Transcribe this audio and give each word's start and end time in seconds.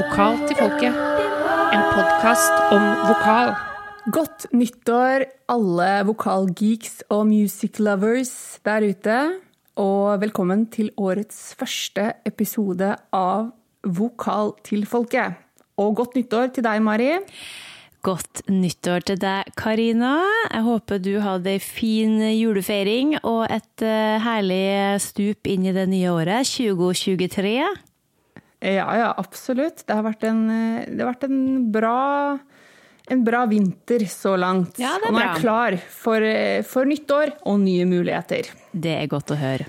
Vokal 0.00 0.38
til 0.48 0.56
folket. 0.56 0.94
En 1.76 1.82
podkast 1.92 2.54
om 2.72 2.84
vokal. 3.04 3.50
Godt 4.08 4.46
nyttår, 4.56 5.26
alle 5.52 5.88
vokalgeeks 6.08 7.02
og 7.12 7.26
music 7.28 7.76
lovers 7.84 8.32
der 8.64 8.86
ute. 8.88 9.16
Og 9.76 10.22
velkommen 10.22 10.62
til 10.72 10.88
årets 10.96 11.52
første 11.60 12.14
episode 12.24 12.94
av 13.12 13.50
Vokal 13.84 14.54
til 14.64 14.86
folket. 14.88 15.36
Og 15.76 15.92
godt 16.00 16.16
nyttår 16.16 16.48
til 16.56 16.64
deg, 16.64 16.80
Mari. 16.80 17.10
Godt 18.00 18.46
nyttår 18.48 19.04
til 19.04 19.20
deg, 19.20 19.52
Karina. 19.52 20.14
Jeg 20.48 20.64
håper 20.64 21.04
du 21.04 21.12
hadde 21.20 21.58
ei 21.58 21.60
fin 21.60 22.16
julefeiring 22.38 23.18
og 23.20 23.44
et 23.52 23.84
eh, 23.84 24.16
herlig 24.24 24.64
stup 25.04 25.44
inn 25.44 25.68
i 25.68 25.76
det 25.76 25.90
nye 25.92 26.16
året, 26.16 26.48
2023. 26.48 27.58
Ja, 28.60 28.86
ja, 28.96 29.10
absolutt. 29.16 29.86
Det 29.86 29.96
har 29.96 30.04
vært 30.04 30.24
en, 30.28 30.42
eh, 30.52 30.88
det 30.88 31.00
har 31.00 31.14
vært 31.14 31.28
en 31.30 31.70
bra 31.72 32.38
en 33.10 33.24
bra 33.24 33.44
vinter 33.46 34.04
så 34.06 34.36
langt. 34.38 34.78
Ja, 34.78 34.94
er 34.94 35.08
og 35.08 35.14
nå 35.16 35.18
er 35.18 35.26
jeg 35.26 35.42
klar 35.42 35.76
for, 35.90 36.22
eh, 36.22 36.62
for 36.62 36.86
nyttår 36.86 37.32
og 37.44 37.58
nye 37.60 37.84
muligheter. 37.84 38.50
Det 38.70 38.92
er 39.02 39.08
godt 39.10 39.34
å 39.34 39.38
høre. 39.40 39.66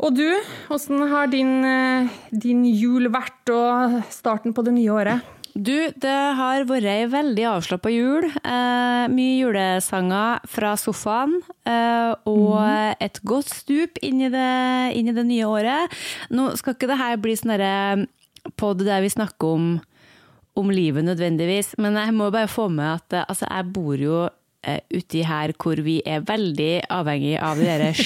Og 0.00 0.14
du, 0.16 0.28
åssen 0.72 1.00
har 1.08 1.28
din, 1.28 1.64
eh, 1.64 2.08
din 2.32 2.64
jul 2.64 3.08
vært 3.08 3.48
og 3.52 4.02
starten 4.10 4.52
på 4.52 4.64
det 4.64 4.74
nye 4.74 4.92
året? 4.92 5.22
Du, 5.54 5.74
det 5.98 6.16
har 6.38 6.64
vært 6.68 6.86
ei 6.86 7.08
veldig 7.10 7.46
avslappa 7.50 7.90
jul. 7.90 8.26
Eh, 8.28 9.04
mye 9.10 9.36
julesanger 9.40 10.46
fra 10.50 10.76
sofaen. 10.78 11.40
Eh, 11.66 12.12
og 12.30 13.02
et 13.02 13.20
godt 13.26 13.50
stup 13.50 13.98
inn 14.06 14.22
i, 14.22 14.30
det, 14.32 14.48
inn 14.98 15.10
i 15.10 15.16
det 15.16 15.26
nye 15.26 15.48
året. 15.48 16.00
Nå 16.30 16.52
skal 16.60 16.76
ikke 16.76 16.90
det 16.90 17.00
her 17.00 17.18
bli 17.20 17.36
sånn 17.38 18.06
pod 18.56 18.84
der 18.86 19.02
vi 19.04 19.10
snakker 19.12 19.56
om, 19.56 19.66
om 20.56 20.70
livet 20.72 21.04
nødvendigvis, 21.04 21.74
men 21.78 21.98
jeg 21.98 22.14
må 22.16 22.30
bare 22.32 22.50
få 22.50 22.68
med 22.72 22.94
at 22.94 23.18
eh, 23.18 23.26
altså, 23.26 23.48
jeg 23.50 23.68
bor 23.74 24.00
jo 24.00 24.22
eh, 24.64 24.80
uti 24.94 25.24
her 25.26 25.54
hvor 25.60 25.82
vi 25.84 26.00
er 26.06 26.24
veldig 26.26 26.72
avhengig 26.94 27.36
av 27.42 27.60
de 27.60 27.68
derre 27.68 27.92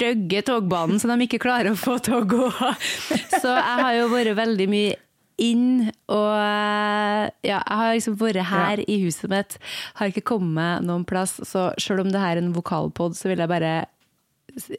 stygge 0.00 0.40
togbanen 0.46 1.00
som 1.00 1.12
de 1.12 1.26
ikke 1.26 1.42
klarer 1.42 1.74
å 1.74 1.78
få 1.78 1.98
til 2.04 2.20
å 2.20 2.26
gå. 2.28 2.48
Så 3.42 3.52
jeg 3.52 3.78
har 3.84 3.94
jo 3.98 4.10
vært 4.12 4.38
veldig 4.38 4.68
mye 4.70 4.98
inn, 5.42 5.90
og 6.12 6.28
eh, 6.36 7.30
ja, 7.46 7.60
jeg 7.60 7.78
har 7.80 7.94
liksom 7.96 8.18
vært 8.20 8.50
her 8.50 8.82
i 8.84 8.98
huset 9.04 9.30
mitt, 9.32 9.56
har 9.98 10.12
ikke 10.12 10.26
kommet 10.34 10.86
noen 10.86 11.06
plass, 11.08 11.38
så 11.48 11.70
selv 11.80 12.04
om 12.04 12.12
det 12.12 12.22
her 12.22 12.36
er 12.36 12.44
en 12.44 12.54
vokalpod, 12.56 13.16
så 13.18 13.30
vil 13.30 13.42
jeg 13.42 13.50
bare 13.50 13.74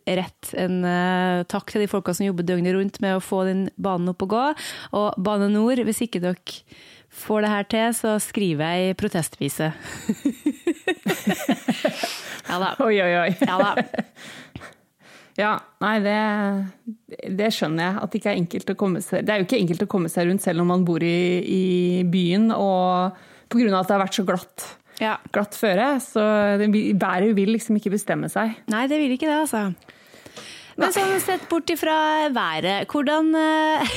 rett 0.04 0.50
en 0.60 0.82
uh, 0.84 1.44
takk 1.48 1.72
til 1.72 1.86
de 1.86 1.88
folka 1.88 2.12
som 2.12 2.26
jobber 2.26 2.44
døgnet 2.44 2.76
rundt 2.76 3.00
med 3.04 3.16
å 3.16 3.24
få 3.24 3.46
den 3.48 3.70
banen 3.80 4.12
opp 4.12 4.26
og 4.26 4.34
gå. 4.34 4.42
Og 5.00 5.22
Bane 5.24 5.48
Nor, 5.54 5.80
hvis 5.88 6.04
ikke 6.04 6.20
dere 6.24 6.60
får 7.12 7.46
det 7.46 7.54
her 7.54 7.70
til, 7.72 7.96
så 7.96 8.18
skriver 8.24 8.76
jeg 8.76 9.00
protestvise. 9.00 9.72
ja 12.50 12.60
da. 12.60 12.76
Oi, 12.84 12.96
oi, 13.02 13.12
oi. 13.24 13.32
Ja 13.40 13.58
da. 13.62 13.76
Ja, 15.42 15.56
nei, 15.82 15.96
det, 16.06 16.18
det 17.40 17.50
skjønner 17.56 17.88
jeg. 17.88 17.96
At 18.04 18.12
det 18.14 18.20
ikke 18.22 18.32
er 18.34 18.40
enkelt 18.42 18.74
å 18.74 18.78
komme 18.80 19.02
seg 19.04 19.26
Det 19.26 19.34
er 19.34 19.42
jo 19.42 19.48
ikke 19.48 19.60
enkelt 19.64 19.86
å 19.86 19.90
komme 19.96 20.12
seg 20.14 20.30
rundt 20.30 20.44
selv 20.46 20.64
om 20.64 20.70
man 20.74 20.86
bor 20.88 21.04
i, 21.06 21.16
i 21.42 21.64
byen, 22.12 22.52
og 22.56 23.18
av 23.76 23.82
at 23.84 23.90
det 23.90 23.98
har 23.98 24.04
vært 24.06 24.20
så 24.20 24.26
glatt, 24.28 24.68
Ja. 25.02 25.16
glatt 25.34 25.58
føre. 25.58 25.88
Så 26.04 26.22
det, 26.62 26.70
bæret 27.02 27.34
vil 27.36 27.52
liksom 27.56 27.80
ikke 27.80 27.92
bestemme 27.96 28.30
seg. 28.32 28.54
Nei, 28.72 28.86
det 28.92 29.00
vil 29.02 29.16
ikke 29.18 29.28
det, 29.32 29.40
altså. 29.48 29.66
Men 30.80 30.94
sånn 30.96 31.18
sett 31.20 31.44
bort 31.52 31.70
ifra 31.72 32.30
været, 32.32 32.88
hvordan 32.92 33.34
eh, 33.36 33.96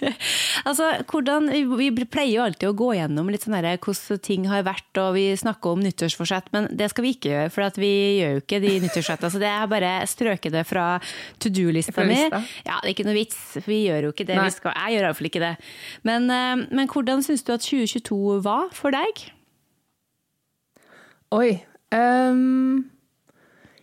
Altså, 0.68 0.90
hvordan 1.08 1.48
Vi 1.78 1.88
pleier 2.04 2.34
jo 2.34 2.44
alltid 2.44 2.68
å 2.68 2.76
gå 2.76 2.90
gjennom 2.98 3.30
litt 3.32 3.46
sånn 3.46 3.56
herre 3.56 3.76
hvordan 3.80 4.20
ting 4.24 4.46
har 4.50 4.66
vært, 4.66 4.90
og 5.00 5.14
vi 5.16 5.24
snakker 5.38 5.76
om 5.76 5.84
nyttårsforsett, 5.84 6.50
men 6.54 6.68
det 6.76 6.90
skal 6.92 7.06
vi 7.06 7.14
ikke 7.14 7.32
gjøre, 7.32 7.54
for 7.54 7.66
at 7.66 7.80
vi 7.80 7.92
gjør 8.20 8.36
jo 8.36 8.42
ikke 8.42 8.60
de 8.62 8.74
nyttårsforsettene. 8.84 9.32
Så 9.32 9.40
det 9.42 9.50
er 9.50 9.70
bare 9.70 9.94
strøket 10.10 10.54
det 10.54 10.66
fra 10.68 10.86
to 11.40 11.52
do-lista 11.54 12.04
mi. 12.04 12.20
Ja, 12.66 12.76
det 12.82 12.90
er 12.90 12.92
ikke 12.92 13.08
noe 13.08 13.16
vits, 13.16 13.40
vi 13.64 13.82
gjør 13.86 14.10
jo 14.10 14.14
ikke 14.14 14.28
det 14.28 14.38
vi 14.38 14.54
skal. 14.54 14.76
Jeg 14.76 14.98
gjør 14.98 15.08
iallfall 15.08 15.30
ikke 15.30 15.44
det. 15.46 15.54
Men, 16.06 16.30
eh, 16.34 16.66
men 16.68 16.92
hvordan 16.92 17.24
syns 17.24 17.46
du 17.46 17.54
at 17.56 17.64
2022 17.64 18.40
var 18.44 18.70
for 18.76 18.94
deg? 18.94 19.26
Oi. 21.36 21.52
Um 21.94 22.90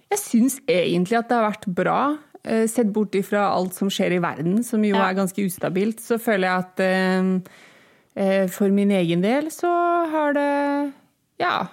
jeg 0.08 0.20
syns 0.22 0.56
egentlig 0.72 1.18
at 1.20 1.28
det 1.28 1.36
har 1.36 1.50
vært 1.50 1.66
bra. 1.76 2.00
Eh, 2.48 2.66
Sett 2.72 2.90
bort 2.96 3.16
ifra 3.20 3.46
alt 3.54 3.76
som 3.78 3.92
skjer 3.94 4.18
i 4.18 4.22
verden, 4.24 4.62
som 4.66 4.84
jo 4.88 4.96
er 4.98 5.18
ganske 5.18 5.46
ustabilt, 5.46 6.00
så 6.04 6.18
føler 6.22 6.48
jeg 6.48 6.66
at 6.66 6.86
ehm, 6.88 7.34
eh, 8.16 8.46
for 8.52 8.72
min 8.74 8.92
egen 8.98 9.22
del 9.26 9.52
så 9.54 9.72
har 10.14 10.34
det 10.38 10.94
Ja. 11.44 11.68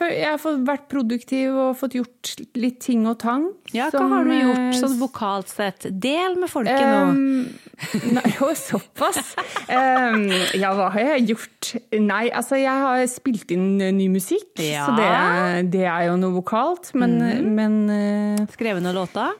jeg 0.00 0.24
har 0.30 0.38
fått 0.40 0.62
vært 0.64 0.86
produktiv 0.88 1.52
og 1.60 1.74
fått 1.76 1.94
gjort 1.98 2.30
litt 2.56 2.78
ting 2.80 3.02
og 3.10 3.18
tang. 3.20 3.48
Ja, 3.74 3.90
hva 3.92 4.06
har 4.08 4.24
du 4.24 4.32
gjort 4.32 4.62
eh, 4.70 4.78
sånn 4.80 4.94
vokalt 5.00 5.50
sett? 5.52 5.86
Del 6.00 6.38
med 6.40 6.48
folket 6.48 6.80
nå. 6.80 7.02
Um, 7.10 8.14
nei, 8.16 8.24
jo, 8.38 8.48
såpass. 8.56 9.34
Um, 9.68 10.24
ja, 10.56 10.70
hva 10.78 10.88
har 10.94 11.10
jeg 11.10 11.26
gjort? 11.34 11.74
Nei, 12.00 12.28
altså 12.32 12.56
jeg 12.62 12.84
har 12.86 13.04
spilt 13.12 13.50
inn 13.54 13.80
eh, 13.82 13.92
ny 13.92 14.08
musikk, 14.14 14.54
Ja. 14.62 14.86
så 14.88 14.96
det, 14.96 15.70
det 15.74 15.84
er 15.90 16.06
jo 16.08 16.16
noe 16.22 16.38
vokalt. 16.38 16.92
Men, 16.94 17.18
men 17.54 17.80
uh, 17.90 18.46
Skrevet 18.54 18.82
noen 18.84 18.96
låter? 19.02 19.34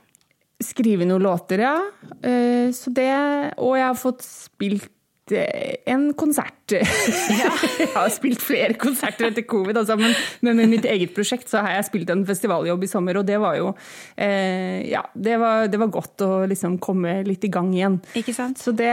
Skrive 0.62 1.06
noen 1.08 1.22
låter, 1.24 1.64
ja. 1.66 1.78
Eh, 2.22 2.70
så 2.74 2.90
det 2.94 3.10
Og 3.58 3.76
jeg 3.78 3.86
har 3.88 3.96
fått 3.98 4.22
spilt 4.22 4.90
eh, 5.32 5.80
en 5.90 6.12
konsert. 6.16 6.52
jeg 6.72 7.88
har 7.92 8.08
spilt 8.12 8.40
flere 8.44 8.76
konserter 8.80 9.26
etter 9.30 9.44
covid, 9.48 9.76
altså, 9.82 9.96
men, 10.00 10.14
men 10.44 10.56
med 10.62 10.70
mitt 10.76 10.86
eget 10.88 11.12
prosjekt 11.16 11.50
så 11.52 11.60
har 11.64 11.74
jeg 11.78 11.88
spilt 11.90 12.12
en 12.14 12.22
festivaljobb 12.28 12.84
i 12.86 12.88
sommer, 12.88 13.18
og 13.20 13.26
det 13.28 13.36
var 13.42 13.58
jo 13.58 13.72
eh, 14.16 14.84
Ja, 14.88 15.02
det 15.16 15.36
var, 15.42 15.66
det 15.68 15.80
var 15.82 15.92
godt 15.92 16.24
å 16.24 16.30
liksom 16.48 16.78
komme 16.78 17.18
litt 17.26 17.44
i 17.44 17.52
gang 17.52 17.72
igjen. 17.74 17.98
Ikke 18.16 18.36
sant? 18.36 18.60
Så 18.62 18.72
det, 18.76 18.92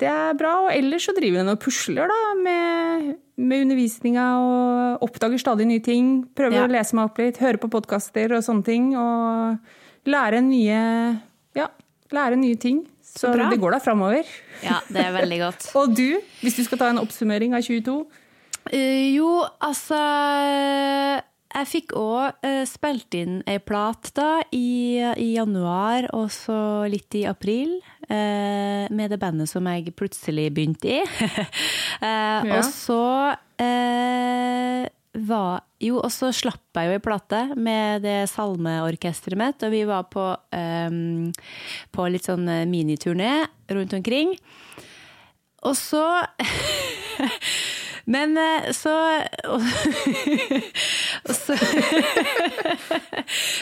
det 0.00 0.08
er 0.12 0.38
bra. 0.38 0.54
Og 0.68 0.72
ellers 0.72 1.08
så 1.08 1.16
driver 1.18 1.42
jeg 1.42 1.52
og 1.56 1.60
pusler 1.66 2.08
da, 2.12 2.20
med, 2.40 3.12
med 3.42 3.66
undervisninga 3.66 4.26
og 4.40 5.06
oppdager 5.08 5.40
stadig 5.40 5.66
nye 5.68 5.82
ting. 5.84 6.18
Prøver 6.36 6.62
Ja. 6.62 6.66
å 6.68 6.72
lese 6.72 6.96
meg 6.96 7.10
opp 7.10 7.20
litt, 7.20 7.40
høre 7.42 7.60
på 7.60 7.72
podkaster 7.72 8.32
og 8.38 8.44
sånne 8.46 8.64
ting. 8.70 8.92
Og 8.96 9.56
lære 10.08 10.40
nye, 10.44 10.80
ja, 11.58 11.68
lære 12.12 12.36
nye 12.40 12.56
ting. 12.60 12.82
Så, 13.02 13.28
så 13.28 13.48
det 13.50 13.58
går 13.60 13.74
da 13.76 13.78
framover. 13.84 14.24
Ja, 14.64 14.78
det 14.88 15.02
er 15.04 15.12
veldig 15.12 15.38
godt. 15.42 15.66
Og 15.78 15.92
du, 15.96 16.16
hvis 16.40 16.56
du 16.56 16.62
skal 16.64 16.80
ta 16.80 16.88
en 16.92 17.00
oppsummering 17.02 17.52
av 17.58 17.64
22? 17.66 17.98
Uh, 18.72 19.06
jo, 19.12 19.28
altså 19.60 19.98
Jeg 21.52 21.66
fikk 21.68 21.92
òg 21.98 22.46
spilt 22.70 23.12
inn 23.18 23.40
ei 23.50 23.58
plat 23.60 24.08
da 24.16 24.38
i, 24.54 24.96
i 25.20 25.32
januar, 25.34 26.06
og 26.16 26.30
så 26.32 26.86
litt 26.88 27.12
i 27.18 27.26
april. 27.28 27.74
Uh, 28.08 28.88
med 28.94 29.12
det 29.12 29.18
bandet 29.20 29.50
som 29.50 29.66
jeg 29.68 29.92
plutselig 29.98 30.48
begynte 30.56 30.98
i. 31.00 31.02
Eh, 32.02 32.08
Ja. 32.48 32.56
Og 32.58 32.64
så 32.66 32.96
eh, 33.62 34.88
var 35.12 35.62
Jo, 35.82 35.98
og 35.98 36.12
så 36.14 36.30
slapp 36.32 36.78
jeg 36.78 36.88
jo 36.88 36.96
ei 36.96 37.02
plate 37.02 37.40
med 37.58 38.04
det 38.06 38.30
salmeorkesteret 38.30 39.38
mitt, 39.38 39.64
og 39.66 39.72
vi 39.74 39.82
var 39.88 40.06
på, 40.12 40.24
um, 40.54 41.32
på 41.92 42.06
litt 42.08 42.28
sånn 42.28 42.46
eh, 42.48 42.68
miniturné 42.70 43.32
rundt 43.74 43.96
omkring. 43.98 44.36
Og 45.66 45.74
så 45.78 46.04
Men 48.12 48.34
eh, 48.38 48.70
så 48.74 48.92
og, 49.46 49.62
og 51.28 51.34
så 51.36 51.54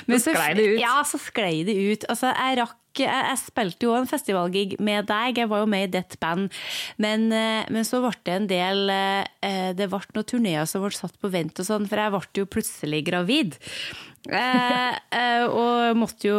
Men 0.09 0.23
Så 0.23 0.33
sklei 0.33 0.55
det 0.57 0.69
ut. 0.75 0.79
Ja, 0.81 0.95
så 1.05 1.21
sklei 1.21 1.61
det 1.69 1.77
ut. 1.77 2.07
Altså, 2.09 2.33
jeg 2.33 2.61
rakk 2.63 2.77
jeg, 2.99 3.39
spilte 3.41 3.87
jo 3.87 3.95
en 3.97 4.09
festivalgig 4.09 4.79
med 4.83 5.09
deg, 5.11 5.39
jeg 5.39 5.51
var 5.51 5.63
jo 5.63 5.71
med 5.71 5.89
i 5.89 5.93
ditt 5.99 6.17
band. 6.23 6.51
Men, 7.01 7.29
eh, 7.33 7.65
men 7.71 7.87
så 7.87 8.03
ble 8.03 8.13
det 8.27 8.37
en 8.37 8.49
del 8.51 8.93
eh, 8.93 9.71
Det 9.77 9.89
ble 9.91 10.01
noen 10.15 10.29
turneer 10.29 10.69
som 10.69 10.85
ble 10.85 10.93
satt 10.95 11.17
på 11.21 11.31
vent 11.33 11.61
og 11.61 11.67
sånn, 11.67 11.89
for 11.91 12.01
jeg 12.01 12.15
ble 12.15 12.43
jo 12.43 12.51
plutselig 12.51 13.03
gravid. 13.07 13.59
Eh, 14.29 15.45
og 15.63 15.97
måtte 15.97 16.29
jo 16.29 16.37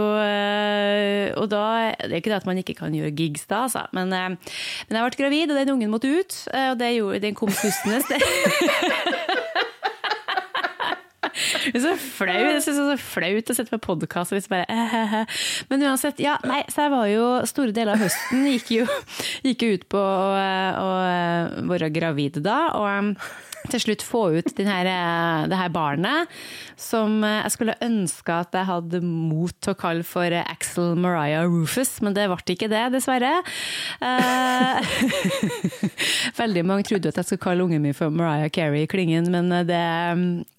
Og 1.42 1.48
da 1.50 1.63
Det 1.98 2.12
er 2.12 2.19
ikke 2.19 2.30
det 2.30 2.38
at 2.38 2.45
man 2.45 2.59
ikke 2.62 2.77
kan 2.77 2.94
gjøre 2.94 3.15
gigs 3.18 3.47
da, 3.50 3.65
altså. 3.65 3.88
Men, 3.95 4.12
men 4.12 5.00
jeg 5.00 5.07
ble 5.07 5.24
gravid, 5.24 5.54
og 5.54 5.62
den 5.62 5.75
ungen 5.77 5.94
måtte 5.94 6.12
ut. 6.12 6.42
og 6.51 6.77
det 6.80 6.95
gjorde, 6.97 7.24
den 7.25 7.38
kom 7.38 7.54
pustende. 7.54 8.04
Det 11.71 11.75
er 11.79 11.83
så 11.83 11.95
flaut. 11.99 12.39
Jeg 12.41 12.63
synes 12.65 12.77
det 12.77 12.83
er 12.83 12.89
så 12.97 13.09
flaut 13.11 13.51
å 13.51 13.57
sette 13.57 13.75
på 13.75 13.81
podkast 13.91 14.33
og 14.33 14.39
liksom 14.39 14.55
bare 14.55 14.65
eh, 14.71 14.95
eh, 15.01 15.13
eh. 15.21 15.43
Men 15.71 15.85
uansett, 15.89 16.21
ja, 16.23 16.38
nei, 16.47 16.61
så 16.71 16.85
jeg 16.85 16.93
var 16.93 17.11
jo 17.11 17.29
Store 17.49 17.75
deler 17.75 17.95
av 17.95 18.03
høsten 18.05 18.47
gikk 18.51 18.73
jo, 18.79 18.89
gikk 19.47 19.65
ut 19.67 19.88
på 19.91 20.01
å, 20.01 20.27
å, 20.81 20.89
å 21.61 21.69
være 21.71 21.91
gravid 21.93 22.41
da. 22.45 22.59
Og 22.77 23.15
til 23.69 23.83
slutt 23.83 24.03
få 24.05 24.23
ut 24.39 24.61
her, 24.65 24.89
eh, 24.89 25.47
det 25.51 25.59
her 25.59 25.69
barnet, 25.73 26.31
som 26.79 27.21
eh, 27.23 27.41
jeg 27.43 27.55
skulle 27.55 27.77
ønske 27.83 28.33
at 28.33 28.57
jeg 28.57 28.69
hadde 28.69 29.01
mot 29.05 29.53
til 29.61 29.75
å 29.75 29.79
kalle 29.79 30.05
for 30.07 30.33
Axel 30.41 30.95
Mariah 30.99 31.45
Rufus, 31.45 31.99
men 32.01 32.15
det 32.17 32.27
ble 32.31 32.55
ikke 32.55 32.71
det, 32.71 32.87
dessverre. 32.95 33.41
Eh, 34.01 34.95
veldig 36.41 36.65
mange 36.65 36.87
trodde 36.89 37.11
at 37.11 37.21
jeg 37.21 37.29
skulle 37.29 37.45
kalle 37.45 37.67
ungen 37.67 37.83
min 37.83 37.97
for 37.97 38.13
Mariah 38.13 38.51
Carey 38.53 38.87
Klingen, 38.91 39.29
men 39.33 39.51
det, 39.67 39.83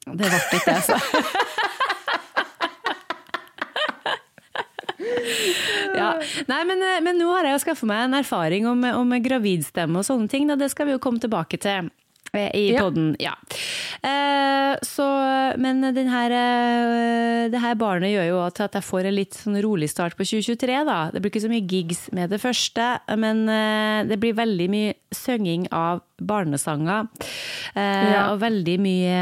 det 0.06 0.28
ble 0.28 0.42
ikke 0.60 0.66
det, 0.70 0.80
så. 0.86 1.00
Ja. 5.92 6.14
Nei, 6.48 6.62
men, 6.66 6.80
men 7.04 7.18
nå 7.20 7.28
har 7.30 7.46
jeg 7.46 7.54
jo 7.54 7.62
skaffa 7.62 7.86
meg 7.86 8.04
en 8.06 8.16
erfaring 8.18 8.66
om, 8.66 8.80
om 8.96 9.12
gravidstemme 9.22 10.00
og 10.00 10.06
sånne 10.06 10.30
ting. 10.30 10.48
Da. 10.48 10.56
Det 10.58 10.70
skal 10.72 10.88
vi 10.88 10.94
jo 10.96 11.02
komme 11.02 11.22
tilbake 11.22 11.60
til 11.62 11.90
i 12.34 12.72
Ja. 12.72 12.80
podden. 12.80 13.14
Ja. 13.20 13.34
Eh, 14.02 14.76
så, 14.82 15.04
men 15.58 15.82
den 15.94 16.08
her, 16.08 16.30
eh, 16.32 17.48
det 17.52 17.60
her 17.60 17.74
barnet 17.74 18.10
gjør 18.14 18.28
jo 18.28 18.38
at 18.46 18.60
at 18.60 18.72
jeg 18.78 18.82
får 18.82 19.06
en 19.06 19.14
litt 19.14 19.34
sånn 19.34 19.60
rolig 19.62 19.90
start 19.90 20.16
på 20.16 20.24
2023. 20.24 20.84
Da. 20.86 21.10
Det 21.12 21.20
blir 21.20 21.30
ikke 21.30 21.44
så 21.44 21.50
mye 21.52 21.66
gigs 21.68 22.08
med 22.12 22.30
det 22.30 22.40
første, 22.40 23.00
men 23.18 23.44
eh, 23.48 24.04
det 24.08 24.18
blir 24.20 24.32
veldig 24.34 24.68
mye 24.70 24.94
synging 25.12 25.68
av 25.72 26.00
barnesanger. 26.22 27.08
Eh, 27.76 28.12
Ja. 28.12 28.32
Og 28.32 28.40
veldig 28.40 28.78
mye 28.80 29.20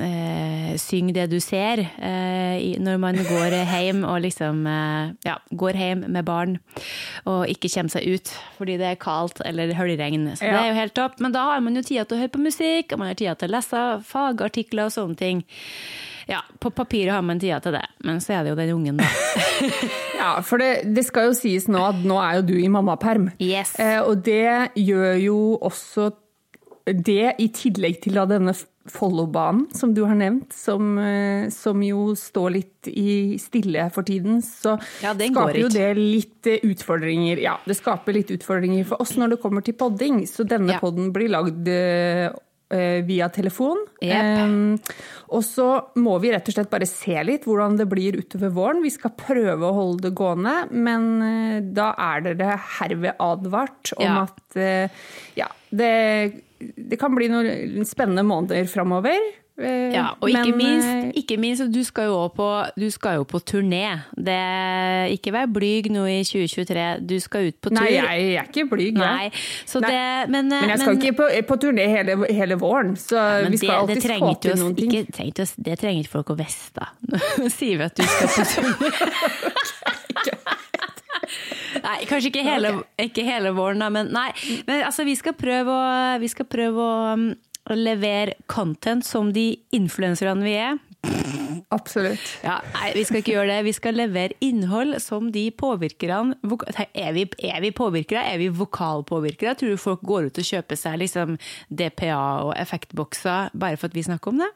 eh, 0.00 0.76
syng 0.80 1.12
det 1.12 1.28
du 1.30 1.38
ser 1.40 1.78
eh, 1.98 2.76
når 2.80 2.98
man 2.98 3.14
går 3.16 3.54
hjem 3.68 4.04
og 4.04 4.20
liksom 4.24 4.66
eh, 4.66 5.12
ja, 5.26 5.36
går 5.52 5.72
hjem 5.78 6.04
med 6.08 6.24
barn 6.24 6.58
og 7.26 7.46
ikke 7.50 7.68
kommer 7.72 7.90
seg 7.92 8.06
ut 8.08 8.32
fordi 8.58 8.76
det 8.80 8.86
er 8.92 8.96
kaldt 9.00 9.40
eller 9.44 9.72
høljregn. 9.74 10.28
Så 10.36 10.42
det 10.42 10.54
er 10.56 10.68
jo 10.72 10.74
helt 10.80 10.94
topp. 10.96 11.18
Men 11.20 11.32
da 11.32 11.44
har 11.52 11.60
man 11.60 11.76
jo 11.76 11.82
tida 11.82 12.04
til 12.04 12.16
å 12.16 12.20
høre 12.22 12.28
på 12.34 12.38
musikk, 12.40 12.47
og 12.92 13.00
man 13.00 13.10
har 13.10 13.18
tida 13.18 13.34
til 13.38 13.50
å 13.50 13.56
lese 13.56 13.82
fagartikler 14.08 14.88
og 14.88 14.94
sånne 14.94 15.18
ting. 15.18 15.42
Ja, 16.28 16.42
på 16.60 16.70
papiret 16.76 17.14
har 17.14 17.22
man 17.24 17.40
tida 17.40 17.56
til 17.64 17.72
det, 17.72 17.86
men 18.04 18.20
så 18.20 18.36
er 18.36 18.44
det 18.44 18.52
jo 18.52 18.58
den 18.58 18.74
ungen, 18.76 18.98
da. 19.00 19.08
Ja, 20.18 20.32
for 20.42 20.58
det, 20.58 20.82
det 20.96 21.04
skal 21.06 21.30
jo 21.30 21.36
sies 21.38 21.68
nå 21.70 21.78
at 21.78 22.00
nå 22.04 22.16
er 22.20 22.40
jo 22.40 22.48
du 22.50 22.56
i 22.58 22.68
mammaperm. 22.68 23.30
Yes. 23.38 23.76
Eh, 23.80 24.00
og 24.02 24.24
det 24.26 24.74
gjør 24.76 25.14
jo 25.22 25.38
også 25.62 26.10
det, 26.88 27.36
i 27.38 27.48
tillegg 27.54 28.00
til 28.02 28.18
da 28.18 28.26
denne 28.28 28.54
Follobanen 28.90 29.66
som 29.76 29.92
du 29.94 30.02
har 30.06 30.16
nevnt, 30.18 30.52
som, 30.54 30.98
eh, 30.98 31.48
som 31.54 31.82
jo 31.84 32.14
står 32.18 32.50
litt 32.54 32.88
i 32.88 33.36
stille 33.38 33.90
for 33.94 34.02
tiden, 34.08 34.40
så 34.42 34.76
Ja, 35.02 35.12
skaper 35.14 35.58
jo 35.60 35.68
det 35.68 35.88
litt 35.98 36.46
eh, 36.46 36.58
utfordringer. 36.64 37.40
Ja, 37.42 37.58
det 37.66 37.76
skaper 37.78 38.12
litt 38.16 38.30
utfordringer 38.34 38.84
for 38.88 39.00
oss 39.02 39.16
når 39.16 39.36
det 39.36 39.40
kommer 39.42 39.64
til 39.64 39.74
podding. 39.74 40.22
Så 40.26 40.46
denne 40.48 40.72
Ja. 40.72 40.78
podden 40.80 41.12
blir 41.12 41.28
lagd 41.28 41.68
eh, 41.68 42.30
via 43.04 43.28
telefon. 43.32 43.78
Yep. 44.04 44.80
Og 45.32 45.42
så 45.42 45.68
må 45.96 46.18
vi 46.20 46.32
rett 46.34 46.48
og 46.48 46.54
slett 46.54 46.68
bare 46.70 46.86
se 46.86 47.16
litt 47.24 47.44
hvordan 47.48 47.78
det 47.78 47.86
blir 47.88 48.18
utover 48.20 48.50
våren. 48.52 48.82
Vi 48.84 48.90
skal 48.92 49.10
prøve 49.16 49.64
å 49.64 49.72
holde 49.72 50.02
det 50.08 50.14
gående, 50.14 50.70
men 50.70 51.72
da 51.72 51.94
er 51.96 52.20
dere 52.34 52.58
herved 52.78 53.16
advart 53.18 53.94
om 53.96 54.04
Ja. 54.04 54.26
at 54.28 54.90
ja, 55.34 55.48
det, 55.72 56.42
det 56.58 56.98
kan 56.98 57.14
bli 57.14 57.28
noen 57.30 57.86
spennende 57.86 58.24
måneder 58.26 58.66
framover. 58.70 59.18
Eh, 59.58 59.92
Ja, 59.94 60.12
og 60.20 60.30
ikke 60.30 60.54
men, 60.54 60.58
minst, 60.58 60.88
eh, 60.88 61.10
ikke 61.18 61.36
minst 61.40 61.64
du 61.74 61.80
skal 61.84 62.06
jo 62.06 62.28
på, 62.30 62.46
du 62.78 62.90
skal 62.90 63.18
jo 63.18 63.24
på 63.24 63.40
turné. 63.42 64.00
Det, 64.14 64.38
ikke 65.16 65.32
vær 65.34 65.48
blyg 65.50 65.90
nå 65.90 66.04
i 66.06 66.20
2023, 66.22 66.84
du 67.06 67.16
skal 67.20 67.48
ut 67.50 67.58
på 67.60 67.72
tur. 67.72 67.80
Nei, 67.80 67.88
jeg, 67.96 68.36
er 68.38 68.46
ikke 68.46 68.68
blyg, 68.70 68.98
jeg. 68.98 69.32
Så 69.66 69.82
Nei. 69.82 69.90
det, 69.90 70.30
men, 70.30 70.48
Men 70.48 70.74
jeg 70.74 70.78
skal 70.84 71.00
ikke 71.00 71.16
på, 71.18 71.28
på 71.48 71.58
turné 71.64 71.88
hele, 71.90 72.18
hele 72.30 72.58
våren, 72.60 72.94
så 72.96 73.16
ja, 73.18 73.48
vi 73.48 73.58
skal 73.58 73.88
det, 73.88 73.98
alltid 73.98 74.02
få 74.18 74.34
til 74.42 74.62
noen 74.62 74.78
ting. 74.78 74.94
ikke, 74.94 75.16
trengte 75.18 75.48
det 75.56 75.78
trenger 75.82 76.06
ikke 76.06 76.14
folk 76.18 76.30
å 76.30 76.38
da. 76.38 76.92
Nå 77.42 77.50
sier 77.50 77.82
vi 77.82 77.88
at 77.88 77.98
du 77.98 78.06
skal 78.06 78.34
på 78.36 78.46
turné. 78.54 79.74
Nei, 81.98 82.06
kanskje 82.06 82.30
ikke 82.30 82.46
hele, 82.46 82.70
ikke 83.02 83.26
hele 83.26 83.50
våren, 83.56 83.82
da, 83.82 83.90
men 83.90 84.12
nei. 84.14 84.30
Men 84.68 84.84
altså, 84.86 85.02
vi 85.08 85.16
skal 85.18 85.34
prøve 85.34 85.74
å, 85.74 85.86
vi 86.22 86.30
skal 86.30 86.46
prøve 86.46 86.84
å, 86.84 87.14
um, 87.18 87.30
levere 87.74 88.36
content 88.46 89.04
som 89.04 89.32
de 89.34 89.50
influenserne 89.74 90.46
vi 90.46 90.54
er. 90.60 90.78
Absolutt. 91.74 92.22
Ja, 92.44 92.60
nei, 92.76 92.92
vi 92.94 93.02
skal 93.06 93.20
ikke 93.20 93.34
gjøre 93.34 93.50
det. 93.50 93.58
Vi 93.66 93.74
skal 93.76 93.98
levere 93.98 94.38
innhold 94.44 94.96
som 95.02 95.28
de 95.34 95.44
påvirkerne 95.54 96.38
Er 96.94 97.12
vi, 97.16 97.26
er 97.44 97.60
vi 97.62 97.70
påvirkere? 97.74 98.22
Er 98.30 98.38
vi 98.40 98.48
vokalpåvirkere? 98.48 99.56
Tror 99.58 99.74
du 99.74 99.80
folk 99.80 100.06
går 100.06 100.30
ut 100.30 100.40
og 100.40 100.48
kjøper 100.48 100.80
seg 100.80 100.98
liksom 101.02 101.36
DPA 101.68 102.22
og 102.46 102.54
effektbokser 102.56 103.52
bare 103.58 103.76
for 103.76 103.90
at 103.90 103.98
vi 103.98 104.06
snakker 104.06 104.32
om 104.32 104.42
det? 104.44 104.50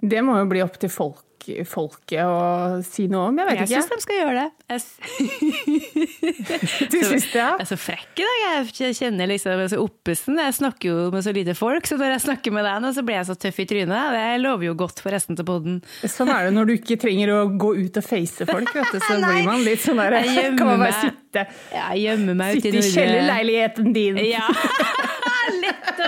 Det 0.00 0.24
må 0.24 0.38
jo 0.40 0.48
bli 0.48 0.64
opp 0.64 0.80
til 0.80 0.92
folk, 0.92 1.22
folket 1.68 2.22
å 2.24 2.80
si 2.86 3.06
noe 3.10 3.30
om, 3.30 3.38
jeg 3.40 3.48
vet 3.48 3.60
Jeg 3.60 3.82
syns 3.82 3.90
de 3.90 3.98
skal 4.04 4.18
gjøre 4.20 4.34
det. 4.36 4.48
Jeg, 4.70 4.80
Du 6.92 6.98
syns 7.04 7.26
det, 7.32 7.38
ja? 7.38 7.50
jeg 7.56 7.64
er 7.64 7.68
så 7.70 7.78
frekk 7.80 8.22
i 8.22 8.26
dag. 8.26 8.70
Jeg 8.80 8.96
kjenner 8.98 9.30
liksom 9.30 9.52
jeg 9.54 9.64
er 9.64 9.72
så 9.74 9.80
oppesen. 9.82 10.38
Jeg 10.40 10.56
snakker 10.58 10.90
jo 10.90 11.08
med 11.14 11.24
så 11.26 11.34
lite 11.36 11.56
folk, 11.58 11.88
så 11.88 11.98
når 12.00 12.14
jeg 12.14 12.24
snakker 12.26 12.54
med 12.56 12.66
deg 12.68 12.84
nå, 12.84 12.92
så 12.96 13.04
blir 13.06 13.18
jeg 13.18 13.28
så 13.30 13.36
tøff 13.40 13.60
i 13.62 13.68
trynet. 13.70 14.14
Det 14.16 14.26
lover 14.44 14.68
jo 14.70 14.76
godt 14.84 15.02
for 15.02 15.14
resten 15.14 15.38
av 15.40 15.48
poden. 15.48 15.80
Sånn 16.04 16.32
er 16.32 16.48
det 16.48 16.54
når 16.56 16.70
du 16.70 16.74
ikke 16.76 16.98
trenger 17.00 17.34
å 17.34 17.40
gå 17.60 17.74
ut 17.80 18.00
og 18.00 18.06
face 18.06 18.48
folk, 18.48 18.74
vet 18.76 18.92
du. 18.94 19.00
Så 19.10 19.16
blir 19.18 19.46
man 19.46 19.62
litt 19.64 19.82
sånn 19.82 19.98
der 20.00 20.18
Jeg 20.20 20.52
Kan 20.58 20.68
man 20.68 20.82
bare 20.82 20.98
sitte, 21.00 21.46
Jeg 21.72 22.02
gjemmer 22.04 22.36
meg 22.38 22.58
sitte 22.60 22.74
i 22.76 22.82
i 22.82 22.92
kjellerleiligheten 22.94 23.94
din? 23.96 24.20
Ja. 24.30 24.46
Lett 25.60 25.99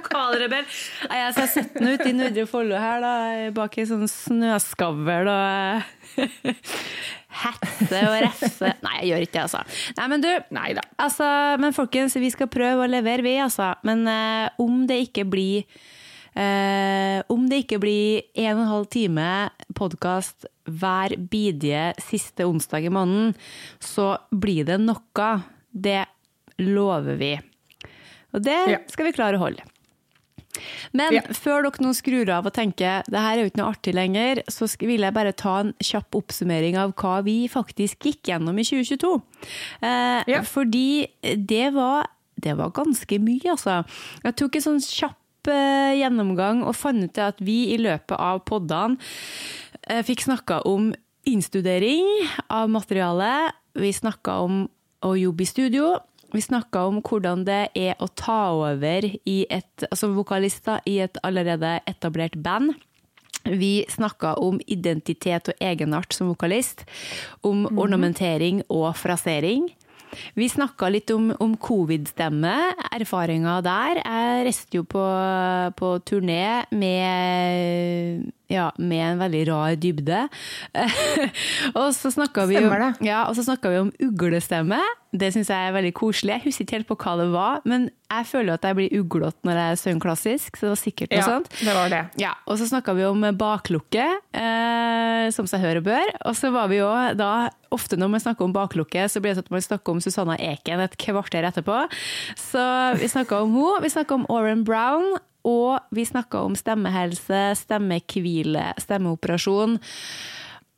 vokalrebell. 0.00 0.66
Nei, 1.10 1.18
Jeg 1.20 1.34
har 1.36 1.46
sett 1.54 1.74
den 1.78 1.88
ut 1.94 2.04
i 2.08 2.12
Nordre 2.16 2.46
Follo 2.50 2.76
her, 2.80 3.00
da, 3.04 3.14
bak 3.56 3.78
ei 3.78 3.86
sånn 3.88 4.08
snøskavl 4.10 5.28
og 5.30 5.82
hette 7.40 8.00
og 8.08 8.16
refse. 8.24 8.72
Nei, 8.84 8.96
jeg 9.02 9.10
gjør 9.12 9.24
ikke 9.26 9.36
det, 9.36 9.44
altså. 9.46 9.62
Nei, 10.00 10.08
men 10.12 10.24
du, 10.24 10.30
Neida. 10.56 10.84
altså, 11.00 11.28
men 11.62 11.76
folkens, 11.76 12.16
vi 12.20 12.30
skal 12.34 12.50
prøve 12.52 12.84
å 12.86 12.90
levere, 12.90 13.24
vi, 13.26 13.36
altså. 13.42 13.72
Men 13.86 14.04
uh, 14.08 14.48
om 14.62 14.84
det 14.90 15.00
ikke 15.06 15.24
blir 15.30 15.64
uh, 16.34 17.20
om 17.30 17.46
det 17.50 17.64
ikke 17.64 17.80
blir 17.82 18.24
en 18.44 18.56
og 18.56 18.64
en 18.64 18.72
halv 18.74 18.88
time 18.92 19.28
podkast 19.78 20.48
hver 20.70 21.14
bidige 21.30 21.90
siste 22.02 22.46
onsdag 22.46 22.86
i 22.86 22.92
måneden, 22.94 23.32
så 23.82 24.12
blir 24.30 24.66
det 24.68 24.80
noe. 24.82 25.30
Det 25.70 26.02
lover 26.60 27.16
vi. 27.20 27.32
Og 28.34 28.42
det 28.46 28.58
Ja. 28.70 28.78
skal 28.90 29.06
vi 29.08 29.14
klare 29.16 29.38
å 29.38 29.42
holde. 29.46 29.62
Men 30.92 31.12
Ja. 31.14 31.20
før 31.30 31.62
dere 31.62 31.84
nå 31.84 31.92
skrur 31.94 32.28
av 32.28 32.46
og 32.46 32.52
tenker 32.52 33.04
det 33.08 33.20
her 33.20 33.38
er 33.38 33.42
jo 33.44 33.50
ikke 33.50 33.60
noe 33.62 33.72
artig 33.72 33.94
lenger, 33.94 34.42
så 34.48 34.66
vil 34.78 35.00
jeg 35.00 35.14
bare 35.14 35.32
ta 35.32 35.60
en 35.60 35.72
kjapp 35.80 36.10
oppsummering 36.18 36.76
av 36.76 36.94
hva 36.94 37.22
vi 37.24 37.48
faktisk 37.48 38.00
gikk 38.00 38.22
gjennom 38.32 38.58
i 38.58 38.64
2022. 38.66 39.22
Eh, 39.82 40.24
Ja. 40.26 40.42
Fordi 40.42 41.06
det 41.46 41.72
var, 41.74 42.06
det 42.40 42.56
var 42.56 42.70
ganske 42.70 43.18
mye, 43.20 43.50
altså. 43.54 43.84
Jeg 44.24 44.36
tok 44.36 44.56
en 44.56 44.62
sånn 44.62 44.80
kjapp 44.82 45.16
eh, 45.48 45.94
gjennomgang 46.02 46.64
og 46.66 46.74
fant 46.76 47.02
ut 47.04 47.18
at 47.18 47.38
vi 47.40 47.72
i 47.72 47.78
løpet 47.78 48.18
av 48.18 48.42
poddene 48.44 48.98
eh, 49.88 50.02
fikk 50.02 50.26
snakka 50.26 50.62
om 50.66 50.92
innstudering 51.26 52.06
av 52.50 52.68
materiale. 52.68 53.52
Vi 53.74 53.92
snakka 53.92 54.40
om 54.44 54.68
å 55.02 55.14
jobbe 55.16 55.42
i 55.42 55.48
studio. 55.48 55.94
Vi 56.30 56.42
snakka 56.44 56.84
om 56.86 57.00
hvordan 57.02 57.42
det 57.48 57.62
er 57.74 57.98
å 57.98 58.06
ta 58.14 58.52
over 58.54 59.06
i 59.08 59.40
et, 59.50 59.86
altså 59.88 60.12
vokalister 60.14 60.78
i 60.86 61.00
et 61.02 61.18
allerede 61.26 61.80
etablert 61.90 62.38
band. 62.42 62.76
Vi 63.44 63.86
snakka 63.90 64.36
om 64.38 64.60
identitet 64.68 65.50
og 65.50 65.62
egenart 65.64 66.14
som 66.14 66.30
vokalist. 66.30 66.84
Om 67.42 67.66
ornamentering 67.78 68.62
og 68.68 68.92
frasering. 69.00 69.70
Vi 70.34 70.48
snakka 70.50 70.90
litt 70.90 71.10
om, 71.14 71.30
om 71.42 71.54
covid-stemme, 71.58 72.54
erfaringer 72.94 73.62
der. 73.64 74.02
Jeg 74.02 74.46
reiste 74.46 74.80
jo 74.80 74.86
på, 74.86 75.04
på 75.78 75.92
turné 76.06 76.66
med, 76.74 78.26
ja, 78.50 78.70
med 78.78 79.04
en 79.12 79.20
veldig 79.22 79.42
rar 79.48 79.76
dybde. 79.80 80.24
og 81.78 81.88
så 81.94 82.10
snakka 82.12 82.48
vi, 82.50 82.58
ja, 83.06 83.22
vi 83.30 83.78
om 83.78 83.92
uglestemme. 84.02 84.80
Det 85.10 85.32
syns 85.34 85.50
jeg 85.50 85.68
er 85.70 85.74
veldig 85.74 85.92
koselig. 85.98 86.36
Jeg 86.36 86.44
husker 86.44 86.66
ikke 86.66 86.78
helt 86.78 86.90
på 86.90 86.96
hva 87.02 87.16
det 87.18 87.28
var, 87.32 87.62
men 87.66 87.88
jeg 88.10 88.26
føler 88.30 88.54
at 88.54 88.66
jeg 88.66 88.76
blir 88.78 88.94
uglete 89.00 89.46
når 89.46 89.58
jeg 89.58 89.78
synger 89.80 90.04
klassisk, 90.04 90.58
så 90.58 90.66
det 90.66 90.72
var 90.72 90.80
sikkert 90.80 91.14
noe 91.14 91.20
Ja, 91.20 91.28
sånt. 91.30 91.56
det 91.62 91.74
var 91.74 91.90
det. 91.92 92.02
Ja, 92.22 92.34
og 92.46 92.58
så 92.60 92.68
snakka 92.70 92.94
vi 92.98 93.06
om 93.06 93.26
baklukke, 93.38 94.06
eh, 94.34 95.24
som 95.34 95.50
seg 95.50 95.64
hør 95.64 95.80
og 95.82 95.88
bør. 95.88 96.12
Og 96.30 96.38
så 96.38 96.52
var 96.54 96.70
vi 96.72 96.82
jo 96.82 96.90
da 97.18 97.32
Ofte 97.70 97.94
når 97.94 98.08
man 98.10 98.18
snakker 98.18 98.42
om 98.42 98.50
baklukke, 98.50 99.04
så 99.06 99.20
blir 99.22 99.30
det 99.30 99.38
sånn 99.38 99.46
at 99.46 99.52
man 99.54 99.62
snakker 99.62 99.94
om 99.94 100.00
Susanna 100.02 100.34
Eken 100.42 100.80
et 100.82 100.96
kvarter 100.98 101.46
etterpå. 101.46 101.84
Så 102.34 102.62
vi 102.98 103.06
snakka 103.06 103.44
om 103.44 103.52
henne, 103.54 103.84
vi 103.84 103.92
snakka 103.94 104.16
om 104.16 104.24
Oren 104.26 104.64
Brown, 104.66 105.12
og 105.46 105.80
vi 105.94 106.04
snakka 106.04 106.44
om 106.46 106.56
stemmehelse, 106.58 107.42
stemmehvile, 107.60 108.70
stemmeoperasjon. 108.80 109.78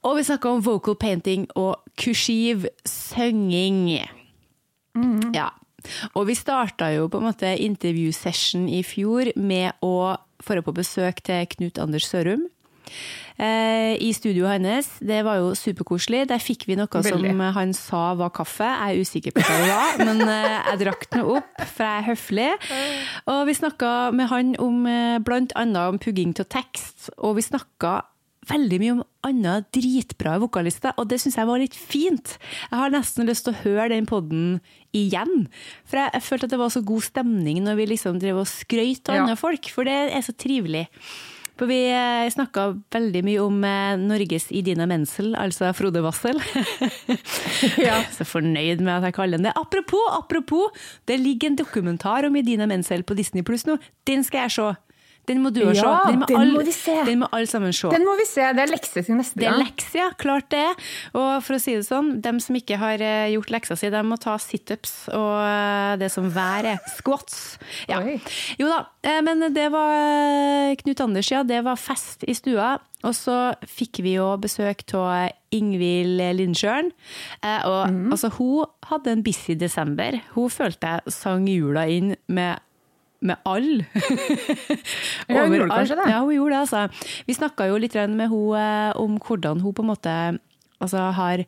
Og 0.03 0.19
vi 0.19 0.27
snakka 0.27 0.51
om 0.51 0.63
vocal 0.67 0.97
painting 0.99 1.47
og 1.59 1.83
kursiv 1.99 2.67
synging. 2.89 3.85
Ja. 5.35 5.51
Og 6.15 6.29
vi 6.29 6.35
starta 6.39 6.93
jo 6.95 7.09
på 7.11 7.19
en 7.19 7.29
måte 7.31 7.53
intervjusession 7.59 8.69
i 8.71 8.83
fjor 8.87 9.33
med 9.37 9.79
å 9.83 10.15
få 10.43 10.59
på 10.63 10.75
besøk 10.75 11.23
til 11.27 11.47
Knut 11.55 11.79
Anders 11.83 12.09
Sørum. 12.11 12.47
Eh, 13.39 13.97
I 14.03 14.11
studioet 14.17 14.61
hans. 14.61 14.89
Det 15.01 15.23
var 15.25 15.41
jo 15.41 15.53
superkoselig. 15.59 16.27
Der 16.29 16.43
fikk 16.43 16.67
vi 16.69 16.77
noe 16.77 16.87
Veldig. 16.93 17.31
som 17.33 17.41
han 17.57 17.73
sa 17.77 18.03
var 18.19 18.31
kaffe. 18.31 18.67
Jeg 18.69 18.97
er 18.99 19.03
usikker 19.03 19.33
på 19.37 19.45
hva 19.47 19.59
det 19.63 19.71
var, 19.73 20.05
men 20.05 20.23
eh, 20.29 20.61
jeg 20.73 20.83
drakk 20.85 21.09
den 21.11 21.25
opp, 21.39 21.65
for 21.65 21.85
jeg 21.87 21.99
er 22.03 22.09
høflig. 22.11 22.51
Og 23.33 23.43
vi 23.49 23.57
snakka 23.59 23.93
med 24.17 24.29
han 24.33 24.55
om 24.63 24.87
eh, 24.87 25.19
annet 25.57 25.83
om 25.89 25.99
pugging 26.03 26.35
til 26.37 26.45
tekst, 26.45 27.11
og 27.19 27.37
vi 27.37 27.43
snakka 27.47 28.03
veldig 28.51 28.79
mye 28.83 28.93
om 28.97 29.03
andre 29.23 29.61
dritbra 29.71 30.33
vokalister, 30.43 30.97
og 30.99 31.07
det 31.13 31.21
syns 31.23 31.37
jeg 31.39 31.47
var 31.47 31.61
litt 31.63 31.77
fint. 31.79 32.33
Jeg 32.73 32.81
har 32.81 32.91
nesten 32.91 33.29
lyst 33.29 33.47
til 33.47 33.55
å 33.55 33.61
høre 33.63 33.93
den 33.95 34.09
podden 34.11 34.57
igjen. 34.93 35.47
For 35.87 36.01
jeg, 36.01 36.11
jeg 36.17 36.25
følte 36.27 36.49
at 36.49 36.55
det 36.57 36.59
var 36.59 36.73
så 36.75 36.83
god 36.83 37.07
stemning 37.07 37.63
når 37.63 37.79
vi 37.79 37.87
liksom 37.95 38.19
drev 38.19 38.43
og 38.43 38.51
skrøt 38.51 39.09
av 39.13 39.15
Ja. 39.15 39.23
andre 39.23 39.39
folk, 39.39 39.71
for 39.71 39.87
det 39.87 39.95
er 40.11 40.27
så 40.27 40.35
trivelig. 40.35 40.89
For 41.61 41.69
vi 41.69 41.81
snakka 42.33 42.69
veldig 42.95 43.23
mye 43.27 43.41
om 43.43 43.59
eh, 43.67 43.97
Norges 44.01 44.49
Idina 44.55 44.87
Menzel, 44.89 45.35
altså 45.39 45.73
Frode 45.77 46.05
Wassel. 46.05 46.41
Ja. 47.79 48.01
Så 48.11 48.25
fornøyd 48.27 48.81
med 48.83 48.93
at 48.97 49.05
jeg 49.07 49.15
kaller 49.17 49.39
den 49.39 49.47
det. 49.47 49.53
Apropos, 49.59 50.03
apropos, 50.17 50.73
det 51.07 51.21
ligger 51.21 51.53
en 51.53 51.59
dokumentar 51.61 52.27
om 52.27 52.37
Idina 52.37 52.67
Menzel 52.67 53.05
på 53.07 53.15
Disney 53.19 53.45
Pluss 53.47 53.67
nå. 53.69 53.77
Den 54.09 54.25
skal 54.27 54.47
jeg 54.47 54.55
se. 54.57 54.69
Den 55.31 55.39
må 55.43 55.53
du 55.55 55.61
òg 55.63 55.77
se. 55.79 55.87
Den 55.87 56.23
Den 56.23 56.27
den 56.27 56.41
all, 56.41 56.53
må 56.57 56.63
vi 56.67 56.75
se. 56.75 56.95
Den 57.07 57.21
må 57.21 57.29
alle 57.31 57.47
sammen 57.47 57.75
se. 57.77 57.91
Den 57.93 58.05
må 58.07 58.17
vi 58.19 58.27
se. 58.27 58.47
Det 58.57 58.65
er 58.65 58.71
lekse 58.73 59.05
til 59.07 59.19
neste 59.19 59.39
gang. 59.39 59.45
Det 59.45 59.51
er 59.53 59.61
lekse, 59.63 59.99
ja. 60.01 60.09
Klart 60.19 60.49
det. 60.51 60.65
Og 61.15 61.29
for 61.47 61.57
å 61.57 61.61
si 61.63 61.77
det 61.79 61.87
sånn, 61.87 62.17
dem 62.25 62.41
som 62.43 62.59
ikke 62.59 62.79
har 62.81 63.03
eh, 63.03 63.31
gjort 63.37 63.53
leksa 63.55 63.79
si, 63.79 63.91
de 63.93 64.03
må 64.07 64.19
ta 64.23 64.35
situps 64.43 64.97
og 65.15 65.37
eh, 65.47 65.93
det 66.03 66.11
som 66.15 66.27
vær 66.33 66.73
er. 66.75 66.81
Squats. 66.97 67.37
Ja. 67.91 68.01
Jo 68.59 68.71
da, 68.71 68.81
eh, 69.07 69.21
men 69.23 69.47
det 69.55 69.69
var 69.75 70.75
Knut 70.83 71.05
Anders, 71.07 71.31
ja. 71.31 71.45
Det 71.47 71.63
var 71.69 71.79
fest 71.79 72.27
i 72.27 72.35
stua. 72.35 72.75
Og 73.07 73.15
så 73.19 73.37
fikk 73.67 74.03
vi 74.03 74.17
jo 74.17 74.29
besøk 74.43 74.85
av 74.95 75.31
Ingvild 75.55 76.23
Lindsjøen. 76.39 76.93
Og 77.43 77.81
mm. 77.91 78.05
altså, 78.15 78.31
hun 78.39 78.69
hadde 78.91 79.17
en 79.17 79.25
busy 79.27 79.57
desember. 79.59 80.21
Hun 80.37 80.53
følte 80.55 80.93
jeg 80.97 81.15
sang 81.15 81.49
jula 81.51 81.89
inn 81.91 82.15
med 82.31 82.63
med 83.23 83.39
alle. 83.49 83.87
Ja, 85.33 85.45
hun 85.47 85.55
gjorde 85.55 85.71
kanskje 85.73 85.97
det. 85.99 86.09
Ja, 86.11 86.21
hun 86.25 86.35
gjorde 86.35 86.55
det, 86.57 86.63
altså. 86.67 87.11
Vi 87.29 87.35
snakka 87.37 87.69
jo 87.71 87.79
litt 87.81 87.95
med 87.95 88.27
henne 88.29 88.97
om 89.01 89.19
hvordan 89.23 89.63
hun 89.63 89.75
på 89.77 89.85
en 89.85 89.91
måte 89.93 90.15
altså, 90.83 91.05
har 91.17 91.45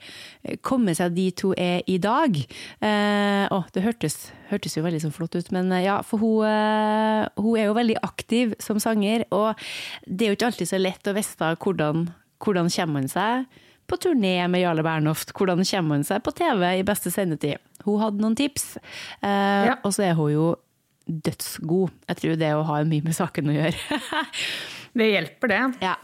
kommet 0.67 0.99
seg 1.01 1.15
dit 1.17 1.43
hun 1.45 1.57
er 1.61 1.83
i 1.91 1.99
dag. 2.03 2.39
Eh, 2.81 3.45
å, 3.53 3.61
det 3.75 3.85
hørtes, 3.85 4.17
hørtes 4.53 4.79
jo 4.79 4.85
veldig 4.87 5.03
sånn 5.05 5.15
flott 5.17 5.37
ut, 5.37 5.51
men 5.55 5.73
eh, 5.75 5.85
ja, 5.89 5.99
for 6.07 6.23
hun, 6.23 6.47
eh, 6.49 7.27
hun 7.41 7.59
er 7.59 7.69
jo 7.69 7.77
veldig 7.77 7.99
aktiv 8.07 8.55
som 8.63 8.81
sanger, 8.83 9.27
og 9.35 9.59
det 10.07 10.29
er 10.29 10.33
jo 10.33 10.39
ikke 10.39 10.51
alltid 10.53 10.71
så 10.71 10.81
lett 10.81 11.11
å 11.11 11.17
vite 11.19 11.53
hvordan, 11.67 12.09
hvordan 12.45 12.73
kommer 12.79 13.01
man 13.01 13.11
seg 13.13 13.61
på 13.85 13.99
turné 14.01 14.39
med 14.49 14.63
Jarle 14.63 14.81
Bernhoft, 14.87 15.35
hvordan 15.37 15.61
kommer 15.69 15.99
man 15.99 16.07
seg 16.09 16.23
på 16.25 16.33
TV 16.39 16.63
i 16.79 16.85
beste 16.89 17.11
sendetid. 17.13 17.61
Hun 17.85 17.99
hadde 18.01 18.23
noen 18.23 18.37
tips, 18.39 18.79
eh, 19.21 19.67
Ja. 19.69 19.75
og 19.85 19.93
så 19.93 20.07
er 20.07 20.15
hun 20.17 20.31
jo 20.33 20.47
dødsgod. 21.07 21.93
Jeg 22.09 22.21
tror 22.21 22.41
det 22.41 22.51
å 22.57 22.65
ha 22.69 22.81
mye 22.89 23.05
med 23.05 23.17
saken 23.17 23.53
å 23.53 23.57
gjøre. 23.59 24.01
Det 24.95 25.09
hjelper, 25.11 25.51
det. 25.51 25.63
Ja. 25.83 25.97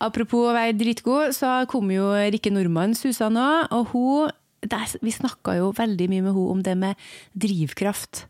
Apropos 0.00 0.46
å 0.48 0.54
være 0.56 0.72
dritgod, 0.72 1.34
så 1.36 1.66
kom 1.68 1.90
jo 1.92 2.06
Rikke 2.32 2.48
Nordmann 2.48 2.94
susa 2.96 3.28
nå, 3.28 3.48
og 3.68 3.90
hun 3.92 4.32
der, 4.62 4.86
Vi 5.02 5.10
snakka 5.10 5.56
jo 5.58 5.72
veldig 5.76 6.06
mye 6.08 6.22
med 6.22 6.32
hun 6.32 6.50
om 6.54 6.62
det 6.62 6.76
med 6.78 6.96
drivkraft. 7.34 8.26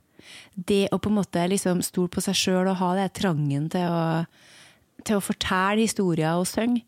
Det 0.57 0.89
å 0.91 0.99
på 0.99 1.11
en 1.11 1.19
måte 1.21 1.45
liksom 1.47 1.83
stole 1.85 2.09
på 2.11 2.23
seg 2.25 2.35
sjøl 2.35 2.71
og 2.71 2.81
ha 2.81 2.95
det 2.97 3.13
trangen 3.21 3.69
til 3.71 3.85
å, 3.85 4.25
til 5.05 5.21
å 5.21 5.25
fortelle 5.25 5.85
historier 5.85 6.41
og 6.41 6.49
synge. 6.49 6.83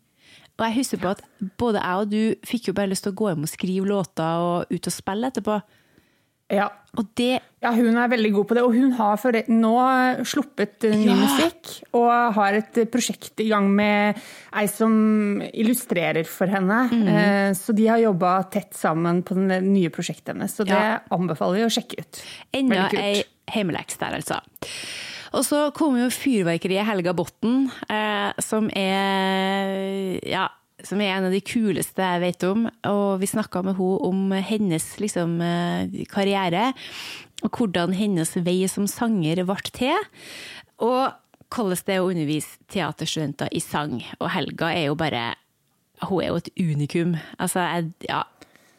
Og 0.55 0.63
jeg 0.65 0.77
husker 0.77 1.01
på 1.03 1.11
at 1.11 1.23
både 1.59 1.81
jeg 1.83 2.01
og 2.01 2.11
du 2.11 2.47
fikk 2.47 2.69
jo 2.69 2.75
bare 2.77 2.89
lyst 2.91 3.05
til 3.05 3.11
å 3.13 3.19
gå 3.19 3.31
hjem 3.31 3.43
og 3.43 3.51
skrive 3.51 3.89
låter 3.89 4.43
og 4.43 4.71
ut 4.71 4.87
og 4.87 4.95
spille 4.95 5.31
etterpå. 5.31 5.59
Ja. 6.53 6.67
Det 7.17 7.39
ja, 7.63 7.71
hun 7.73 7.97
er 7.97 8.07
veldig 8.11 8.29
god 8.35 8.45
på 8.47 8.55
det. 8.55 8.63
Og 8.63 8.75
hun 8.77 8.91
har 8.95 9.17
for, 9.17 9.33
nå 9.49 9.71
sluppet 10.29 10.85
eh, 10.87 10.93
ny 10.95 11.07
Ja. 11.09 11.15
musikk 11.17 11.71
og 11.97 12.11
har 12.37 12.53
et 12.59 12.77
eh, 12.77 12.85
prosjekt 12.85 13.41
i 13.43 13.47
gang 13.49 13.67
med 13.75 14.19
ei 14.55 14.67
som 14.71 15.41
illustrerer 15.51 16.23
for 16.29 16.47
henne. 16.47 16.83
Mm. 16.93 17.55
Så 17.57 17.73
de 17.75 17.87
har 17.89 17.97
jobba 18.03 18.35
tett 18.53 18.77
sammen 18.77 19.23
på 19.25 19.35
det 19.47 19.61
nye 19.65 19.89
prosjektet 19.89 20.35
hennes. 20.35 20.53
Så 20.55 20.63
det 20.69 20.77
Ja. 20.77 20.99
anbefaler 21.11 21.55
vi 21.63 21.65
å 21.65 21.73
sjekke 21.73 21.99
ut. 22.05 22.21
Enda 22.53 22.89
ei 22.93 23.23
hjemmeleks 23.51 23.97
der, 23.97 24.15
altså. 24.21 24.39
Og 25.35 25.43
så 25.43 25.73
kom 25.75 25.97
jo 25.99 26.05
fyrverkeriet 26.13 26.85
Helga 26.87 27.11
Botten, 27.17 27.65
eh, 27.89 28.31
som 28.39 28.69
er 28.69 30.19
ja, 30.23 30.47
som 30.85 31.01
er 31.01 31.15
en 31.15 31.27
av 31.27 31.33
de 31.33 31.41
kuleste 31.43 32.05
jeg 32.05 32.23
vet 32.23 32.45
om. 32.47 32.65
Og 32.89 33.19
vi 33.21 33.29
snakka 33.29 33.63
med 33.65 33.77
henne 33.79 34.07
om 34.07 34.33
hennes 34.49 34.87
liksom, 35.01 35.37
eh, 35.41 36.05
karriere, 36.11 36.71
og 37.43 37.51
hvordan 37.51 37.93
hennes 37.93 38.35
vei 38.45 38.63
som 38.71 38.87
sanger 38.87 39.43
ble 39.45 39.71
til. 39.75 39.97
Og 40.79 41.13
hvordan 41.53 41.83
det 41.85 41.95
er 41.95 42.03
å 42.03 42.11
undervise 42.11 42.57
teaterstudenter 42.71 43.51
i 43.51 43.61
sang. 43.63 43.99
Og 44.19 44.29
Helga 44.33 44.71
er 44.73 44.87
jo 44.89 44.95
bare 44.95 45.35
Hun 46.03 46.21
er 46.21 46.27
jo 46.27 46.35
et 46.35 46.49
unikum. 46.59 47.15
Altså, 47.39 47.59
jeg, 47.59 47.91
ja. 48.09 48.23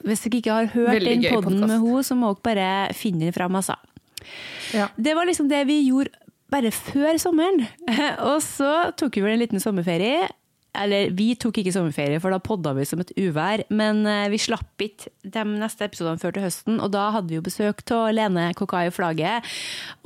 Hvis 0.05 0.21
dere 0.21 0.37
ikke 0.37 0.53
har 0.53 0.67
hørt 0.67 0.93
Veldig 0.93 1.15
den 1.15 1.23
poden 1.33 1.45
podden 1.45 1.61
med 1.63 1.81
henne, 1.81 2.03
så 2.05 2.15
må 2.15 2.35
dere 2.35 2.45
bare 2.45 2.95
finne 2.95 3.25
den 3.25 3.33
fram, 3.33 3.57
altså. 3.57 3.75
Ja. 4.75 4.91
Det 5.01 5.15
var 5.17 5.25
liksom 5.25 5.49
det 5.49 5.63
vi 5.67 5.81
gjorde 5.89 6.13
bare 6.53 6.71
før 6.71 7.17
sommeren. 7.17 7.65
Og 8.31 8.43
så 8.45 8.93
tok 8.99 9.17
vi 9.17 9.25
vel 9.25 9.37
en 9.37 9.43
liten 9.47 9.63
sommerferie. 9.63 10.29
Eller 10.78 11.12
vi 11.16 11.30
tok 11.40 11.61
ikke 11.61 11.73
sommerferie, 11.75 12.21
for 12.23 12.35
da 12.35 12.40
podda 12.42 12.75
vi 12.76 12.87
som 12.88 13.02
et 13.02 13.12
uvær. 13.18 13.64
Men 13.75 14.04
eh, 14.09 14.26
vi 14.33 14.40
slapp 14.40 14.85
ikke 14.85 15.12
de 15.23 15.45
neste 15.56 15.88
episodene 15.88 16.21
før 16.23 16.37
til 16.37 16.47
høsten, 16.47 16.80
og 16.83 16.92
da 16.95 17.09
hadde 17.14 17.33
vi 17.33 17.38
jo 17.40 17.47
besøk 17.47 17.83
av 17.97 18.11
Lene 18.16 18.49
Kokai 18.59 18.88
Flagget. 18.95 19.47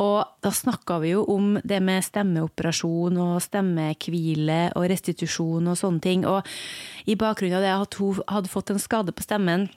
Og 0.02 0.22
da 0.44 0.54
snakka 0.54 1.00
vi 1.04 1.14
jo 1.14 1.26
om 1.30 1.56
det 1.64 1.82
med 1.84 2.06
stemmeoperasjon 2.06 3.20
og 3.20 3.36
stemmehvile 3.44 4.62
og 4.78 4.88
restitusjon 4.92 5.70
og 5.70 5.78
sånne 5.80 6.04
ting. 6.04 6.26
Og 6.28 6.46
i 7.10 7.18
bakgrunnen 7.18 7.60
av 7.60 7.66
det 7.66 7.76
at 7.76 8.00
hun 8.00 8.24
hadde 8.30 8.52
fått 8.52 8.74
en 8.74 8.82
skade 8.82 9.14
på 9.16 9.26
stemmen, 9.26 9.68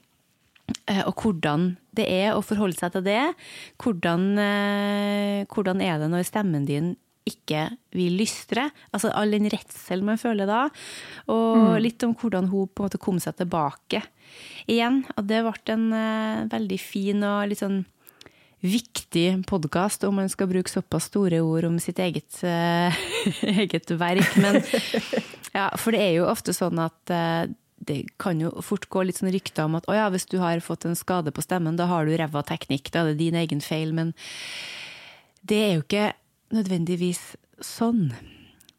Eh, 0.88 1.02
og 1.04 1.20
hvordan 1.20 1.74
det 1.96 2.06
er 2.08 2.32
å 2.34 2.44
forholde 2.44 2.76
seg 2.78 2.94
til 2.94 3.04
det. 3.06 3.22
Hvordan, 3.80 4.26
eh, 4.40 5.44
hvordan 5.52 5.80
er 5.84 5.98
det 6.00 6.10
når 6.12 6.28
stemmen 6.28 6.64
din 6.68 6.96
ikke 7.28 7.68
vil 7.96 8.18
lystre? 8.20 8.68
Altså 8.92 9.12
all 9.16 9.32
den 9.34 9.48
redselen 9.52 10.06
man 10.08 10.20
føler 10.20 10.48
da. 10.48 10.66
Og 11.32 11.78
litt 11.82 12.04
om 12.06 12.14
hvordan 12.18 12.50
hun 12.52 12.68
på 12.68 12.84
en 12.84 12.88
måte 12.88 13.00
kom 13.00 13.20
seg 13.22 13.38
tilbake 13.40 14.02
igjen. 14.70 15.02
Og 15.16 15.26
det 15.28 15.42
ble 15.46 15.74
en 15.74 15.88
uh, 15.94 16.44
veldig 16.52 16.80
fin 16.80 17.24
og 17.24 17.48
litt 17.50 17.62
sånn 17.64 17.82
viktig 18.64 19.44
podkast 19.44 20.06
om 20.08 20.16
man 20.22 20.30
skal 20.32 20.48
bruke 20.48 20.72
såpass 20.72 21.10
store 21.10 21.42
ord 21.44 21.66
om 21.68 21.76
sitt 21.82 22.00
eget, 22.00 22.30
uh, 22.44 22.92
eget 23.64 23.92
verk. 24.00 24.38
Men 24.40 24.60
ja, 25.56 25.68
for 25.80 25.96
det 25.96 26.04
er 26.04 26.16
jo 26.18 26.30
ofte 26.30 26.56
sånn 26.56 26.80
at 26.82 27.12
uh, 27.12 27.44
det 27.84 28.04
kan 28.20 28.40
jo 28.40 28.52
fort 28.64 28.86
gå 28.92 29.04
litt 29.04 29.20
sånn 29.20 29.32
rykter 29.34 29.66
om 29.66 29.76
at 29.76 29.88
oh 29.90 29.96
ja, 29.96 30.06
hvis 30.12 30.28
du 30.30 30.38
har 30.40 30.62
fått 30.64 30.86
en 30.88 30.96
skade 30.96 31.32
på 31.34 31.44
stemmen, 31.44 31.76
da 31.76 31.88
har 31.90 32.06
du 32.06 32.14
ræva 32.16 32.44
teknikk, 32.46 32.90
da 32.92 33.02
er 33.02 33.12
det 33.12 33.20
din 33.20 33.36
egen 33.36 33.60
feil. 33.64 33.92
Men 33.96 34.14
det 35.44 35.60
er 35.60 35.74
jo 35.74 35.84
ikke 35.84 36.12
nødvendigvis 36.54 37.34
sånn. 37.62 38.08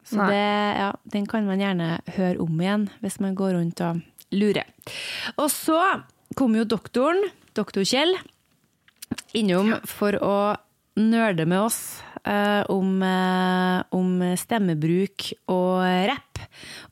Så 0.06 0.22
det, 0.30 0.42
ja, 0.78 0.92
den 1.10 1.26
kan 1.30 1.48
man 1.48 1.62
gjerne 1.62 1.96
høre 2.18 2.38
om 2.44 2.60
igjen 2.62 2.90
hvis 3.02 3.18
man 3.24 3.38
går 3.38 3.56
rundt 3.58 3.82
og 3.82 4.04
lurer. 4.36 4.68
Og 5.42 5.50
så 5.54 5.80
kom 6.38 6.56
jo 6.58 6.66
doktoren, 6.70 7.24
doktor 7.58 7.86
Kjell, 7.88 8.14
innom 9.38 9.74
for 9.90 10.18
å 10.22 10.36
nerde 11.00 11.48
med 11.50 11.66
oss 11.66 11.80
eh, 12.24 12.62
om, 12.72 13.02
eh, 13.04 13.82
om 13.96 14.22
stemmebruk 14.40 15.32
og 15.52 15.82
rapp. 16.12 16.44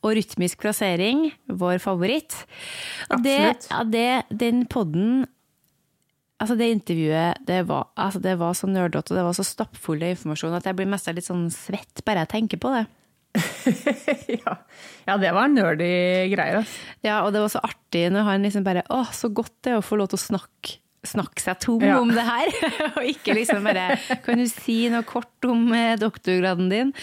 Og 0.03 0.17
rytmisk 0.17 0.63
plassering, 0.63 1.29
vår 1.47 1.79
favoritt. 1.83 2.35
Og 3.13 3.23
det, 3.23 3.37
ja, 3.69 3.83
det, 3.87 4.09
den 4.33 4.65
podden 4.71 5.23
Altså 6.43 6.57
det 6.59 6.67
intervjuet 6.73 7.39
det 7.47 7.61
var, 7.69 7.87
altså 7.95 8.19
det 8.23 8.33
var 8.41 8.57
så 8.59 8.67
nerdete 8.67 9.13
og 9.13 9.19
det 9.21 9.23
var 9.29 9.37
så 9.37 9.45
stappfull 9.47 10.03
av 10.03 10.11
informasjon 10.17 10.57
at 10.57 10.67
jeg 10.67 10.75
blir 10.75 10.89
mest 10.91 11.07
litt 11.15 11.27
sånn 11.29 11.45
svett 11.55 12.03
bare 12.03 12.25
jeg 12.25 12.33
tenker 12.35 12.59
på 12.59 12.73
det. 12.75 12.83
ja. 14.43 14.53
ja, 15.07 15.15
det 15.17 15.31
var 15.33 15.49
nerdy 15.49 15.89
greier. 16.33 16.59
Altså. 16.61 16.79
Ja, 17.05 17.21
og 17.25 17.31
det 17.33 17.41
var 17.41 17.49
så 17.53 17.63
artig 17.65 18.05
når 18.13 18.27
han 18.27 18.43
liksom 18.45 18.65
bare 18.67 18.83
Å, 18.93 19.03
så 19.15 19.31
godt 19.33 19.55
det 19.65 19.73
er 19.73 19.79
å 19.81 19.85
få 19.85 19.97
lov 19.97 20.11
til 20.11 20.19
å 20.19 20.23
snakke, 20.27 20.75
snakke 21.07 21.41
seg 21.41 21.57
tom 21.63 21.81
Ja. 21.83 21.97
om 22.03 22.11
det 22.13 22.25
her. 22.27 22.53
og 22.97 23.01
ikke 23.09 23.33
liksom 23.39 23.65
bare 23.65 23.97
Kan 24.27 24.43
du 24.43 24.45
si 24.51 24.77
noe 24.93 25.01
kort 25.07 25.47
om 25.49 25.65
eh, 25.75 25.95
doktorgraden 26.01 26.69
din? 26.71 26.93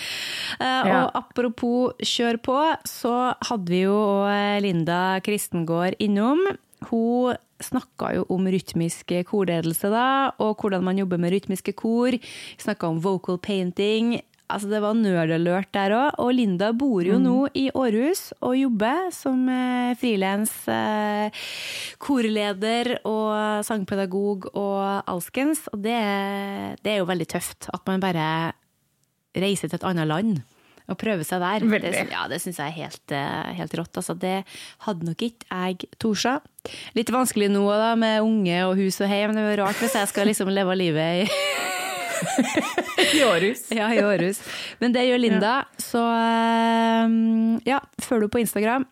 Eh, 0.60 0.90
Ja. 0.90 1.00
Og 1.08 1.18
apropos 1.24 1.98
kjør 2.06 2.38
på, 2.46 2.58
så 2.88 3.16
hadde 3.50 3.72
vi 3.74 3.82
jo 3.88 3.98
eh, 4.30 4.60
Linda 4.64 5.18
Kristengård 5.26 5.98
innom. 5.98 6.44
Hun 6.88 7.36
snakka 7.60 8.14
jo 8.16 8.24
om 8.32 8.48
rytmisk 8.48 9.12
korledelse 9.28 9.90
da, 9.92 10.32
og 10.40 10.56
hvordan 10.60 10.84
man 10.86 11.00
jobber 11.00 11.20
med 11.20 11.34
rytmiske 11.34 11.74
kor. 11.76 12.16
Snakka 12.60 12.88
om 12.88 13.00
vocal 13.04 13.38
painting. 13.38 14.20
Altså 14.50 14.68
Det 14.68 14.80
var 14.82 14.96
nerdalert 14.98 15.70
der 15.76 15.94
òg. 15.94 16.16
Og 16.18 16.32
Linda 16.34 16.72
bor 16.74 17.06
jo 17.06 17.20
nå 17.22 17.50
i 17.54 17.68
Århus 17.70 18.32
og 18.40 18.56
jobber 18.58 19.10
som 19.14 19.44
eh, 19.48 19.94
frilans 20.00 20.52
eh, 20.68 21.42
korleder 22.02 22.96
og 23.04 23.62
sangpedagog 23.66 24.50
og 24.54 25.04
alskens. 25.06 25.68
Og 25.70 25.84
det, 25.84 26.00
det 26.82 26.96
er 26.96 27.02
jo 27.02 27.10
veldig 27.10 27.28
tøft 27.30 27.70
at 27.70 27.84
man 27.86 28.02
bare 28.02 28.26
reiser 29.38 29.70
til 29.70 29.78
et 29.78 29.86
annet 29.86 30.10
land 30.10 30.40
og 30.90 30.98
prøve 31.00 31.24
seg 31.26 31.40
der. 31.42 31.64
Veldig. 31.70 31.92
Det, 31.94 32.04
ja, 32.12 32.24
det 32.30 32.40
syns 32.42 32.58
jeg 32.60 32.72
er 32.72 32.76
helt, 32.76 33.14
eh, 33.14 33.50
helt 33.60 33.76
rått. 33.78 34.00
Altså, 34.00 34.16
det 34.18 34.36
hadde 34.86 35.06
nok 35.08 35.22
ikke 35.26 35.46
jeg 35.48 35.90
torsa. 36.02 36.36
Litt 36.98 37.12
vanskelig 37.14 37.48
nå 37.54 37.64
da, 37.70 37.94
med 37.98 38.20
unge 38.26 38.58
og 38.68 38.76
hus 38.80 39.00
og 39.04 39.10
hjem. 39.12 39.34
Det 39.36 39.46
er 39.54 39.62
rart 39.62 39.80
hvis 39.80 39.96
jeg 40.00 40.10
skal 40.10 40.28
liksom 40.30 40.50
leve 40.52 40.76
livet 40.78 41.24
i 41.24 41.28
I 43.16 43.22
Århus. 43.24 43.70
ja, 43.72 43.86
i 43.96 44.02
Århus. 44.04 44.42
Men 44.82 44.92
det 44.92 45.06
gjør 45.08 45.22
Linda, 45.22 45.54
så 45.80 46.02
eh, 46.04 47.14
ja, 47.70 47.78
følg 48.02 48.26
henne 48.26 48.34
på 48.34 48.42
Instagram. 48.42 48.84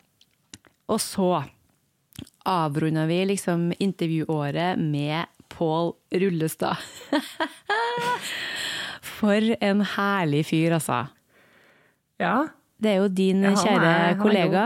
Og 0.88 1.02
så 1.04 1.42
avrunda 2.48 3.04
vi 3.10 3.18
liksom 3.28 3.68
intervjuåret 3.84 4.80
med 4.80 5.28
Pål 5.52 5.92
Rullestad. 6.22 6.80
For 9.18 9.54
en 9.60 9.84
herlig 9.96 10.46
fyr, 10.48 10.76
altså. 10.78 11.02
Ja. 12.20 12.46
Det 12.80 12.90
er 12.92 12.96
jo 13.02 13.08
din 13.08 13.42
Ja, 13.42 13.54
kjære 13.58 13.92
er- 14.12 14.18
kollega. 14.22 14.64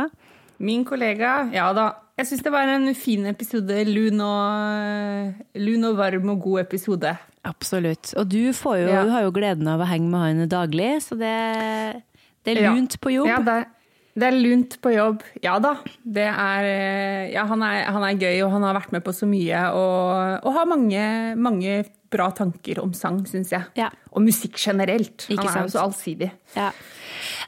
Min 0.63 0.85
kollega, 0.85 1.49
ja 1.53 1.73
da. 1.73 1.91
Jeg 2.19 2.27
syns 2.29 2.43
det 2.45 2.53
var 2.53 2.69
en 2.69 2.95
fin 2.95 3.25
episode. 3.27 3.85
Lun 3.89 4.21
og, 4.21 5.35
lun 5.59 5.85
og 5.89 5.97
varm 5.99 6.29
og 6.35 6.41
god 6.45 6.61
episode. 6.61 7.17
Absolutt. 7.45 8.13
Og 8.21 8.29
du, 8.31 8.53
får 8.55 8.77
jo, 8.83 8.89
Ja. 8.93 9.03
du 9.05 9.11
har 9.11 9.23
jo 9.23 9.33
gleden 9.33 9.67
av 9.69 9.81
å 9.81 9.87
henge 9.89 10.09
med 10.11 10.21
han 10.21 10.49
daglig, 10.49 11.01
så 11.03 11.17
det, 11.19 12.03
det 12.45 12.57
er 12.59 12.69
lunt 12.71 13.01
på 13.01 13.11
jobb. 13.17 13.27
Ja, 13.27 13.39
det, 13.43 13.49
er- 13.63 13.67
det 14.15 14.29
er 14.29 14.37
lunt 14.39 14.77
på 14.85 14.93
jobb. 14.95 15.23
Ja 15.43 15.59
da. 15.59 15.75
Det 16.05 16.29
er 16.29 16.69
eh, 16.69 17.33
Ja, 17.33 17.47
han 17.47 17.63
er, 17.63 17.85
han 17.91 18.03
er 18.05 18.15
gøy, 18.21 18.43
og 18.45 18.53
han 18.53 18.63
har 18.63 18.75
vært 18.79 18.93
med 18.93 19.03
på 19.05 19.11
så 19.17 19.27
mye. 19.27 19.65
Og, 19.73 20.45
og 20.47 20.53
har 20.55 20.67
mange, 20.67 21.35
mange 21.37 21.85
bra 22.13 22.29
tanker 22.37 22.81
om 22.83 22.93
sang, 22.97 23.23
syns 23.29 23.53
jeg. 23.55 23.69
Ja. 23.79 23.91
Og 24.13 24.25
musikk 24.25 24.59
generelt. 24.61 25.27
Ikke 25.29 25.47
han 25.49 25.63
er 25.63 25.69
jo 25.69 25.75
så 25.75 25.87
allsidig. 25.87 26.33
Ja. 26.57 26.71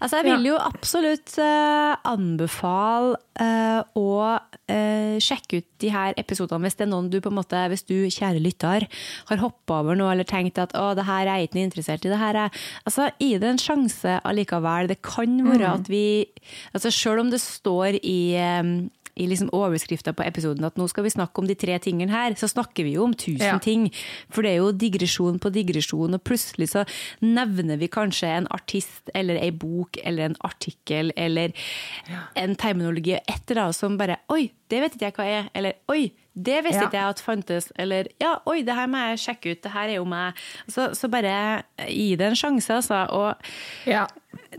Altså, 0.02 0.20
jeg 0.20 0.26
vil 0.28 0.48
jo 0.50 0.56
absolutt 0.60 1.34
uh, 1.40 1.94
anbefale 2.08 3.16
uh, 3.40 3.80
å 3.98 4.10
uh, 4.38 5.16
sjekke 5.22 5.60
ut 5.60 5.68
de 5.82 5.90
her 5.92 6.16
episodene 6.20 6.64
hvis 6.64 6.78
det 6.78 6.86
er 6.86 6.90
noen 6.92 7.10
du 7.12 7.18
på 7.22 7.32
en 7.32 7.38
måte, 7.38 7.60
hvis 7.72 7.86
du, 7.88 7.96
kjære 8.12 8.42
lytter, 8.42 8.86
har 9.30 9.42
hoppa 9.42 9.80
over 9.82 9.98
noe 9.98 10.12
eller 10.14 10.28
tenkt 10.28 10.60
at 10.62 10.74
å, 10.78 10.92
det 10.98 11.06
her 11.08 11.26
er 11.26 11.42
jeg 11.42 11.50
ikke 11.50 11.64
interessert 11.64 12.06
i. 12.06 12.12
det 12.12 12.20
her 12.20 12.40
er... 12.46 12.64
Altså, 12.84 13.10
Gi 13.20 13.38
det 13.40 13.48
en 13.48 13.60
sjanse 13.60 14.18
allikevel. 14.26 14.90
Det 14.90 15.00
kan 15.04 15.38
være 15.46 15.70
at 15.78 15.88
vi 15.90 16.04
altså 16.76 16.90
Selv 16.92 17.24
om 17.24 17.30
det 17.32 17.40
står 17.42 17.98
i 18.02 18.18
eh, 18.38 18.62
i 19.16 19.26
liksom 19.30 19.50
overskrifta 19.54 20.12
på 20.12 20.24
episoden 20.26 20.64
at 20.66 20.76
nå 20.76 20.88
skal 20.90 21.04
vi 21.06 21.10
snakke 21.14 21.38
om 21.38 21.46
de 21.46 21.54
tre 21.54 21.78
tingene 21.78 22.10
her, 22.10 22.34
så 22.34 22.48
snakker 22.50 22.82
vi 22.84 22.94
jo 22.96 23.04
om 23.04 23.14
tusen 23.14 23.46
Ja. 23.46 23.58
ting. 23.62 23.90
For 24.30 24.42
det 24.42 24.50
er 24.52 24.56
jo 24.62 24.72
digresjon 24.72 25.38
på 25.38 25.52
digresjon, 25.54 26.14
og 26.14 26.24
plutselig 26.24 26.68
så 26.72 26.84
nevner 27.22 27.78
vi 27.78 27.86
kanskje 27.88 28.26
en 28.26 28.48
artist 28.50 29.10
eller 29.14 29.36
ei 29.40 29.50
bok 29.50 29.98
eller 30.04 30.24
en 30.30 30.36
artikkel 30.42 31.12
eller 31.16 31.52
en 32.36 32.56
terminologi, 32.56 33.14
et 33.14 33.50
eller 33.50 33.62
annet 33.68 33.76
som 33.78 33.96
bare 34.00 34.16
Oi, 34.34 34.50
det 34.70 34.80
vet 34.82 34.94
ikke 34.96 35.06
jeg 35.10 35.14
hva 35.18 35.24
er. 35.28 35.48
Eller 35.54 35.74
oi, 35.92 36.12
det 36.34 36.64
visste 36.64 36.80
Ja. 36.82 36.88
ikke 36.88 36.98
jeg 36.98 37.08
at 37.14 37.20
fantes. 37.22 37.72
Eller 37.78 38.08
ja, 38.20 38.38
oi, 38.46 38.62
det 38.62 38.74
her 38.74 38.86
må 38.90 38.98
jeg 38.98 39.18
sjekke 39.18 39.52
ut. 39.52 39.62
Det 39.62 39.70
her 39.72 39.88
er 39.88 39.94
jo 40.00 40.04
meg. 40.04 40.34
Så, 40.66 40.88
så 40.96 41.08
bare 41.10 41.62
gi 41.86 42.16
det 42.16 42.26
en 42.26 42.34
sjanse, 42.34 42.70
altså. 42.74 43.04
Og 43.12 43.36
Ja. 43.86 44.06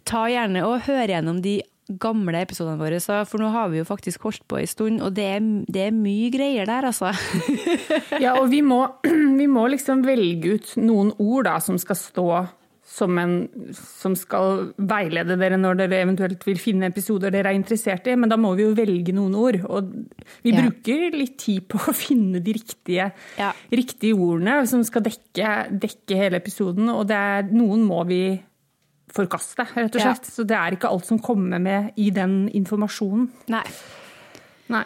ta 0.06 0.26
gjerne 0.28 0.64
og 0.64 0.82
hør 0.88 1.08
gjennom 1.08 1.42
de 1.42 1.62
gamle 2.02 2.42
episodene 2.42 2.80
våre, 2.82 2.98
for 3.30 3.38
nå 3.42 3.52
har 3.54 3.70
vi 3.70 3.78
jo 3.82 3.86
faktisk 3.88 4.26
holdt 4.26 4.46
på 4.50 4.58
en 4.58 4.68
stund, 4.68 5.02
og 5.06 5.14
det 5.14 5.26
er, 5.38 5.40
det 5.70 5.88
er 5.88 5.96
mye 5.96 6.32
greier 6.34 6.66
der, 6.66 6.88
altså. 6.90 7.12
Ja, 8.24 8.36
og 8.42 8.50
vi 8.52 8.62
må, 8.66 8.84
vi 9.40 9.48
må 9.48 9.68
liksom 9.70 10.02
velge 10.06 10.56
ut 10.58 10.76
noen 10.82 11.14
ord 11.22 11.46
da, 11.50 11.60
som 11.62 11.78
skal 11.82 12.00
stå 12.00 12.30
som, 12.86 13.18
en, 13.18 13.32
som 13.74 14.14
skal 14.18 14.68
veilede 14.78 15.36
dere 15.42 15.58
når 15.58 15.80
dere 15.80 16.04
eventuelt 16.04 16.44
vil 16.46 16.60
finne 16.62 16.92
episoder 16.92 17.34
dere 17.34 17.50
er 17.50 17.58
interessert 17.58 18.06
i, 18.08 18.14
men 18.16 18.30
da 18.30 18.38
må 18.38 18.52
vi 18.56 18.62
jo 18.68 18.76
velge 18.78 19.14
noen 19.18 19.34
ord. 19.42 19.58
Og 19.66 19.90
vi 20.46 20.54
Ja. 20.54 20.62
bruker 20.62 21.18
litt 21.18 21.34
tid 21.42 21.66
på 21.68 21.82
å 21.82 21.96
finne 21.98 22.40
de 22.46 22.54
riktige, 22.54 23.12
Ja. 23.42 23.52
riktige 23.74 24.14
ordene 24.14 24.68
som 24.70 24.84
skal 24.86 25.02
dekke, 25.02 25.56
dekke 25.82 26.16
hele 26.16 26.38
episoden, 26.38 26.88
og 26.94 27.08
det 27.10 27.18
er, 27.18 27.50
noen 27.52 27.84
må 27.90 28.06
vi 28.06 28.22
forkaste, 29.16 29.66
rett 29.76 29.96
og 29.96 30.02
Ja. 30.02 30.14
slett. 30.14 30.26
Så 30.28 30.46
det 30.46 30.58
er 30.58 30.76
ikke 30.76 30.90
alt 30.92 31.06
som 31.08 31.20
kommer 31.20 31.60
med 31.62 31.94
i 31.98 32.10
den 32.12 32.50
informasjonen. 32.50 33.30
Nei. 33.48 33.64
Nei. 34.70 34.84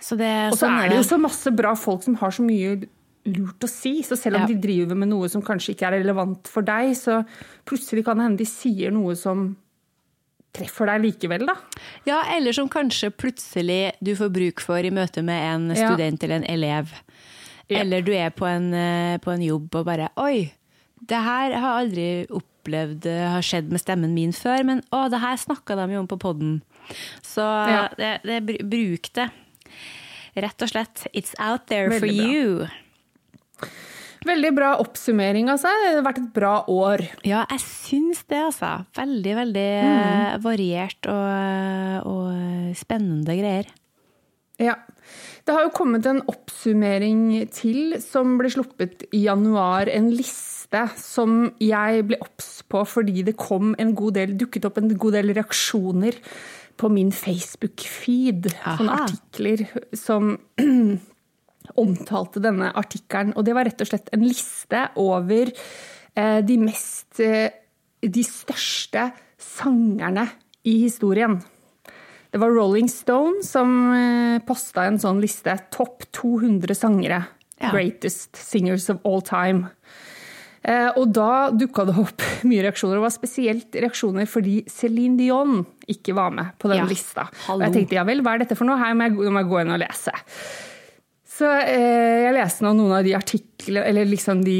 Så 0.00 0.16
det, 0.18 0.52
Og 0.52 0.58
så 0.58 0.66
sånn 0.66 0.78
er 0.84 0.88
det 0.90 0.96
jo 0.98 1.08
så 1.16 1.20
masse 1.20 1.50
bra 1.54 1.74
folk 1.78 2.02
som 2.02 2.14
har 2.16 2.30
så 2.34 2.42
mye 2.46 2.82
lurt 3.26 3.60
å 3.62 3.68
si. 3.70 4.02
Så 4.02 4.16
selv 4.18 4.34
om 4.36 4.40
Ja. 4.42 4.46
de 4.48 4.54
driver 4.58 4.96
med 4.96 5.08
noe 5.08 5.28
som 5.28 5.42
kanskje 5.42 5.74
ikke 5.76 5.86
er 5.86 6.02
relevant 6.02 6.48
for 6.48 6.62
deg, 6.62 6.90
så 6.98 7.24
plutselig 7.64 8.04
kan 8.04 8.16
det 8.18 8.24
hende 8.24 8.38
de 8.38 8.44
sier 8.44 8.90
noe 8.90 9.14
som 9.14 9.56
treffer 10.52 10.86
deg 10.86 11.02
likevel, 11.02 11.46
da. 11.46 11.54
Ja, 12.04 12.22
eller 12.34 12.52
som 12.52 12.68
kanskje 12.68 13.10
plutselig 13.16 13.92
du 14.02 14.14
får 14.14 14.30
bruk 14.34 14.60
for 14.60 14.76
i 14.76 14.90
møte 14.90 15.22
med 15.24 15.40
en 15.54 15.76
Ja. 15.76 15.88
student 15.94 16.22
eller 16.24 16.34
en 16.36 16.44
elev. 16.44 16.88
Ja. 17.70 17.78
Eller 17.80 18.02
du 18.02 18.12
er 18.12 18.30
på 18.30 18.44
en, 18.44 18.74
eh, 18.74 19.18
på 19.18 19.32
en 19.32 19.40
jobb 19.40 19.74
og 19.74 19.86
bare 19.86 20.10
Oi, 20.18 20.52
det 21.08 21.18
her 21.18 21.54
har 21.56 21.62
jeg 21.62 21.84
aldri 21.84 22.08
opplevd 22.38 23.08
har 23.10 23.44
skjedd 23.46 23.72
med 23.74 23.82
stemmen 23.82 24.14
min 24.14 24.34
før, 24.36 24.62
men 24.68 24.82
å, 24.94 25.06
det 25.10 25.22
her 25.22 25.40
snakka 25.40 25.76
de 25.78 25.88
jo 25.94 26.02
om 26.04 26.10
på 26.10 26.20
poden. 26.22 26.60
Så 27.26 27.42
Ja. 27.42 27.88
det, 27.98 28.20
det, 28.24 28.58
bruk 28.62 29.10
det. 29.18 29.30
Rett 30.34 30.64
og 30.64 30.70
slett. 30.70 31.06
It's 31.12 31.34
out 31.38 31.66
there 31.68 31.90
for 31.98 32.06
bra. 32.06 32.28
you. 32.28 32.68
Veldig 34.22 34.52
bra 34.54 34.70
oppsummering, 34.78 35.50
altså. 35.50 35.70
Det 35.82 35.96
har 35.96 36.04
vært 36.06 36.22
et 36.22 36.32
bra 36.34 36.54
år. 36.70 37.02
Ja, 37.26 37.42
jeg 37.50 37.60
syns 37.64 38.22
det, 38.30 38.38
altså. 38.38 38.70
Veldig, 38.96 39.34
veldig 39.40 39.70
mm. 39.82 40.42
variert 40.44 41.10
og, 41.10 42.06
og 42.06 42.76
spennende 42.78 43.36
greier. 43.38 43.72
Ja. 44.62 44.78
Det 45.42 45.56
har 45.56 45.66
jo 45.66 45.74
kommet 45.74 46.06
en 46.06 46.22
oppsummering 46.30 47.48
til 47.50 47.96
som 48.02 48.36
ble 48.38 48.52
sluppet 48.54 49.08
i 49.10 49.24
januar. 49.26 49.90
En 49.90 50.12
liste 50.14 50.51
som 50.98 51.46
jeg 51.62 52.06
ble 52.08 52.18
obs 52.22 52.62
på 52.70 52.82
fordi 52.88 53.24
det 53.26 53.36
kom 53.40 53.76
en 53.82 53.94
god 53.98 54.18
del, 54.18 54.34
dukket 54.40 54.66
opp 54.68 54.80
en 54.80 54.90
god 54.92 55.18
del 55.18 55.32
reaksjoner 55.36 56.18
på 56.80 56.90
min 56.92 57.12
Facebook-feed. 57.14 58.48
Sånne 58.64 58.98
artikler 59.04 59.64
som 59.96 60.34
omtalte 61.82 62.42
denne 62.42 62.72
artikkelen. 62.78 63.34
Og 63.36 63.46
det 63.46 63.56
var 63.56 63.68
rett 63.68 63.84
og 63.84 63.90
slett 63.90 64.12
en 64.14 64.24
liste 64.26 64.86
over 65.00 65.52
eh, 65.52 66.40
de 66.44 66.60
mest 66.60 67.20
eh, 67.22 67.50
De 68.02 68.24
største 68.26 69.12
sangerne 69.38 70.24
i 70.66 70.80
historien. 70.82 71.36
Det 72.32 72.40
var 72.40 72.50
Rolling 72.50 72.88
Stone 72.90 73.44
som 73.46 73.70
eh, 73.94 74.40
posta 74.42 74.88
en 74.88 74.98
sånn 74.98 75.20
liste. 75.22 75.54
Topp 75.70 76.08
200 76.10 76.74
sangere. 76.74 77.20
Ja. 77.60 77.70
Greatest 77.70 78.34
singers 78.40 78.88
of 78.90 79.04
all 79.06 79.22
time. 79.22 79.70
Eh, 80.62 80.90
Og 80.96 81.10
da 81.14 81.50
dukka 81.50 81.86
det 81.88 81.96
opp 81.98 82.22
mye 82.48 82.62
reaksjoner. 82.68 82.98
Det 83.00 83.06
var 83.06 83.14
spesielt 83.14 83.78
reaksjoner 83.82 84.28
fordi 84.30 84.60
Céline 84.70 85.16
Dion 85.18 85.62
ikke 85.90 86.14
var 86.14 86.30
med 86.34 86.54
på 86.62 86.70
den 86.70 86.82
Ja, 86.84 86.88
lista. 86.90 87.28
Og 87.50 87.64
jeg 87.66 87.74
tenkte 87.80 87.98
ja 87.98 88.04
vel, 88.08 88.22
hva 88.22 88.36
er 88.36 88.44
dette 88.44 88.58
for 88.58 88.68
noe? 88.68 88.78
Her 88.78 88.94
må 88.94 89.08
jeg, 89.10 89.18
må 89.32 89.42
jeg 89.42 89.50
gå 89.50 89.62
inn 89.64 89.74
og 89.74 89.82
lese. 89.82 90.14
Så 91.32 91.48
eh, 91.48 92.26
jeg 92.26 92.34
leste 92.36 92.62
nå 92.66 92.74
noen 92.76 92.92
av 92.98 93.06
de 93.06 93.14
artiklene, 93.16 93.82
eller 93.88 94.04
liksom 94.06 94.42
de 94.44 94.56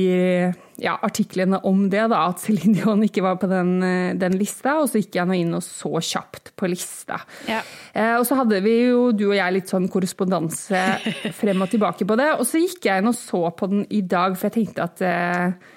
ja, 0.82 0.94
artiklene 1.04 1.58
om 1.68 1.84
det, 1.92 2.00
da, 2.10 2.22
at 2.32 2.40
Céline 2.42 2.72
Dion 2.78 3.04
ikke 3.04 3.22
var 3.22 3.36
på 3.38 3.46
den, 3.50 3.74
eh, 3.86 4.14
den 4.18 4.34
lista, 4.40 4.78
og 4.80 4.88
så 4.90 4.98
gikk 5.02 5.18
jeg 5.20 5.28
nå 5.28 5.36
inn 5.38 5.52
og 5.58 5.62
så 5.62 5.92
kjapt 6.00 6.54
på 6.58 6.70
lista. 6.72 7.20
Ja. 7.46 7.60
Eh, 7.92 8.14
og 8.16 8.24
så 8.26 8.40
hadde 8.40 8.58
vi 8.64 8.72
jo, 8.88 9.10
du 9.14 9.28
og 9.28 9.36
jeg, 9.36 9.54
litt 9.60 9.70
sånn 9.70 9.86
korrespondanse 9.92 10.80
frem 11.40 11.62
og 11.62 11.70
tilbake 11.76 12.08
på 12.08 12.16
det, 12.18 12.30
og 12.40 12.48
så 12.48 12.64
gikk 12.64 12.88
jeg 12.88 13.04
inn 13.04 13.12
og 13.12 13.18
så 13.20 13.44
på 13.54 13.68
den 13.70 13.84
i 13.92 14.00
dag, 14.02 14.34
for 14.40 14.48
jeg 14.48 14.56
tenkte 14.62 14.88
at 14.88 15.04
eh, 15.06 15.70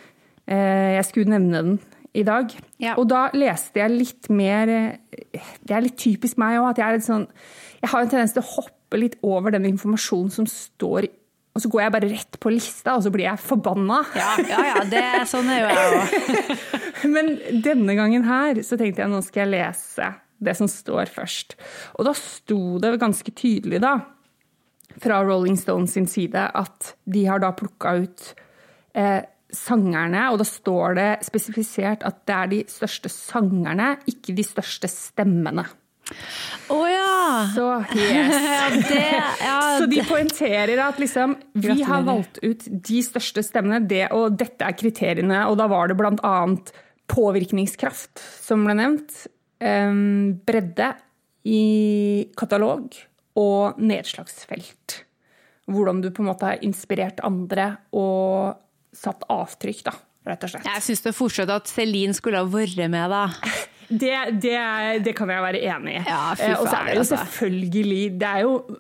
jeg 0.45 1.05
skulle 1.08 1.31
nevne 1.34 1.62
den 1.62 1.77
i 2.15 2.23
dag. 2.23 2.53
Ja. 2.81 2.95
Og 2.99 3.10
da 3.12 3.27
leste 3.36 3.81
jeg 3.81 3.93
litt 3.93 4.31
mer 4.34 4.71
eh, 4.71 5.51
Det 5.65 5.75
er 5.75 5.84
litt 5.84 5.99
typisk 5.99 6.39
meg 6.41 6.60
òg, 6.62 6.71
at 6.71 6.81
jeg 6.81 6.88
er 6.88 6.97
litt 6.97 7.08
sånn 7.08 7.27
Jeg 7.81 7.91
har 7.91 8.01
en 8.01 8.12
tendens 8.12 8.36
til 8.36 8.43
å 8.43 8.51
hoppe 8.55 8.99
litt 9.01 9.17
over 9.25 9.55
den 9.55 9.67
informasjonen 9.73 10.34
som 10.34 10.49
står 10.49 11.10
og 11.55 11.62
så 11.63 11.69
går 11.71 11.86
jeg 11.86 11.91
bare 11.93 12.08
rett 12.12 12.38
på 12.43 12.51
lista, 12.51 12.97
og 12.97 13.03
så 13.05 13.10
blir 13.13 13.29
jeg 13.29 13.39
forbanna. 13.39 14.01
Ja, 14.12 14.34
ja, 14.43 14.63
ja 14.73 14.81
det, 14.91 15.03
sånn 15.31 15.47
er 15.47 15.62
jo 15.62 15.69
jeg 15.69 15.86
òg. 16.01 16.65
Men 17.13 17.29
denne 17.63 17.95
gangen 17.95 18.25
her 18.27 18.60
så 18.67 18.75
tenkte 18.75 19.05
jeg 19.05 19.13
nå 19.13 19.21
skal 19.23 19.45
jeg 19.45 19.53
lese 19.53 20.10
det 20.43 20.58
som 20.60 20.67
står 20.67 21.13
først. 21.15 21.55
Og 21.95 22.10
da 22.10 22.12
sto 22.19 22.60
det 22.84 22.91
ganske 22.99 23.31
tydelig, 23.31 23.79
da. 23.86 23.93
fra 24.99 25.21
Rolling 25.23 25.55
Stones 25.55 25.95
sin 25.95 26.12
side 26.12 26.43
at 26.43 26.91
de 27.08 27.23
har 27.23 27.39
da 27.39 27.53
plukka 27.55 27.95
ut 28.03 28.27
eh, 28.91 29.23
sangerne, 29.56 30.28
og 30.32 30.41
da 30.41 30.48
står 30.48 31.00
det 31.00 31.10
spesifisert 31.28 32.06
at 32.08 32.22
det 32.28 32.36
er 32.36 32.52
de 32.52 32.62
største 32.72 33.12
sangerne, 33.12 33.96
ikke 34.12 34.36
de 34.38 34.46
største 34.46 34.89
stemmene. 34.91 35.65
Å 36.70 36.80
ja! 36.86 37.13
Så 37.56 37.65
yes. 37.98 38.36
ja, 38.46 38.65
det, 38.78 39.04
ja, 39.41 39.60
Så 39.80 39.88
de 39.89 40.02
poengterer 40.06 40.82
at 40.86 41.00
liksom, 41.02 41.38
vi 41.58 41.80
har 41.86 42.06
valgt 42.06 42.39
ut 42.44 42.65
de 42.65 43.02
største 43.06 43.44
stemmene, 43.46 43.82
det, 43.89 44.08
og 44.13 44.38
dette 44.39 44.68
er 44.68 44.78
kriteriene. 44.78 45.46
Og 45.50 45.58
da 45.62 45.70
var 45.72 45.89
det 45.89 45.98
blant 46.00 46.22
annet 46.26 46.72
påvirkningskraft, 47.12 48.22
som 48.46 48.65
ble 48.65 48.78
nevnt. 48.78 49.26
Um, 49.63 50.36
bredde 50.46 50.91
i 51.48 52.28
katalog 52.38 52.98
og 53.39 53.80
nedslagsfelt. 53.82 55.02
Hvordan 55.72 56.02
du 56.04 56.12
på 56.13 56.22
en 56.22 56.30
måte 56.30 56.50
har 56.50 56.65
inspirert 56.65 57.22
andre 57.26 57.72
og 57.96 58.62
satt 58.95 59.25
avtrykk, 59.31 59.86
da, 59.88 59.95
rett 60.31 60.47
og 60.47 60.53
slett. 60.55 60.67
Jeg 60.71 60.86
syns 60.88 61.05
det 61.05 61.15
fortsatt 61.17 61.53
at 61.53 61.71
Celine 61.71 62.15
skulle 62.17 62.41
ha 62.41 62.49
vært 62.49 62.79
med, 62.88 63.10
da. 63.13 63.27
Det, 63.86 64.15
det, 64.41 64.58
det 65.05 65.12
kan 65.13 65.29
jeg 65.29 65.43
være 65.43 65.60
enig 65.62 65.99
i. 65.99 66.03
Ja, 66.10 66.34
Eh, 66.41 66.55
og 66.58 66.65
så 66.65 66.79
er 66.79 66.88
det 66.88 66.93
jo 66.95 67.01
altså. 67.03 67.19
selvfølgelig 67.21 67.99
Det 68.17 68.29
er 68.31 68.39
jo 68.41 68.79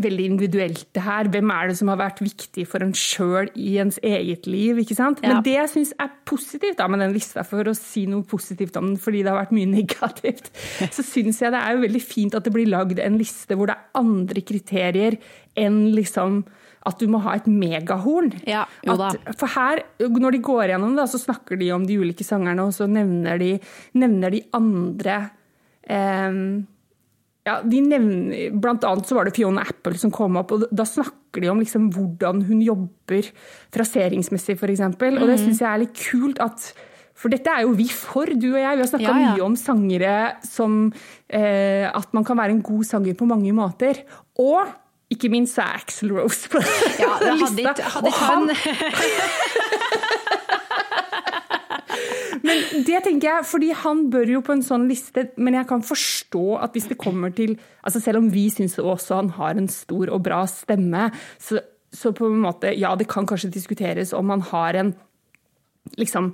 veldig 0.00 0.26
individuelt, 0.30 0.86
det 0.94 1.02
her. 1.04 1.28
Hvem 1.28 1.50
er 1.52 1.68
det 1.68 1.76
som 1.78 1.90
har 1.92 1.98
vært 2.00 2.22
viktig 2.22 2.66
for 2.68 2.84
en 2.84 2.94
sjøl 2.96 3.50
i 3.58 3.74
ens 3.82 3.98
eget 4.06 4.46
liv? 4.48 4.78
ikke 4.80 4.96
sant? 4.96 5.20
Ja. 5.22 5.34
Men 5.34 5.44
det 5.44 5.56
jeg 5.56 5.72
syns 5.74 5.92
er 6.00 6.12
positivt 6.28 6.78
da, 6.78 6.86
med 6.88 7.02
den 7.04 7.12
lista, 7.16 7.44
for 7.46 7.68
å 7.68 7.74
si 7.76 8.06
noe 8.10 8.24
positivt 8.24 8.78
om 8.80 8.92
den, 8.92 9.00
fordi 9.02 9.24
det 9.26 9.32
har 9.32 9.42
vært 9.42 9.54
mye 9.56 9.72
negativt, 9.78 10.50
så 10.88 11.04
syns 11.04 11.42
jeg 11.42 11.54
det 11.54 11.60
er 11.60 11.76
jo 11.76 11.84
veldig 11.84 12.04
fint 12.04 12.38
at 12.38 12.46
det 12.46 12.54
blir 12.54 12.70
lagd 12.70 13.02
en 13.02 13.20
liste 13.20 13.58
hvor 13.58 13.70
det 13.70 13.76
er 13.76 14.00
andre 14.00 14.44
kriterier 14.46 15.18
enn 15.58 15.82
liksom 15.96 16.44
at 16.86 16.98
du 16.98 17.06
må 17.12 17.18
ha 17.20 17.34
et 17.36 17.46
megahorn. 17.46 18.30
Ja. 18.48 18.64
At, 18.88 19.18
for 19.36 19.46
her, 19.52 19.82
når 20.00 20.32
de 20.32 20.38
går 20.46 20.70
gjennom 20.72 20.94
det, 20.96 21.08
så 21.12 21.18
snakker 21.20 21.58
de 21.60 21.70
om 21.76 21.84
de 21.86 21.98
ulike 22.00 22.24
sangerne, 22.24 22.64
og 22.64 22.72
så 22.72 22.86
nevner 22.88 23.38
de, 23.38 23.50
nevner 24.00 24.30
de 24.32 24.40
andre 24.56 25.30
em, 25.90 26.66
ja, 27.46 27.58
de 27.64 27.80
nevner, 27.84 28.50
Blant 28.60 28.84
annet 28.84 29.08
så 29.08 29.16
var 29.16 29.24
det 29.28 29.34
Fiona 29.36 29.62
Apple 29.68 29.96
som 30.00 30.12
kom 30.12 30.36
opp, 30.40 30.52
og 30.56 30.66
da 30.72 30.84
snakker 30.88 31.40
de 31.44 31.48
om 31.52 31.60
liksom 31.62 31.88
hvordan 31.94 32.42
hun 32.48 32.60
jobber 32.64 33.28
fraseringsmessig, 33.74 34.56
f.eks. 34.60 34.80
Og 34.84 35.00
Mhm. 35.00 35.26
det 35.26 35.38
syns 35.40 35.60
jeg 35.60 35.68
er 35.74 35.78
litt 35.84 35.94
kult 36.10 36.40
at 36.40 36.72
For 37.20 37.28
dette 37.28 37.48
er 37.52 37.62
jo 37.66 37.74
vi 37.76 37.84
for, 37.92 38.24
du 38.24 38.46
og 38.54 38.60
jeg. 38.62 38.76
Vi 38.78 38.80
har 38.80 38.88
snakka 38.88 39.02
Ja, 39.12 39.18
ja. 39.20 39.32
mye 39.36 39.42
om 39.44 39.54
sangere 39.54 40.36
som 40.42 40.90
eh, 41.28 41.84
At 41.92 42.14
man 42.14 42.24
kan 42.24 42.38
være 42.38 42.50
en 42.54 42.62
god 42.62 42.82
sanger 42.88 43.12
på 43.14 43.26
mange 43.28 43.52
måter. 43.52 44.00
Og 44.38 44.64
ikke 45.10 45.28
minst 45.32 45.58
er 45.58 45.72
Axel 45.80 46.12
Rose 46.14 46.48
på 46.52 46.60
Ja, 47.00 47.16
den 47.22 47.40
lista. 47.42 47.72
hadde 47.96 48.12
ikke 48.12 48.28
han 48.30 48.44
Men 52.46 52.62
det 52.86 53.00
tenker 53.04 53.26
jeg, 53.28 53.44
fordi 53.50 53.68
han 53.82 54.04
bør 54.12 54.30
jo 54.36 54.40
på 54.46 54.54
en 54.54 54.62
sånn 54.64 54.86
liste, 54.88 55.26
men 55.36 55.56
jeg 55.58 55.66
kan 55.68 55.82
forstå 55.84 56.44
at 56.64 56.72
hvis 56.76 56.86
det 56.92 56.96
kommer 57.00 57.34
til 57.36 57.56
altså 57.84 58.00
Selv 58.02 58.22
om 58.22 58.30
vi 58.32 58.46
syns 58.54 58.78
også 58.80 59.18
han 59.20 59.32
har 59.36 59.58
en 59.60 59.68
stor 59.72 60.12
og 60.14 60.22
bra 60.24 60.44
stemme, 60.50 61.10
så, 61.42 61.60
så 61.92 62.14
på 62.16 62.30
en 62.30 62.40
måte 62.46 62.72
Ja, 62.78 62.94
det 62.96 63.08
kan 63.12 63.28
kanskje 63.28 63.52
diskuteres 63.54 64.14
om 64.16 64.30
han 64.32 64.44
har 64.52 64.78
en 64.80 64.94
liksom 65.98 66.30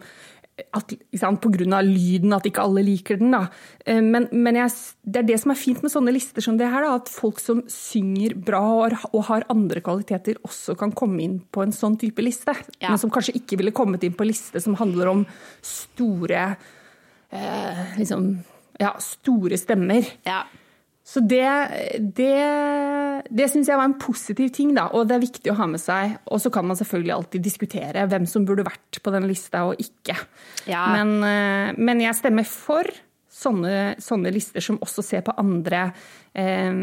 at, 0.56 0.92
sant, 1.20 1.40
på 1.44 1.50
grunn 1.52 1.74
av 1.76 1.84
lyden, 1.84 2.32
at 2.32 2.46
ikke 2.48 2.62
alle 2.64 2.80
liker 2.86 3.18
den. 3.20 3.34
Da. 3.34 3.42
Eh, 3.84 4.00
Men, 4.00 4.28
men 4.32 4.56
jeg, 4.56 4.72
det 5.04 5.20
er 5.20 5.28
det 5.28 5.38
som 5.42 5.52
er 5.52 5.60
fint 5.60 5.82
med 5.84 5.92
sånne 5.92 6.14
lister 6.16 6.44
som 6.44 6.56
det 6.56 6.70
her, 6.72 6.86
da, 6.86 6.94
at 6.96 7.10
folk 7.12 7.42
som 7.42 7.60
synger 7.68 8.32
bra 8.40 8.62
og, 8.86 8.96
og 9.12 9.26
har 9.28 9.44
andre 9.52 9.82
kvaliteter, 9.84 10.40
også 10.48 10.76
kan 10.80 10.94
komme 10.96 11.20
inn 11.26 11.38
på 11.52 11.64
en 11.64 11.76
sånn 11.76 11.98
type 12.00 12.24
liste. 12.24 12.56
Ja. 12.80 12.88
Men 12.88 13.02
som 13.02 13.12
kanskje 13.12 13.36
ikke 13.36 13.60
ville 13.60 13.74
kommet 13.76 14.04
inn 14.06 14.16
på 14.16 14.28
liste 14.28 14.62
som 14.64 14.78
handler 14.80 15.12
om 15.12 15.26
store 15.60 16.46
eh, 17.30 17.82
liksom, 18.00 18.30
ja, 18.80 18.94
store 19.02 19.60
stemmer. 19.60 20.08
Ja. 20.24 20.44
Så 21.06 21.20
det, 21.22 21.46
det, 22.18 22.34
det 23.30 23.46
syns 23.52 23.68
jeg 23.70 23.78
var 23.78 23.86
en 23.86 23.98
positiv 24.02 24.50
ting, 24.56 24.72
da, 24.74 24.88
og 24.90 25.06
det 25.06 25.14
er 25.14 25.22
viktig 25.22 25.52
å 25.52 25.58
ha 25.60 25.68
med 25.70 25.78
seg. 25.78 26.16
Og 26.34 26.42
så 26.42 26.50
kan 26.50 26.66
man 26.66 26.78
selvfølgelig 26.78 27.14
alltid 27.14 27.44
diskutere 27.46 28.06
hvem 28.10 28.26
som 28.26 28.46
burde 28.48 28.66
vært 28.66 28.98
på 29.04 29.12
den 29.14 29.28
lista 29.30 29.62
og 29.68 29.78
ikke. 29.82 30.16
Ja. 30.66 30.82
Men, 30.96 31.14
eh, 31.22 31.78
men 31.78 32.02
jeg 32.02 32.18
stemmer 32.18 32.48
for 32.50 32.90
sånne, 33.30 33.94
sånne 34.02 34.32
lister 34.34 34.64
som 34.64 34.80
også 34.82 35.04
ser 35.06 35.22
på 35.26 35.36
andre 35.38 35.86
eh, 36.34 36.74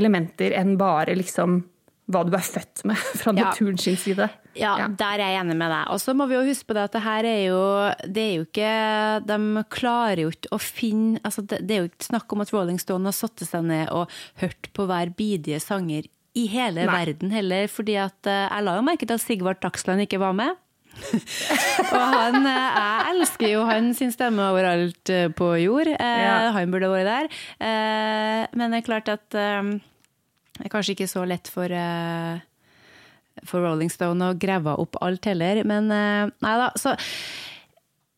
elementer 0.00 0.56
enn 0.56 0.78
bare 0.80 1.18
liksom 1.18 1.60
hva 2.06 2.20
du 2.22 2.34
er 2.38 2.44
født 2.46 2.84
med 2.86 2.96
fra 3.20 3.32
Ja. 3.34 3.50
side. 3.54 4.28
Ja, 4.56 4.88
der 4.88 5.20
er 5.20 5.32
jeg 5.34 5.40
enig 5.42 5.56
med 5.58 5.70
deg. 5.74 5.88
Og 5.92 5.98
så 6.00 6.14
må 6.16 6.28
vi 6.30 6.36
jo 6.38 6.44
huske 6.46 6.68
på 6.70 6.76
det 6.78 6.84
at 6.86 6.92
det 6.96 7.02
her 7.04 7.26
er 7.28 7.40
jo 7.48 7.62
Det 8.08 8.22
er 8.22 8.34
jo 8.38 8.44
ikke 8.46 8.70
De 9.28 9.64
klarer 9.74 10.22
jo 10.22 10.30
ikke 10.32 10.52
å 10.54 10.58
finne 10.62 11.20
altså 11.26 11.42
det, 11.44 11.58
det 11.66 11.76
er 11.76 11.82
jo 11.84 11.90
ikke 11.90 12.08
snakk 12.08 12.32
om 12.32 12.44
at 12.46 12.52
Rolling 12.54 12.78
Stone 12.80 13.04
har 13.10 13.16
satt 13.16 13.42
seg 13.44 13.66
ned 13.68 13.90
og 13.92 14.08
hørt 14.40 14.70
på 14.72 14.86
hver 14.88 15.10
bidige 15.18 15.58
sanger 15.60 16.06
i 16.36 16.46
hele 16.52 16.84
Nei. 16.84 16.92
verden 16.92 17.30
heller, 17.32 17.66
fordi 17.72 17.94
at 17.96 18.28
eh, 18.28 18.42
jeg 18.44 18.64
la 18.66 18.74
jo 18.76 18.82
merke 18.84 19.06
til 19.08 19.16
at 19.16 19.22
Sigvart 19.24 19.62
Dagsland 19.64 20.02
ikke 20.04 20.18
var 20.20 20.34
med. 20.36 20.52
og 21.96 22.02
han, 22.12 22.36
eh, 22.44 22.76
jeg 22.76 23.14
elsker 23.14 23.48
jo 23.54 23.62
han 23.68 23.88
sin 23.96 24.12
stemme 24.12 24.44
overalt 24.52 25.12
eh, 25.12 25.30
på 25.32 25.48
jord. 25.62 25.88
Ja. 25.96 26.50
Han 26.56 26.74
burde 26.74 26.90
vært 26.92 27.08
der. 27.08 27.30
Men 28.52 28.68
det 28.76 28.82
er 28.82 28.86
klart 28.88 29.08
at 29.14 29.38
det 30.56 30.66
er 30.66 30.72
kanskje 30.72 30.94
ikke 30.96 31.08
så 31.10 31.24
lett 31.28 31.48
for 31.52 31.70
eh, 31.72 32.38
for 33.44 33.60
Rolling 33.60 33.90
Stone 33.92 34.30
å 34.32 34.36
grave 34.40 34.72
opp 34.80 34.96
alt 35.04 35.26
heller, 35.28 35.60
men 35.68 35.90
eh, 35.92 36.30
nei 36.40 36.54
da. 36.62 36.70
Så 36.80 36.94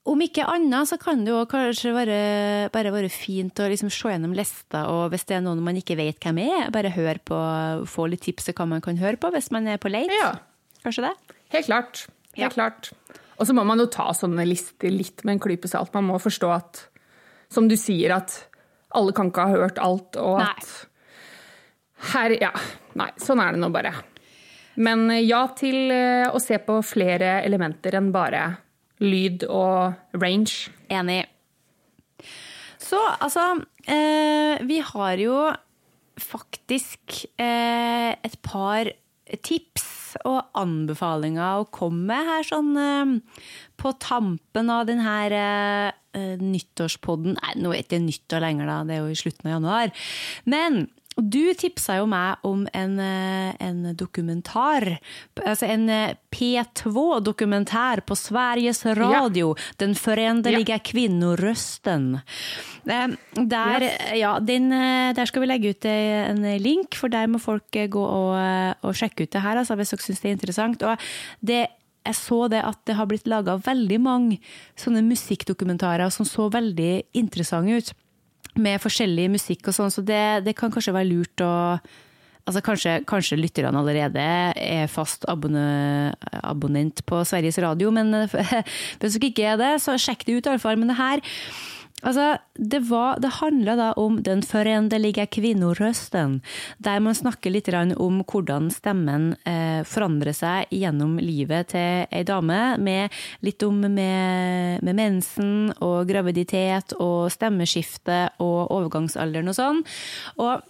om 0.08 0.22
ikke 0.24 0.46
annet 0.48 0.88
så 0.88 0.96
kan 1.00 1.20
det 1.26 1.32
jo 1.34 1.42
kanskje 1.50 1.90
være, 1.92 2.18
bare 2.72 2.92
være 2.94 3.10
fint 3.12 3.58
å 3.60 3.66
liksom 3.68 3.90
se 3.92 4.08
gjennom 4.14 4.32
lista, 4.36 4.86
og 4.88 5.10
hvis 5.12 5.26
det 5.28 5.36
er 5.36 5.42
noen 5.44 5.60
man 5.66 5.76
ikke 5.76 5.98
vet 5.98 6.22
hvem 6.22 6.38
er, 6.46 6.70
bare 6.72 6.94
hør 6.94 7.18
på, 7.28 7.40
få 7.90 8.06
litt 8.08 8.22
tips 8.24 8.48
til 8.48 8.56
hva 8.56 8.68
man 8.70 8.80
kan 8.84 8.96
høre 9.02 9.18
på 9.20 9.28
hvis 9.34 9.50
man 9.52 9.68
er 9.68 9.76
på 9.82 9.90
leit. 9.92 10.14
Ja. 10.14 10.30
Kanskje 10.86 11.08
det? 11.10 11.12
Helt 11.52 11.68
klart. 11.68 12.06
Helt 12.38 12.44
Ja. 12.46 12.48
klart. 12.54 12.92
Og 13.38 13.46
så 13.46 13.54
må 13.54 13.62
man 13.66 13.78
jo 13.78 13.86
ta 13.90 14.08
sånne 14.16 14.46
lister 14.48 14.90
litt 14.90 15.24
med 15.26 15.36
en 15.36 15.42
klype 15.44 15.68
salt. 15.70 15.92
Man 15.94 16.08
må 16.08 16.16
forstå 16.22 16.48
at, 16.56 16.80
som 17.52 17.68
du 17.70 17.76
sier, 17.78 18.14
at 18.16 18.32
alle 18.96 19.12
kan 19.14 19.28
ikke 19.30 19.44
ha 19.44 19.60
hørt 19.60 19.78
alt, 19.82 20.16
og 20.16 20.38
Nei. 20.40 20.48
at 20.56 20.87
her 22.12 22.36
Ja. 22.40 22.52
Nei, 22.98 23.10
sånn 23.20 23.38
er 23.42 23.54
det 23.54 23.60
nå 23.62 23.68
bare. 23.70 23.92
Men 24.78 25.08
eh, 25.10 25.24
ja 25.26 25.44
til 25.58 25.90
eh, 25.94 26.26
å 26.30 26.40
se 26.42 26.58
på 26.62 26.80
flere 26.86 27.38
elementer 27.46 27.98
enn 27.98 28.12
bare 28.14 28.44
lyd 29.02 29.44
og 29.46 29.94
range. 30.18 30.72
Enig. 30.90 31.24
Så 32.82 32.98
altså, 33.20 33.50
eh, 33.86 34.58
vi 34.66 34.80
har 34.82 35.20
jo 35.22 35.36
faktisk 36.18 37.26
eh, 37.38 38.14
et 38.16 38.36
par 38.42 38.90
tips 39.44 40.16
og 40.26 40.40
anbefalinger 40.56 41.60
å 41.60 41.68
komme 41.74 42.08
med 42.08 42.30
her 42.30 42.46
sånn 42.48 42.70
eh, 42.80 43.42
på 43.78 43.92
tampen 44.02 44.72
av 44.72 44.86
den 44.88 45.02
her 45.04 45.34
eh, 45.36 45.88
eh, 46.16 46.36
nyttårspodden. 46.40 47.36
Nei, 47.38 47.56
nå 47.60 47.74
er 47.74 47.82
det 47.82 47.86
ikke 47.86 48.06
nyttår 48.06 48.46
lenger, 48.46 48.70
da. 48.72 48.78
Det 48.88 48.96
er 48.96 49.04
jo 49.04 49.12
i 49.12 49.20
slutten 49.20 49.50
av 49.50 49.58
januar. 49.58 49.92
Men 50.48 50.86
du 51.18 51.54
tipsa 51.58 51.98
jo 51.98 52.06
meg 52.10 52.44
om 52.46 52.64
en, 52.76 52.98
eh, 53.02 53.54
en 53.64 53.94
dokumentar, 53.96 54.98
altså 55.42 55.66
en 55.66 55.88
eh, 55.90 56.14
P2-dokumentær 56.30 58.04
på 58.06 58.16
Sveriges 58.18 58.84
Radio, 58.98 59.54
Den 59.78 59.94
forenderlige 59.94 60.76
ja. 60.76 60.78
kvinnorøsten'. 60.78 62.20
Der, 62.86 63.88
ja, 64.14 64.38
den, 64.40 64.72
eh, 64.72 65.12
der 65.12 65.26
skal 65.26 65.42
vi 65.42 65.50
legge 65.50 65.70
ut 65.70 65.84
eh, 65.84 66.30
en 66.30 66.42
link, 66.62 66.94
for 66.94 67.08
der 67.08 67.26
må 67.26 67.38
folk 67.38 67.74
eh, 67.76 67.88
gå 67.88 68.02
og, 68.02 68.36
eh, 68.38 68.74
og 68.82 68.94
sjekke 68.94 69.26
ut 69.26 69.32
det 69.32 69.42
her, 69.42 69.58
altså, 69.58 69.74
hvis 69.74 69.90
dere 69.90 70.06
syns 70.06 70.20
det 70.20 70.30
er 70.30 70.38
interessant. 70.38 70.82
Og 70.82 70.96
det 71.40 71.66
jeg 72.08 72.16
så 72.16 72.48
det 72.48 72.62
at 72.64 72.78
det 72.88 72.96
har 72.96 73.08
blitt 73.10 73.26
laga 73.28 73.58
veldig 73.60 73.98
mange 74.00 74.38
sånne 74.80 75.02
musikkdokumentarer 75.04 76.08
som 76.14 76.24
så 76.24 76.48
veldig 76.48 77.02
interessante 77.18 77.76
ut 77.76 77.90
med 78.60 78.82
forskjellig 78.82 79.28
musikk 79.32 79.70
og 79.70 79.76
sånn, 79.76 79.92
så 79.94 80.04
det, 80.04 80.44
det 80.46 80.56
kan 80.58 80.72
kanskje 80.74 80.96
være 80.96 81.10
lurt 81.12 81.44
å 81.46 81.54
Altså 82.48 82.62
kanskje, 82.64 82.92
kanskje 83.04 83.36
lytterne 83.36 83.76
allerede 83.76 84.22
er 84.56 84.86
fast 84.88 85.26
abonne, 85.28 86.14
abonnent 86.40 87.02
på 87.04 87.18
Sveriges 87.28 87.58
Radio, 87.60 87.90
men 87.92 88.08
hvis 89.02 89.18
dere 89.18 89.28
ikke 89.28 89.50
er 89.50 89.58
det, 89.60 89.72
så 89.84 89.98
sjekk 90.00 90.24
det 90.24 90.38
ut 90.38 90.48
i 90.48 90.52
alle 90.54 90.62
fall. 90.62 90.78
Men 90.80 90.88
det 90.88 90.96
her 90.96 91.20
Altså, 92.06 92.36
det, 92.54 92.78
var, 92.86 93.18
det 93.18 93.32
handla 93.40 93.74
da 93.78 93.88
om 93.98 94.20
den 94.22 94.42
forendelige 94.46 95.24
kvinnorøsten, 95.34 96.38
der 96.78 97.00
man 97.02 97.16
snakker 97.18 97.50
litt 97.50 97.70
om 97.74 98.20
hvordan 98.22 98.70
stemmen 98.70 99.32
eh, 99.42 99.82
forandrer 99.82 100.36
seg 100.36 100.70
gjennom 100.70 101.18
livet 101.18 101.72
til 101.74 102.06
ei 102.14 102.22
dame, 102.22 102.78
med 102.78 103.10
litt 103.42 103.62
om 103.66 103.82
med, 103.82 104.82
med 104.86 104.94
mensen 104.94 105.72
og 105.82 106.06
graviditet 106.08 106.94
og 107.02 107.32
stemmeskifte 107.34 108.28
og 108.38 108.70
overgangsalderen 108.70 109.50
og 109.50 109.58
sånn. 109.58 109.86
Og 110.38 110.62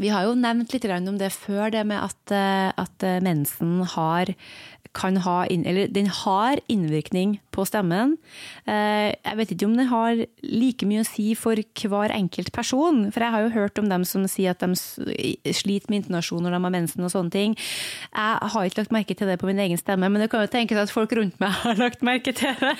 vi 0.00 0.08
har 0.12 0.24
jo 0.24 0.36
nevnt 0.38 0.72
litt 0.72 0.86
om 0.92 1.18
det 1.20 1.32
før, 1.34 1.70
det 1.70 1.84
med 1.86 2.00
at, 2.00 2.32
eh, 2.32 2.72
at 2.76 3.06
mensen 3.22 3.82
har 3.94 4.32
ha, 4.92 5.46
eller 5.46 5.88
den 5.88 6.06
har 6.06 6.60
innvirkning 6.68 7.40
på 7.50 7.64
stemmen. 7.64 8.18
Eh, 8.66 9.14
jeg 9.24 9.36
vet 9.36 9.50
ikke 9.52 9.66
om 9.66 9.76
den 9.76 9.88
har 9.88 10.26
like 10.42 10.86
mye 10.86 11.00
å 11.00 11.06
si 11.08 11.34
for 11.34 11.56
hver 11.56 12.12
enkelt 12.12 12.52
person. 12.52 13.10
For 13.10 13.20
jeg 13.20 13.30
har 13.32 13.42
jo 13.42 13.54
hørt 13.56 13.78
om 13.78 13.88
dem 13.88 14.04
som 14.04 14.26
sier 14.28 14.50
at 14.50 14.60
de 14.60 14.74
sliter 15.52 15.88
med 15.88 16.04
intonasjon 16.04 16.42
når 16.42 16.52
de 16.52 16.62
har 16.62 16.70
mensen 16.70 17.04
og 17.04 17.10
sånne 17.12 17.32
ting. 17.32 17.56
Jeg 17.56 18.52
har 18.52 18.64
ikke 18.64 18.82
lagt 18.82 18.92
merke 18.92 19.16
til 19.16 19.28
det 19.28 19.40
på 19.40 19.46
min 19.46 19.58
egen 19.58 19.78
stemme, 19.78 20.08
men 20.08 20.20
det 20.20 20.30
kan 20.30 20.44
jo 20.44 20.52
tenkes 20.52 20.78
at 20.78 20.92
folk 20.92 21.12
rundt 21.12 21.40
meg 21.40 21.50
har 21.64 21.80
lagt 21.80 22.02
merke 22.02 22.32
til 22.36 22.52
det. 22.60 22.76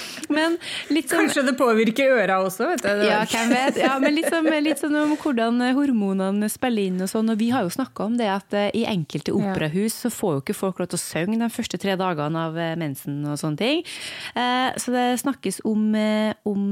Men 0.34 0.56
litt 0.92 1.10
som, 1.10 1.22
Kanskje 1.22 1.44
det 1.46 1.54
påvirker 1.58 2.14
øra 2.18 2.40
også, 2.44 2.68
vet 2.72 2.84
du. 2.84 3.04
Ja, 3.08 3.22
hvem 3.30 3.52
vet. 3.54 3.78
Ja, 3.80 3.94
men 4.02 4.16
litt 4.16 4.30
sånn, 4.32 4.50
litt 4.64 4.82
sånn, 4.82 4.96
om 5.04 5.14
hvordan 5.20 5.62
hormonene 5.76 6.50
spiller 6.52 6.90
inn 6.90 7.04
og 7.04 7.10
sånn. 7.10 7.32
Og 7.32 7.40
vi 7.40 7.50
har 7.54 7.66
jo 7.66 7.72
snakka 7.74 8.08
om 8.08 8.18
det 8.20 8.28
at 8.32 8.56
eh, 8.56 8.70
i 8.76 8.84
enkelte 8.90 9.34
operahus 9.36 9.96
så 10.04 10.12
får 10.12 10.36
jo 10.36 10.44
ikke 10.44 10.58
folk 10.58 10.82
lov 10.82 10.90
til 10.92 11.00
å 11.00 11.04
synge 11.04 11.40
de 11.40 11.50
første 11.54 11.80
tre 11.80 11.96
dagene 12.00 12.44
av 12.48 12.58
eh, 12.58 12.74
mensen 12.80 13.22
og 13.30 13.38
sånne 13.40 13.60
ting. 13.60 13.86
Eh, 14.34 14.68
så 14.80 14.94
det 14.94 15.06
snakkes 15.22 15.62
om, 15.68 15.88
om 16.50 16.68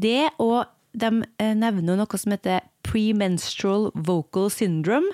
det. 0.00 0.20
Og 0.42 0.62
de 0.92 1.10
nevner 1.56 1.96
noe 1.96 2.20
som 2.20 2.34
heter 2.34 2.64
premenstrual 2.84 3.90
vocal 3.94 4.50
syndrome. 4.52 5.12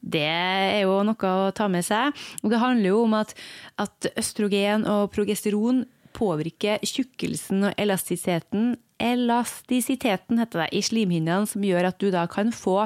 Det 0.00 0.24
er 0.24 0.82
jo 0.86 1.00
noe 1.04 1.30
å 1.30 1.50
ta 1.56 1.68
med 1.68 1.84
seg. 1.84 2.16
Og 2.44 2.52
det 2.52 2.60
handler 2.62 2.92
jo 2.92 3.02
om 3.04 3.16
at, 3.18 3.34
at 3.80 4.12
østrogen 4.16 4.86
og 4.88 5.10
progesteron 5.14 5.84
påvirke 6.16 6.78
tjukkelsen 6.86 7.70
og 7.70 7.74
elastisiteten 7.80 8.76
elastisiteten 9.00 10.40
heter 10.40 10.64
det, 10.64 10.68
i 10.76 10.82
slimhinnene, 10.84 11.48
som 11.48 11.64
gjør 11.64 11.90
at 11.90 11.98
du 12.02 12.10
da 12.12 12.26
kan 12.30 12.52
få 12.54 12.84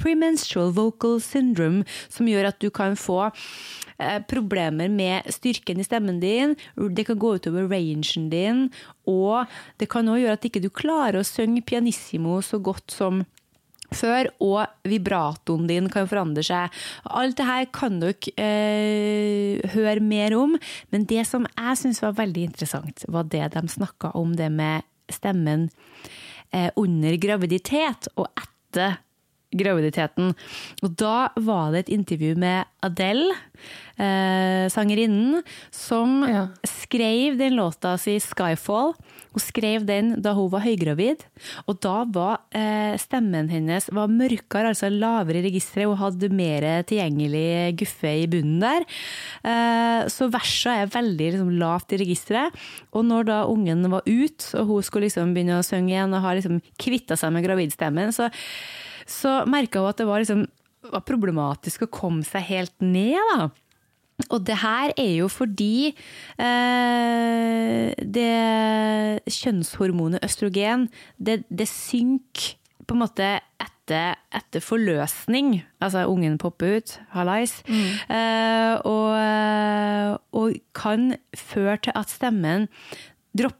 premenstrual 0.00 0.72
vocal 0.76 1.18
syndrome, 1.22 1.84
som 2.08 2.28
gjør 2.30 2.52
at 2.52 2.60
du 2.62 2.70
kan 2.74 2.96
få 2.98 3.18
eh, 3.26 4.20
problemer 4.30 4.88
med 4.92 5.28
styrken 5.34 5.82
i 5.82 5.86
stemmen 5.86 6.22
din. 6.22 6.56
Det 6.76 7.08
kan 7.08 7.18
gå 7.20 7.34
utover 7.36 7.68
rangen 7.70 8.30
din, 8.32 8.68
og 9.10 9.50
det 9.82 9.90
kan 9.92 10.08
òg 10.08 10.22
gjøre 10.22 10.38
at 10.38 10.48
ikke 10.48 10.62
du 10.64 10.70
klarer 10.70 11.20
å 11.20 11.26
synge 11.26 11.66
pianissimo 11.66 12.40
så 12.46 12.62
godt 12.62 12.94
som 12.94 13.24
før, 13.96 14.30
og 14.42 14.88
vibratoen 14.88 15.66
din 15.70 15.88
kan 15.92 16.08
forandre 16.10 16.44
seg. 16.46 16.80
Alt 17.04 17.38
det 17.40 17.48
her 17.48 17.66
kan 17.74 18.00
dere 18.02 18.34
eh, 18.40 19.70
høre 19.74 20.04
mer 20.04 20.36
om, 20.38 20.56
men 20.94 21.06
det 21.10 21.26
som 21.28 21.46
jeg 21.50 21.82
syns 21.82 22.02
var 22.04 22.18
veldig 22.20 22.48
interessant, 22.50 23.04
var 23.08 23.28
det 23.30 23.52
de 23.56 23.66
snakka 23.68 24.14
om 24.18 24.34
det 24.38 24.50
med 24.54 24.86
stemmen 25.10 25.68
eh, 26.54 26.70
under 26.78 27.16
graviditet 27.20 28.10
og 28.16 28.28
etter 28.38 29.00
graviditeten. 29.50 30.34
Og 30.84 30.92
da 30.98 31.30
var 31.42 31.72
det 31.72 31.84
et 31.84 31.94
intervju 31.96 32.36
med 32.38 32.68
Adele, 32.86 33.34
eh, 33.98 34.66
sangerinnen, 34.70 35.42
som 35.74 36.22
ja. 36.28 36.46
skrev 36.62 37.38
den 37.38 37.58
låta 37.58 37.98
si 37.98 38.18
'Skyfall'. 38.18 38.94
Hun 39.30 39.42
skrev 39.42 39.86
den 39.88 40.12
da 40.22 40.32
hun 40.36 40.50
var 40.52 40.64
høygravid, 40.64 41.22
og 41.70 41.78
da 41.84 41.94
var 42.10 42.40
eh, 42.56 42.96
stemmen 43.00 43.50
hennes 43.52 43.86
var 43.94 44.10
mørkere, 44.10 44.72
altså 44.72 44.90
lavere 44.90 45.40
i 45.40 45.46
registeret. 45.48 45.88
Hun 45.90 46.00
hadde 46.00 46.32
mer 46.34 46.66
tilgjengelig 46.88 47.76
guffe 47.80 48.14
i 48.24 48.26
bunnen 48.30 48.58
der. 48.64 48.88
Eh, 49.46 50.10
så 50.10 50.30
versa 50.32 50.80
er 50.80 50.92
veldig 50.92 51.32
liksom, 51.36 51.54
lavt 51.62 51.94
i 51.94 52.02
registeret. 52.02 52.58
Og 52.90 53.06
når 53.06 53.30
da 53.30 53.40
ungen 53.50 53.86
var 53.92 54.06
ute, 54.08 54.50
og 54.58 54.74
hun 54.74 54.86
skulle 54.86 55.08
liksom 55.08 55.34
begynne 55.36 55.60
å 55.60 55.66
synge 55.66 55.94
igjen 55.94 56.14
og 56.16 56.24
har 56.26 56.38
liksom 56.38 56.62
kvitta 56.80 57.18
seg 57.18 57.34
med 57.34 57.46
gravidstemmen, 57.46 58.14
så 58.16 58.30
så 59.10 59.40
merka 59.50 59.82
hun 59.82 59.90
at 59.90 60.00
det 60.00 60.06
var, 60.08 60.22
liksom, 60.22 60.44
var 60.92 61.04
problematisk 61.08 61.86
å 61.86 61.92
komme 61.92 62.26
seg 62.26 62.46
helt 62.50 62.76
ned. 62.84 63.18
da. 63.34 63.50
Og 64.28 64.46
det 64.46 64.58
her 64.62 64.92
er 64.96 65.12
jo 65.18 65.28
fordi 65.32 65.92
eh, 66.40 67.90
det 68.04 68.30
kjønnshormonet 69.30 70.24
østrogen, 70.26 70.88
det, 71.18 71.42
det 71.50 71.68
synker 71.70 72.56
på 72.86 72.96
en 72.96 73.02
måte 73.04 73.28
etter, 73.62 74.18
etter, 74.34 74.62
forløsning. 74.64 75.60
Altså 75.82 76.06
ungen 76.10 76.38
popper 76.42 76.80
ut, 76.80 76.96
hallais. 77.14 77.60
Mm. 77.68 78.16
Eh, 78.16 78.74
og, 78.84 80.18
og, 80.34 80.58
kan 80.74 81.14
føre 81.36 81.76
til 81.84 81.92
at 81.94 82.10
stemmen 82.10 82.68
dropper 83.36 83.59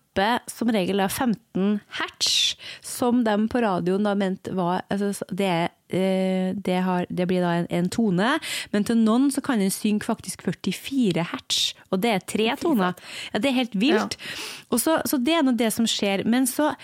som 0.51 0.71
regel 0.75 1.01
15 1.09 1.81
hertz, 1.99 2.57
som 2.83 3.23
de 3.25 3.37
på 3.49 3.61
radioen 3.63 4.05
da 4.05 4.15
mente 4.19 4.53
var 4.57 4.83
altså, 4.91 5.25
det, 5.31 5.71
eh, 5.89 6.51
det, 6.55 6.79
har, 6.83 7.07
det, 7.09 7.27
blir 7.31 7.45
da 7.45 7.53
en, 7.61 7.69
en, 7.71 7.89
tone, 7.89 8.33
men 8.73 8.85
til 8.85 8.99
noen 8.99 9.31
så 9.31 9.41
kan 9.41 9.63
den 9.63 9.71
synge 9.71 10.05
faktisk 10.05 10.43
44 10.43 11.27
hertz, 11.33 11.75
og 11.91 12.03
det 12.03 12.11
er 12.11 12.27
tre 12.27 12.51
toner. 12.61 12.99
Ja, 13.33 13.39
det 13.39 13.51
er 13.51 13.59
helt 13.61 13.79
vilt. 13.79 14.19
Ja. 14.19 14.79
Så, 14.79 14.99
så, 15.07 15.19
det 15.19 15.39
er 15.39 15.47
nå 15.47 15.55
det 15.59 15.73
som 15.75 15.87
skjer. 15.89 16.25
Men 16.27 16.47
så 16.47 16.75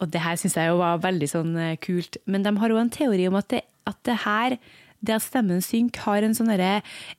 Og 0.00 0.08
det 0.08 0.22
her 0.24 0.36
syns 0.40 0.54
jeg 0.56 0.70
jo 0.70 0.78
var 0.80 1.02
veldig 1.02 1.26
sånn 1.28 1.56
eh, 1.60 1.74
kult, 1.76 2.16
men 2.24 2.40
de 2.40 2.54
har 2.56 2.72
jo 2.72 2.78
en 2.80 2.88
teori 2.88 3.26
om 3.28 3.34
at 3.36 3.50
det, 3.52 3.58
at 3.84 3.98
det 4.08 4.14
her 4.22 4.56
det 5.04 5.16
at 5.16 5.24
stemmen 5.24 5.60
synker, 5.64 6.04
har 6.06 6.24
en 6.24 6.36
sånn 6.36 6.52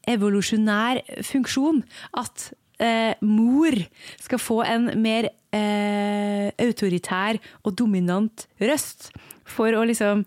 evolusjonær 0.10 1.02
funksjon. 1.26 1.84
At 2.18 2.52
eh, 2.84 3.14
mor 3.26 3.78
skal 4.22 4.42
få 4.42 4.62
en 4.68 4.92
mer 5.02 5.30
eh, 5.56 6.52
autoritær 6.62 7.40
og 7.64 7.76
dominant 7.80 8.48
røst. 8.62 9.12
For 9.48 9.76
å 9.76 9.84
liksom 9.88 10.26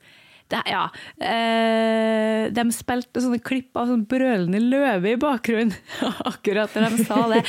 det, 0.52 0.60
ja, 0.68 0.82
eh, 1.24 2.50
De 2.52 2.64
spilte 2.76 3.22
sånne 3.24 3.40
klipp 3.40 3.76
av 3.80 3.88
sånn 3.88 4.04
brølende 4.08 4.60
løve 4.60 5.14
i 5.14 5.20
bakgrunnen 5.20 5.72
akkurat 6.30 6.74
når 6.76 6.92
de 6.92 7.06
sa 7.08 7.22
det. 7.32 7.42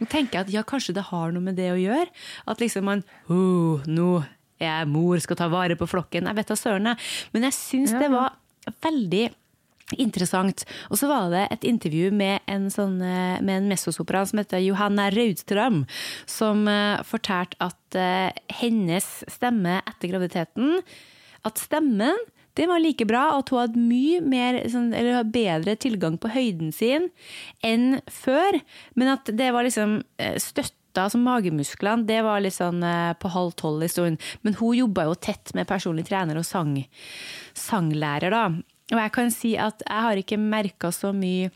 Nå 0.00 0.08
tenker 0.10 0.40
jeg 0.40 0.48
at 0.48 0.52
ja, 0.56 0.66
kanskje 0.66 0.96
det 0.98 1.06
har 1.12 1.30
noe 1.34 1.46
med 1.46 1.58
det 1.60 1.70
å 1.72 1.78
gjøre. 1.78 2.08
At 2.50 2.62
liksom 2.62 2.88
man 2.90 3.04
oh, 3.30 3.84
Nå 3.86 4.10
er 4.60 4.82
jeg 4.82 4.90
mor, 4.92 5.16
skal 5.22 5.38
ta 5.40 5.48
vare 5.48 5.78
på 5.78 5.88
flokken. 5.88 6.26
Jeg 6.28 6.36
vet 6.36 6.50
da 6.50 6.58
søren, 6.58 6.94
Men 7.32 7.46
jeg 7.48 7.56
syns 7.56 7.94
ja. 7.94 8.02
det 8.02 8.10
var 8.12 8.34
veldig 8.84 9.22
Interessant. 9.98 10.64
Og 10.90 10.98
så 11.00 11.08
var 11.10 11.30
det 11.32 11.46
et 11.50 11.64
intervju 11.66 12.10
med 12.14 12.44
en, 12.50 12.68
sånn, 12.70 13.00
eh, 13.02 13.40
med 13.42 13.56
en 13.56 13.70
messosopran 13.72 14.28
som 14.30 14.42
heter 14.42 14.62
Johanna 14.62 15.08
Raudstrøm, 15.10 15.82
som 16.30 16.66
uh, 16.70 17.00
fortalte 17.06 17.58
at 17.64 17.98
uh, 17.98 18.30
hennes 18.60 19.08
stemme 19.30 19.80
etter 19.80 20.12
graviditeten 20.12 20.78
At 21.46 21.58
stemmen 21.58 22.18
det 22.58 22.66
var 22.68 22.82
like 22.82 23.06
bra, 23.06 23.30
og 23.32 23.44
at 23.44 23.50
hun 23.52 23.60
hadde 23.62 23.80
mye 23.80 24.18
mer, 24.26 24.58
sånn, 24.68 24.90
eller 24.92 25.22
bedre 25.24 25.76
tilgang 25.80 26.18
på 26.20 26.32
høyden 26.34 26.74
sin 26.74 27.06
enn 27.64 28.02
før. 28.10 28.58
Men 28.98 29.14
at 29.14 29.30
det 29.38 29.52
var 29.54 29.64
liksom 29.64 30.00
støtta 30.42 31.06
som 31.14 31.22
magemusklene, 31.24 32.04
det 32.10 32.18
var 32.26 32.42
litt 32.42 32.58
sånn 32.58 32.82
på 33.22 33.30
halv 33.32 33.54
tolv 33.56 33.86
en 33.86 33.94
stund. 33.94 34.26
Men 34.42 34.58
hun 34.58 34.80
jobba 34.80 35.06
jo 35.08 35.14
tett 35.14 35.54
med 35.56 35.70
personlig 35.70 36.08
trener 36.10 36.42
og 36.42 36.44
sang, 36.44 36.74
sanglærer, 37.56 38.34
da. 38.34 38.44
Og 38.90 38.98
jeg 38.98 39.12
kan 39.14 39.32
si 39.34 39.54
at 39.54 39.82
jeg 39.86 40.06
har 40.06 40.20
ikke 40.20 40.40
merka 40.40 40.90
så 40.94 41.14
mye 41.16 41.50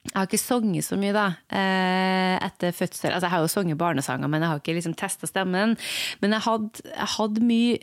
jeg 0.00 0.16
har 0.16 0.26
ikke 0.30 0.40
sunget 0.40 0.86
så 0.86 0.96
mye 0.96 1.12
da, 1.12 1.26
eh, 1.52 2.36
etter 2.40 2.72
fødsel. 2.72 3.12
Altså, 3.12 3.26
jeg 3.26 3.30
har 3.34 3.42
jo 3.44 3.50
sunget 3.52 3.78
barnesanger, 3.78 4.30
men 4.32 4.40
jeg 4.40 4.48
har 4.48 4.60
ikke 4.62 4.72
liksom 4.78 4.94
testa 4.96 5.28
stemmen. 5.28 5.76
Men 6.22 6.32
jeg 6.32 6.40
hadde, 6.40 6.84
jeg 6.88 7.10
hadde 7.18 7.44
mye 7.44 7.78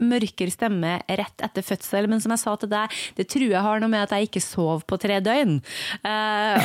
mørkere 0.00 0.52
stemme 0.52 0.96
rett 1.06 1.44
etter 1.44 1.64
fødsel. 1.64 2.08
Men 2.10 2.22
som 2.22 2.34
jeg 2.34 2.42
sa 2.42 2.56
til 2.60 2.72
deg, 2.72 2.98
det 3.18 3.28
tror 3.30 3.46
jeg 3.48 3.64
har 3.66 3.82
noe 3.82 3.92
med 3.92 4.04
at 4.06 4.14
jeg 4.16 4.30
ikke 4.30 4.42
sov 4.44 4.84
på 4.88 4.98
tre 5.00 5.20
døgn. 5.24 5.58
Uh, 6.04 6.56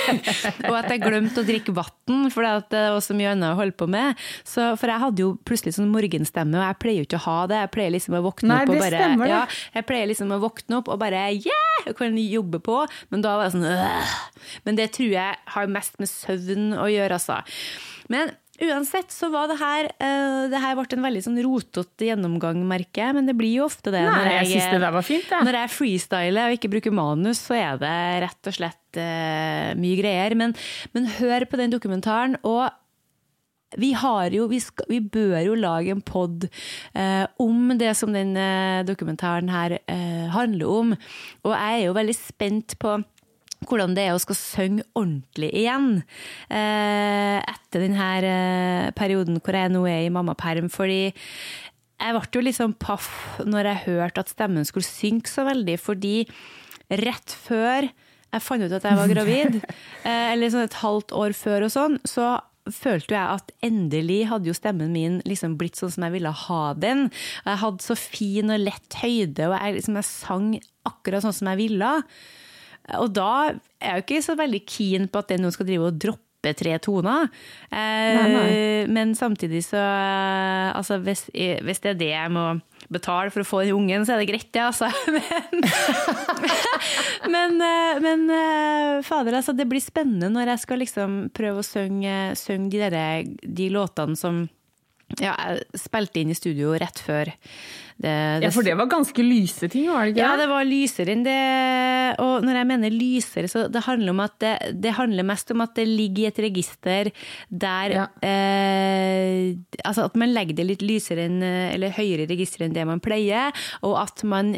og, 0.68 0.76
at 0.80 0.90
jeg 0.92 1.02
glemte 1.04 1.42
å 1.42 1.46
drikke 1.46 1.74
vann, 1.76 2.28
for 2.34 2.46
det 2.70 2.84
var 2.94 3.02
så 3.04 3.16
mye 3.16 3.32
annet 3.34 3.54
å 3.54 3.60
holde 3.60 3.76
på 3.78 3.88
med. 3.90 4.20
Så, 4.42 4.72
for 4.80 4.92
jeg 4.92 5.02
hadde 5.04 5.24
jo 5.24 5.32
plutselig 5.46 5.76
sånn 5.78 5.92
morgenstemme, 5.92 6.58
og 6.60 6.66
jeg 6.66 6.80
pleier 6.82 7.02
jo 7.02 7.08
ikke 7.08 7.22
å 7.22 7.26
ha 7.28 7.38
det. 7.50 7.62
Jeg 7.64 7.74
pleier 7.76 7.96
liksom 7.96 8.18
å 8.18 8.24
våkne 8.28 8.50
Nei, 8.52 8.62
opp 8.62 8.74
og 8.74 8.82
bare 8.82 9.02
stemmer, 9.02 9.30
ja, 9.30 9.42
Jeg 9.74 9.88
pleier 9.88 10.10
liksom 10.10 10.34
å 10.34 10.40
våkne 10.42 10.80
opp 10.80 10.90
og 10.92 11.00
bare 11.02 11.26
yeah! 11.34 11.62
Jeg 11.84 11.98
kan 11.98 12.16
jobbe 12.16 12.60
på. 12.64 12.78
Men 13.12 13.24
da 13.24 13.36
var 13.38 13.48
jeg 13.48 13.56
sånn 13.56 13.68
øh. 13.68 14.14
Men 14.64 14.78
det 14.78 14.90
tror 14.96 15.10
jeg 15.12 15.42
har 15.56 15.72
mest 15.72 15.98
med 16.00 16.10
søvn 16.10 16.72
å 16.78 16.88
gjøre, 16.90 17.18
altså. 17.18 17.40
Men 18.12 18.32
Uansett 18.62 19.10
så 19.10 19.30
var 19.34 19.48
det 19.50 19.56
her 19.58 19.88
uh, 19.98 20.44
Det 20.52 20.60
her 20.62 20.76
ble 20.78 20.86
en 20.94 21.06
veldig 21.08 21.22
sånn 21.24 21.40
rotete 21.42 22.06
gjennomgang, 22.06 22.60
merker 22.68 23.08
jeg. 23.08 23.16
Men 23.18 23.26
det 23.26 23.34
blir 23.38 23.56
jo 23.56 23.66
ofte 23.66 23.90
det. 23.90 24.04
Nei, 24.06 24.14
når 24.14 24.30
jeg, 24.36 24.52
jeg 24.54 24.84
det 24.84 24.92
var 24.94 25.06
fint, 25.06 25.26
ja. 25.32 25.42
Når 25.46 25.58
jeg 25.58 25.74
freestyler 25.74 26.46
og 26.46 26.58
ikke 26.58 26.70
bruker 26.76 26.94
manus, 26.94 27.42
så 27.48 27.58
er 27.58 27.82
det 27.82 27.98
rett 28.28 28.50
og 28.50 28.56
slett 28.60 29.00
uh, 29.00 29.74
mye 29.80 29.98
greier. 29.98 30.38
Men, 30.38 30.54
men, 30.94 31.10
hør 31.18 31.48
på 31.50 31.60
den 31.60 31.74
dokumentaren. 31.74 32.38
Og 32.46 32.68
vi, 33.80 33.90
jo, 34.36 34.46
vi, 34.46 34.60
skal, 34.62 34.86
vi 34.86 35.00
bør 35.02 35.34
jo 35.42 35.56
lage 35.58 35.90
en 35.90 36.04
pod 36.06 36.46
uh, 36.46 37.26
om 37.42 37.74
det 37.80 37.90
som 37.98 38.14
den 38.14 38.36
dokumentaren 38.86 39.50
her 39.50 39.80
handler 40.34 40.70
om. 40.70 40.94
Og 41.42 41.56
jeg 41.56 41.80
er 41.80 41.88
jo 41.88 41.98
veldig 41.98 42.16
spent 42.20 42.78
på 42.78 43.00
hvordan 43.68 43.96
det 43.96 44.06
er 44.06 44.14
å 44.16 44.22
skal 44.22 44.38
synge 44.38 44.86
ordentlig 44.96 45.50
igjen 45.54 45.88
eh, 46.48 47.38
etter 47.40 47.84
denne 47.84 48.08
eh, 48.28 48.92
perioden 48.96 49.40
hvor 49.40 49.58
jeg 49.58 49.72
nå 49.74 49.84
er 49.90 50.06
i 50.06 50.12
mammaperm. 50.14 50.70
Fordi 50.72 51.02
jeg 51.04 52.16
ble 52.16 52.24
jo 52.34 52.44
liksom 52.44 52.74
paff 52.80 53.10
når 53.44 53.70
jeg 53.70 53.84
hørte 53.88 54.24
at 54.24 54.32
stemmen 54.32 54.66
skulle 54.68 54.86
synke 54.86 55.30
så 55.30 55.46
veldig, 55.48 55.76
fordi 55.80 56.16
rett 57.00 57.36
før 57.44 57.88
jeg 58.34 58.42
fant 58.42 58.64
ut 58.64 58.74
at 58.74 58.86
jeg 58.88 58.98
var 58.98 59.12
gravid, 59.12 59.60
eh, 60.08 60.32
eller 60.32 60.50
sånn 60.50 60.66
et 60.66 60.82
halvt 60.82 61.14
år 61.14 61.36
før 61.38 61.68
og 61.68 61.72
sånn, 61.74 62.00
så 62.08 62.34
følte 62.72 63.12
jeg 63.12 63.38
at 63.38 63.52
endelig 63.66 64.22
hadde 64.30 64.48
jo 64.48 64.56
stemmen 64.56 64.92
min 64.94 65.18
liksom 65.28 65.58
blitt 65.60 65.76
sånn 65.76 65.92
som 65.92 66.06
jeg 66.06 66.16
ville 66.16 66.32
ha 66.44 66.62
den. 66.80 67.10
Jeg 67.44 67.60
hadde 67.60 67.84
så 67.84 67.96
fin 67.98 68.52
og 68.52 68.62
lett 68.62 68.98
høyde, 69.02 69.50
og 69.50 69.56
jeg, 69.58 69.76
liksom, 69.78 69.98
jeg 70.00 70.08
sang 70.08 70.48
akkurat 70.88 71.26
sånn 71.26 71.36
som 71.36 71.52
jeg 71.52 71.60
ville. 71.60 71.92
Og 73.00 73.08
da 73.16 73.30
er 73.48 73.56
jeg 73.80 73.94
jo 73.96 74.04
ikke 74.04 74.22
så 74.26 74.36
veldig 74.38 74.62
keen 74.68 75.08
på 75.08 75.22
at 75.22 75.32
den 75.32 75.44
nå 75.46 75.50
skal 75.54 75.66
drive 75.68 75.88
og 75.88 75.98
droppe 76.02 76.20
tre 76.52 76.74
toner. 76.84 77.30
Eh, 77.72 78.16
Nei, 78.18 78.24
nei. 78.34 78.48
Men 78.92 79.14
samtidig 79.16 79.62
så 79.64 79.80
eh, 79.80 80.66
Altså, 80.76 80.98
hvis, 81.00 81.22
hvis 81.32 81.80
det 81.80 81.94
er 81.94 82.00
det 82.02 82.10
jeg 82.10 82.32
må 82.34 82.42
betale 82.92 83.32
for 83.32 83.40
å 83.40 83.48
få 83.48 83.62
den 83.64 83.72
ungen, 83.78 84.04
så 84.04 84.12
er 84.12 84.20
det 84.20 84.28
greit, 84.28 84.50
det, 84.52 84.60
altså. 84.60 84.90
Men, 85.14 85.64
men, 87.34 87.56
eh, 87.64 88.00
men 88.04 88.26
eh, 88.36 88.98
fader, 89.06 89.38
altså, 89.40 89.54
det 89.56 89.64
blir 89.70 89.80
spennende 89.80 90.28
når 90.34 90.52
jeg 90.52 90.64
skal 90.66 90.82
liksom 90.84 91.16
prøve 91.36 91.62
å 91.62 91.66
synge, 91.66 92.34
synge 92.36 92.90
de, 92.92 93.06
de 93.40 93.70
låtene 93.72 94.18
som 94.18 94.44
ja, 95.20 95.34
jeg 95.38 95.80
spilte 95.80 96.20
inn 96.22 96.30
i 96.32 96.36
studio 96.38 96.72
rett 96.80 96.98
før. 97.04 97.30
Det, 97.94 98.10
Ja, 98.42 98.48
for 98.50 98.66
det 98.66 98.74
var 98.76 98.88
ganske 98.90 99.22
lyse 99.22 99.68
ting, 99.70 99.86
var 99.92 100.04
det 100.08 100.14
ikke? 100.16 100.24
ja, 100.24 100.32
det 100.40 100.48
var 100.50 100.64
lysere 100.66 101.12
enn 101.14 101.22
det. 101.22 101.36
Og 102.24 102.42
når 102.42 102.58
jeg 102.58 102.66
mener 102.72 102.90
lysere, 102.90 103.48
så 103.52 103.66
det 103.70 103.84
handler 103.86 104.10
om 104.10 104.20
at 104.24 104.34
det, 104.42 104.54
det 104.82 104.96
handler 104.98 105.22
mest 105.28 105.50
om 105.54 105.62
at 105.62 105.74
det 105.78 105.86
ligger 105.86 106.24
i 106.24 106.28
et 106.32 106.42
register 106.48 107.12
der 107.50 107.94
Ja. 107.94 108.06
eh, 108.24 109.54
Altså 109.84 110.04
at 110.08 110.16
man 110.18 110.32
legger 110.34 110.56
det 110.58 110.66
litt 110.66 110.82
lysere 110.84 111.26
enn, 111.28 111.40
eller 111.42 111.94
høyere 111.94 112.26
register 112.30 112.64
enn 112.66 112.74
det 112.74 112.86
man 112.88 113.02
pleier, 113.04 113.52
og 113.82 113.98
at 114.02 114.24
man 114.26 114.56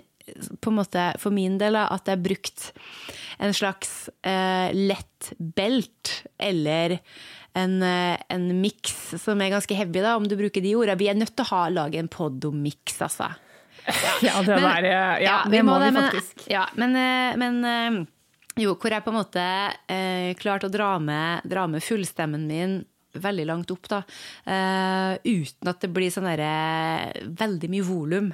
på 0.60 0.72
en 0.72 0.78
måte, 0.80 1.02
for 1.22 1.30
min 1.30 1.54
del, 1.60 1.76
at 1.78 2.08
jeg 2.08 2.16
er 2.18 2.22
brukt 2.24 2.72
en 3.38 3.52
slags 3.54 4.08
eh, 4.26 4.72
lett 4.74 5.28
belt, 5.38 6.22
eller 6.42 6.96
en, 7.56 7.78
eh, 7.82 8.16
en 8.32 8.46
miks 8.60 9.14
som 9.22 9.40
er 9.40 9.54
ganske 9.54 9.76
heavy, 9.78 10.02
da, 10.04 10.16
om 10.20 10.26
du 10.28 10.36
bruker 10.36 10.62
de 10.64 10.74
ordene. 10.76 10.98
Vi 11.00 11.08
er 11.08 11.16
nødt 11.18 11.32
til 11.36 11.46
å 11.46 11.50
ha, 11.54 11.62
lage 11.72 11.98
en 12.02 12.08
pod 12.12 12.44
om 12.48 12.58
miks, 12.62 12.98
altså. 13.06 13.30
Ja, 14.26 14.40
det, 14.42 14.56
Men- 14.56 14.64
der, 14.66 14.86
ja, 14.90 15.06
ja, 15.22 15.36
det 15.50 15.62
må 15.64 15.78
vi 15.80 15.92
faktisk. 15.94 16.46
Ja, 16.50 16.66
men, 16.76 16.96
eh, 16.98 17.36
men 17.38 17.60
eh, 17.64 18.00
jo, 18.64 18.74
hvor 18.80 18.90
jeg 18.92 19.04
på 19.04 19.12
en 19.12 19.18
måte 19.20 19.44
eh, 19.92 20.32
klarte 20.40 20.66
å 20.68 20.72
dra 20.74 20.94
med, 20.98 21.44
dra 21.48 21.66
med 21.70 21.84
fullstemmen 21.86 22.46
min 22.50 22.78
veldig 23.16 23.46
langt 23.48 23.70
opp, 23.72 23.86
da. 23.88 24.02
eh, 24.44 25.14
uten 25.24 25.70
at 25.70 25.80
det 25.80 25.88
blir 25.96 26.10
sånn 26.12 26.26
derre 26.28 27.22
veldig 27.38 27.70
mye 27.72 27.86
volum. 27.88 28.32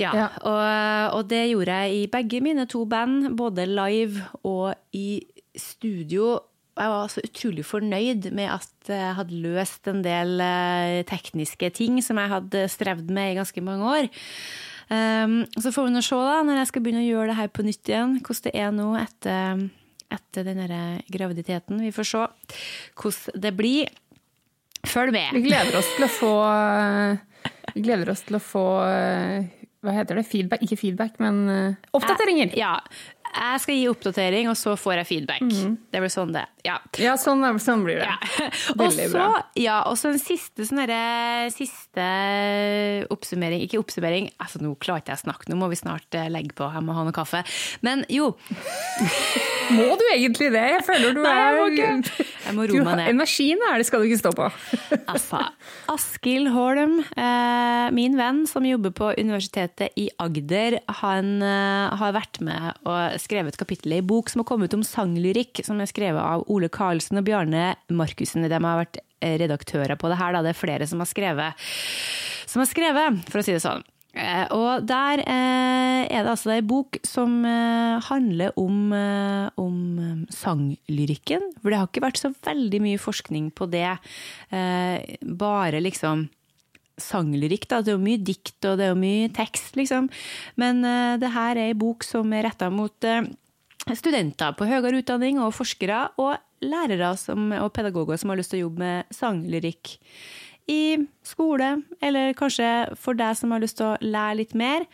Ja, 0.00 0.10
Ja. 0.16 0.26
Og, 0.48 1.16
og 1.20 1.26
det 1.28 1.42
gjorde 1.50 1.78
jeg 1.84 1.96
i 2.02 2.04
begge 2.12 2.40
mine 2.44 2.66
to 2.68 2.82
band, 2.88 3.30
både 3.36 3.66
live 3.68 4.22
og 4.48 4.74
i 4.96 5.20
studio. 5.56 6.38
Jeg 6.80 6.92
var 6.94 7.10
så 7.12 7.22
utrolig 7.26 7.64
fornøyd 7.68 8.30
med 8.36 8.48
at 8.54 8.90
jeg 8.90 9.16
hadde 9.18 9.40
løst 9.44 9.88
en 9.90 10.00
del 10.04 10.40
eh, 10.40 11.00
tekniske 11.08 11.68
ting 11.76 12.00
som 12.04 12.20
jeg 12.20 12.32
hadde 12.32 12.64
strevd 12.72 13.10
med 13.12 13.34
i 13.34 13.38
ganske 13.38 13.64
mange 13.64 13.90
år. 13.98 14.08
Um, 14.90 15.44
så 15.60 15.70
får 15.70 15.86
vi 15.86 15.92
nå 15.94 16.00
se 16.02 16.16
da, 16.18 16.40
når 16.42 16.62
jeg 16.62 16.70
skal 16.72 16.82
begynne 16.82 17.04
å 17.04 17.06
gjøre 17.06 17.28
det 17.30 17.36
her 17.38 17.50
på 17.54 17.62
nytt 17.62 17.90
igjen, 17.92 18.16
hvordan 18.26 18.46
det 18.46 18.54
er 18.58 18.72
nå 18.74 18.88
etter, 18.98 19.60
etter 20.16 20.48
den 20.48 20.62
graviditeten. 21.14 21.84
Vi 21.84 21.92
får 21.94 22.08
se 22.10 22.24
hvordan 22.98 23.44
det 23.44 23.54
blir. 23.60 23.92
Følg 24.88 25.12
med! 25.14 25.36
Vi 25.36 25.44
gleder 25.44 25.76
oss 25.78 25.92
til 25.92 26.06
å 26.06 26.10
få 26.10 26.34
Vi 27.74 27.82
gleder 27.84 28.08
oss 28.08 28.22
til 28.24 28.38
å 28.38 28.40
få 28.40 28.64
Hva 29.84 29.92
heter 29.92 30.16
det? 30.16 30.24
Feedback? 30.24 30.64
Ikke 30.64 30.78
feedback, 30.80 31.20
men 31.20 31.42
eh, 31.52 31.90
oppdateringer! 31.96 32.56
Ja. 32.56 32.78
Jeg 33.30 33.60
skal 33.62 33.74
gi 33.78 33.84
oppdatering, 33.90 34.48
og 34.50 34.56
så 34.58 34.74
får 34.78 35.00
jeg 35.00 35.06
feedback. 35.10 35.44
Det 35.92 36.00
blir 36.02 36.12
sånn 36.12 36.32
det 36.34 36.46
Ja. 36.66 36.76
Ja, 37.00 37.14
sånn, 37.16 37.40
sånn 37.62 37.84
blir 37.86 38.00
det. 38.02 38.08
Ja. 38.10 38.48
Veldig 38.80 39.06
også, 39.06 39.12
bra. 39.14 39.28
ja, 39.56 39.76
og 39.88 39.96
så 39.96 40.10
en 40.12 40.18
siste, 40.20 40.66
sånn 40.68 40.82
derre- 40.82 41.48
siste 41.54 42.04
oppsummering 43.12 43.62
Ikke 43.64 43.78
oppsummering, 43.80 44.28
altså 44.42 44.60
nå 44.62 44.74
klarer 44.82 45.00
ikke 45.04 45.14
jeg 45.14 45.20
å 45.20 45.24
snakke, 45.24 45.48
nå 45.50 45.56
må 45.60 45.70
vi 45.72 45.78
snart 45.80 46.18
eh, 46.18 46.28
legge 46.32 46.52
på, 46.58 46.68
jeg 46.74 46.84
må 46.84 46.96
ha 46.96 47.04
noe 47.06 47.16
kaffe. 47.16 47.42
Men 47.86 48.04
jo, 48.12 48.32
Må 49.70 49.86
du 49.94 50.02
egentlig 50.10 50.48
det? 50.50 50.64
Jeg 50.74 50.82
føler 50.82 51.14
du 51.14 51.20
Nei, 51.22 51.30
jeg 51.30 51.58
må 51.60 51.66
er. 51.70 52.08
Jeg 52.48 52.54
må 52.56 52.64
roe 52.66 52.80
meg 52.88 52.96
ned. 52.98 53.10
Energien 53.12 53.60
er 53.70 53.78
det 53.78 53.86
skal 53.86 54.02
du 54.02 54.08
ikke 54.10 54.18
stå 54.24 54.32
på. 54.34 54.48
Altså, 55.10 55.40
Askild 55.90 56.50
Holm, 56.54 56.98
eh, 57.18 57.86
min 57.94 58.14
venn 58.18 58.44
som 58.50 58.66
jobber 58.66 58.92
på 58.94 59.08
Universitetet 59.18 59.94
i 59.98 60.08
Agder, 60.22 60.76
han 61.00 61.30
eh, 61.42 61.96
har 62.02 62.14
vært 62.14 62.40
med 62.46 62.68
og 62.86 63.16
skrevet 63.20 63.56
kapittelet 63.56 63.80
kapittel 63.80 63.98
i 63.98 64.02
bok 64.02 64.30
som 64.30 64.40
har 64.40 64.48
kommet 64.48 64.74
om 64.74 64.82
sanglyrikk, 64.82 65.62
som 65.64 65.80
er 65.80 65.88
skrevet 65.88 66.20
av 66.20 66.44
Ole 66.50 66.68
Karlsen 66.68 67.18
og 67.18 67.24
Bjarne 67.24 67.76
Markussen. 67.88 68.42
De 68.42 68.52
har 68.52 68.82
vært 68.82 69.00
eh, 69.20 69.38
redaktører 69.38 69.96
på 69.96 70.08
det 70.10 70.18
her, 70.18 70.34
da. 70.34 70.42
det 70.42 70.54
er 70.54 70.58
flere 70.58 70.86
som 70.86 71.00
har 71.00 71.08
skrevet, 71.08 71.54
som 72.46 72.60
har 72.60 72.68
skrevet 72.68 73.24
for 73.30 73.40
å 73.40 73.44
si 73.44 73.54
det 73.54 73.62
sånn. 73.62 73.84
Eh, 74.10 74.46
Og 74.50 74.82
der 74.88 75.22
eh, 75.22 76.02
er 76.10 76.24
det 76.24 76.32
altså 76.32 76.50
ei 76.56 76.64
bok 76.66 76.98
som 77.06 77.44
handler 77.44 78.52
om, 78.58 78.90
om 79.60 80.26
sanglyrikken. 80.34 81.52
For 81.60 81.70
det 81.70 81.78
har 81.78 81.88
ikke 81.88 82.04
vært 82.08 82.20
så 82.20 82.32
veldig 82.34 82.82
mye 82.82 83.00
forskning 83.00 83.52
på 83.54 83.70
det. 83.70 83.94
Bare 84.50 85.82
liksom 85.84 86.28
sanglyrikk. 87.02 87.68
Det 87.70 87.80
er 87.80 87.96
jo 87.96 88.02
mye 88.02 88.20
dikt 88.22 88.68
og 88.68 88.78
det 88.80 88.88
er 88.88 88.92
jo 88.94 89.00
mye 89.00 89.30
tekst, 89.36 89.74
liksom. 89.80 90.10
Men 90.60 90.84
uh, 90.86 91.16
det 91.20 91.32
her 91.34 91.56
er 91.56 91.70
ei 91.70 91.78
bok 91.78 92.06
som 92.06 92.32
er 92.36 92.46
retta 92.48 92.70
mot 92.72 93.08
uh, 93.08 93.24
studenter 93.96 94.54
på 94.56 94.68
høyere 94.68 95.00
utdanning 95.00 95.40
og 95.42 95.54
forskere 95.56 96.06
og 96.20 96.36
lærere 96.60 97.14
som, 97.16 97.50
og 97.56 97.72
pedagoger 97.76 98.20
som 98.20 98.32
har 98.32 98.40
lyst 98.40 98.52
til 98.52 98.60
å 98.60 98.66
jobbe 98.68 98.84
med 98.84 99.16
sanglyrikk 99.16 99.96
i 100.70 100.82
skole, 101.26 101.80
eller 102.04 102.34
kanskje 102.38 102.68
for 103.00 103.18
deg 103.18 103.38
som 103.38 103.54
har 103.54 103.62
lyst 103.62 103.80
til 103.80 103.88
å 103.88 103.96
lære 104.04 104.42
litt 104.42 104.52
mer. 104.58 104.84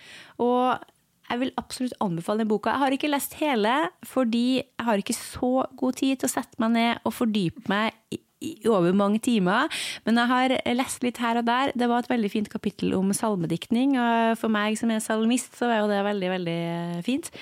Og 0.40 0.78
jeg 1.26 1.42
vil 1.42 1.52
absolutt 1.58 1.96
anbefale 2.04 2.44
den 2.44 2.50
boka. 2.50 2.72
Jeg 2.72 2.84
har 2.84 2.96
ikke 2.96 3.10
lest 3.10 3.34
hele, 3.40 3.74
fordi 4.06 4.46
jeg 4.62 4.86
har 4.88 5.02
ikke 5.02 5.16
så 5.16 5.66
god 5.78 5.98
tid 5.98 6.20
til 6.20 6.30
å 6.30 6.34
sette 6.36 6.62
meg 6.62 6.74
ned 6.76 7.02
og 7.02 7.16
fordype 7.16 7.66
meg 7.72 8.20
over 8.68 8.92
mange 8.96 9.20
timer. 9.24 9.70
Men 10.04 10.20
jeg 10.20 10.32
har 10.32 10.56
lest 10.76 11.06
litt 11.06 11.20
her 11.22 11.40
og 11.40 11.48
der. 11.48 11.72
Det 11.76 11.88
var 11.90 12.04
et 12.04 12.12
veldig 12.12 12.32
fint 12.32 12.52
kapittel 12.52 12.94
om 12.98 13.12
salmediktning. 13.16 13.96
Og 14.00 14.36
for 14.40 14.52
meg 14.52 14.78
som 14.80 14.92
er 14.92 15.02
salmist, 15.04 15.56
så 15.58 15.70
er 15.70 15.82
jo 15.82 15.90
det 15.90 16.04
veldig, 16.06 16.30
veldig 16.36 16.60
fint. 17.06 17.32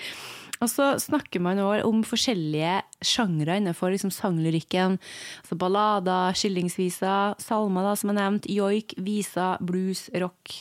Og 0.62 0.70
så 0.70 0.86
snakker 1.02 1.42
man 1.42 1.58
også 1.60 1.88
om 1.88 2.04
forskjellige 2.06 2.76
sjangre 3.04 3.58
innenfor 3.58 3.92
liksom 3.92 4.12
sanglyrikken. 4.14 4.96
Altså 5.42 5.58
ballader, 5.60 6.36
skillingsviser, 6.38 7.34
salmer, 7.42 7.88
da, 7.88 7.96
som 7.98 8.12
er 8.12 8.20
nevnt, 8.20 8.48
joik, 8.48 8.94
viser, 9.04 9.60
blues, 9.66 10.06
rock, 10.22 10.54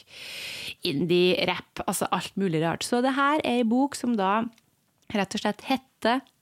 indie, 0.90 1.38
rap. 1.48 1.86
Altså 1.86 2.10
alt 2.12 2.36
mulig 2.40 2.64
rart. 2.66 2.84
Så 2.84 3.04
det 3.06 3.16
her 3.16 3.40
er 3.44 3.62
ei 3.62 3.68
bok 3.68 3.96
som 4.00 4.18
da 4.20 4.42
rett 5.14 5.36
og 5.38 5.44
slett 5.44 5.62
heter 5.70 5.93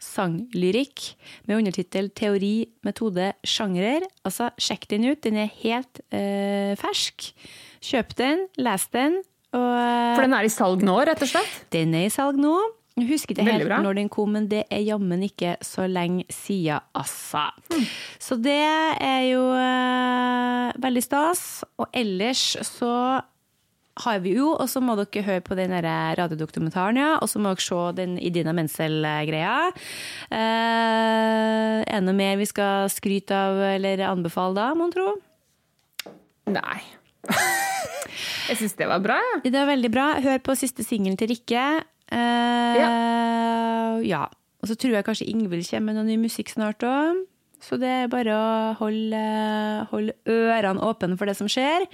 Sanglyrikk, 0.01 1.11
med 1.47 1.61
undertittel 1.61 2.09
Teori, 2.17 2.67
metode, 2.87 3.31
sjangrer. 3.47 4.05
Altså, 4.27 4.49
sjekk 4.61 4.87
den 4.91 5.07
ut. 5.11 5.21
Den 5.23 5.39
er 5.43 5.51
helt 5.61 6.01
eh, 6.09 6.73
fersk. 6.81 7.31
Kjøp 7.85 8.15
den, 8.19 8.45
les 8.61 8.87
den. 8.93 9.21
Og 9.51 9.71
For 10.15 10.23
den 10.23 10.37
er 10.37 10.47
i 10.47 10.51
salg 10.53 10.83
nå, 10.85 10.99
rett 11.07 11.23
og 11.25 11.31
slett? 11.33 11.57
den 11.75 11.95
er 11.97 12.07
i 12.07 12.13
salg 12.13 12.39
nå. 12.39 12.55
Jeg 12.99 13.07
husker 13.07 13.33
ikke 13.33 13.45
helt 13.47 13.71
når 13.85 13.95
den 13.97 14.09
kom, 14.11 14.33
men 14.35 14.49
det 14.51 14.65
er 14.69 14.81
jammen 14.83 15.21
ikke 15.23 15.55
så 15.63 15.85
lenge 15.87 16.25
siden, 16.29 16.83
altså. 16.93 17.45
Så 18.19 18.35
det 18.43 18.57
er 18.61 19.21
jo 19.29 19.45
eh, 19.55 20.71
veldig 20.83 21.03
stas. 21.05 21.43
Og 21.79 21.87
ellers 21.95 22.43
så 22.67 22.91
har 23.99 24.21
vi 24.23 24.35
jo, 24.37 24.53
og 24.55 24.69
så 24.71 24.79
må 24.83 24.95
dere 24.95 25.23
høre 25.25 25.43
på 25.43 25.55
den 25.59 25.73
radiodokumentaren, 25.75 26.99
ja. 27.01 27.09
Og 27.19 27.29
så 27.29 27.41
må 27.41 27.51
dere 27.51 27.65
se 27.65 27.81
den 27.97 28.15
Idina 28.21 28.53
Menzel-greia. 28.55 29.55
Eh, 30.31 31.81
er 31.83 31.99
det 31.99 32.05
noe 32.07 32.15
mer 32.17 32.39
vi 32.39 32.47
skal 32.49 32.87
skryte 32.93 33.35
av 33.35 33.59
eller 33.73 34.05
anbefale 34.07 34.55
da, 34.57 34.69
mon 34.79 34.93
tro? 34.93 35.15
Nei. 36.51 36.79
Jeg 38.49 38.57
syns 38.59 38.73
det 38.79 38.87
var 38.89 38.99
bra, 39.03 39.15
jeg. 39.21 39.51
Det 39.53 39.55
var 39.55 39.67
veldig 39.69 39.89
bra. 39.93 40.05
Hør 40.19 40.39
på 40.43 40.55
siste 40.59 40.83
singelen 40.83 41.15
til 41.19 41.29
Rikke. 41.31 41.65
Eh, 42.11 42.79
ja. 44.03 44.23
Og 44.61 44.67
så 44.67 44.75
tror 44.75 44.97
jeg 44.97 45.05
kanskje 45.07 45.29
Ingvild 45.31 45.63
kommer 45.69 45.93
med 45.93 46.01
noe 46.01 46.09
ny 46.09 46.17
musikk 46.19 46.51
snart 46.51 46.83
òg. 46.85 47.21
Så 47.61 47.77
det 47.79 47.87
er 47.87 48.11
bare 48.11 48.33
å 48.35 48.49
holde, 48.81 49.21
holde 49.93 50.17
ørene 50.27 50.83
åpne 50.83 51.17
for 51.17 51.29
det 51.29 51.37
som 51.37 51.49
skjer. 51.51 51.85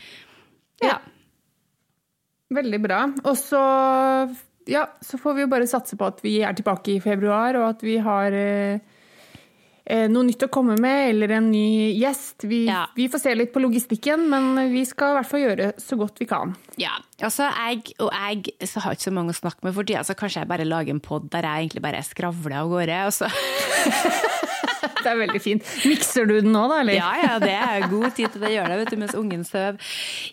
Ja. 0.83 0.97
Veldig 2.53 2.79
bra. 2.79 3.01
Og 3.27 3.35
så, 3.39 3.61
ja, 4.71 4.85
så 5.03 5.19
får 5.19 5.35
vi 5.35 5.43
jo 5.43 5.51
bare 5.51 5.67
satse 5.67 5.97
på 5.99 6.07
at 6.07 6.21
vi 6.23 6.37
er 6.45 6.55
tilbake 6.55 6.95
i 6.95 7.01
februar, 7.03 7.57
og 7.59 7.69
at 7.73 7.83
vi 7.83 7.97
har 8.03 8.35
eh, 8.35 8.79
noe 10.11 10.23
nytt 10.27 10.43
å 10.43 10.49
komme 10.51 10.75
med, 10.81 11.09
eller 11.13 11.31
en 11.37 11.49
ny 11.51 11.93
gjest. 11.99 12.43
Vi, 12.43 12.65
Ja. 12.67 12.85
vi 12.95 13.07
får 13.09 13.19
se 13.23 13.35
litt 13.35 13.53
på 13.53 13.61
logistikken, 13.63 14.27
men 14.29 14.71
vi 14.73 14.83
skal 14.85 15.13
i 15.13 15.19
hvert 15.19 15.29
fall 15.31 15.39
gjøre 15.45 15.69
så 15.79 15.97
godt 15.97 16.19
vi 16.19 16.25
kan. 16.27 16.55
Ja, 16.77 16.97
altså 17.23 17.47
jeg, 17.47 17.93
og 18.03 18.11
jeg 18.11 18.67
så 18.67 18.83
har 18.83 18.97
ikke 18.97 19.07
så 19.07 19.13
mange 19.15 19.31
å 19.33 19.39
snakke 19.39 19.63
med 19.63 19.73
for 19.77 19.83
tida, 19.87 20.03
så 20.03 20.13
kanskje 20.17 20.43
jeg 20.43 20.51
bare 20.51 20.67
lager 20.67 20.91
en 20.93 20.99
pod 20.99 21.29
der 21.31 21.47
jeg 21.47 21.67
egentlig 21.69 21.81
bare 21.87 22.03
skravler 22.03 22.59
av 22.59 22.69
gårde. 22.69 22.99
Og 23.07 23.13
så 23.15 23.31
Det 24.97 25.11
er 25.13 25.19
veldig 25.21 25.39
fint. 25.41 25.63
Mikser 25.87 26.25
du 26.27 26.33
den 26.41 26.51
nå, 26.51 26.63
da, 26.69 26.79
eller? 26.81 26.97
Ja, 26.97 27.11
ja, 27.21 27.33
det 27.39 27.53
er 27.53 27.85
god 27.91 28.09
tid 28.17 28.31
til 28.33 28.43
å 28.43 28.49
gjøre 28.51 28.69
det, 28.73 28.77
vet 28.81 28.89
du, 28.91 28.97
mens 28.99 29.13
ungen 29.17 29.43
sover. 29.47 29.77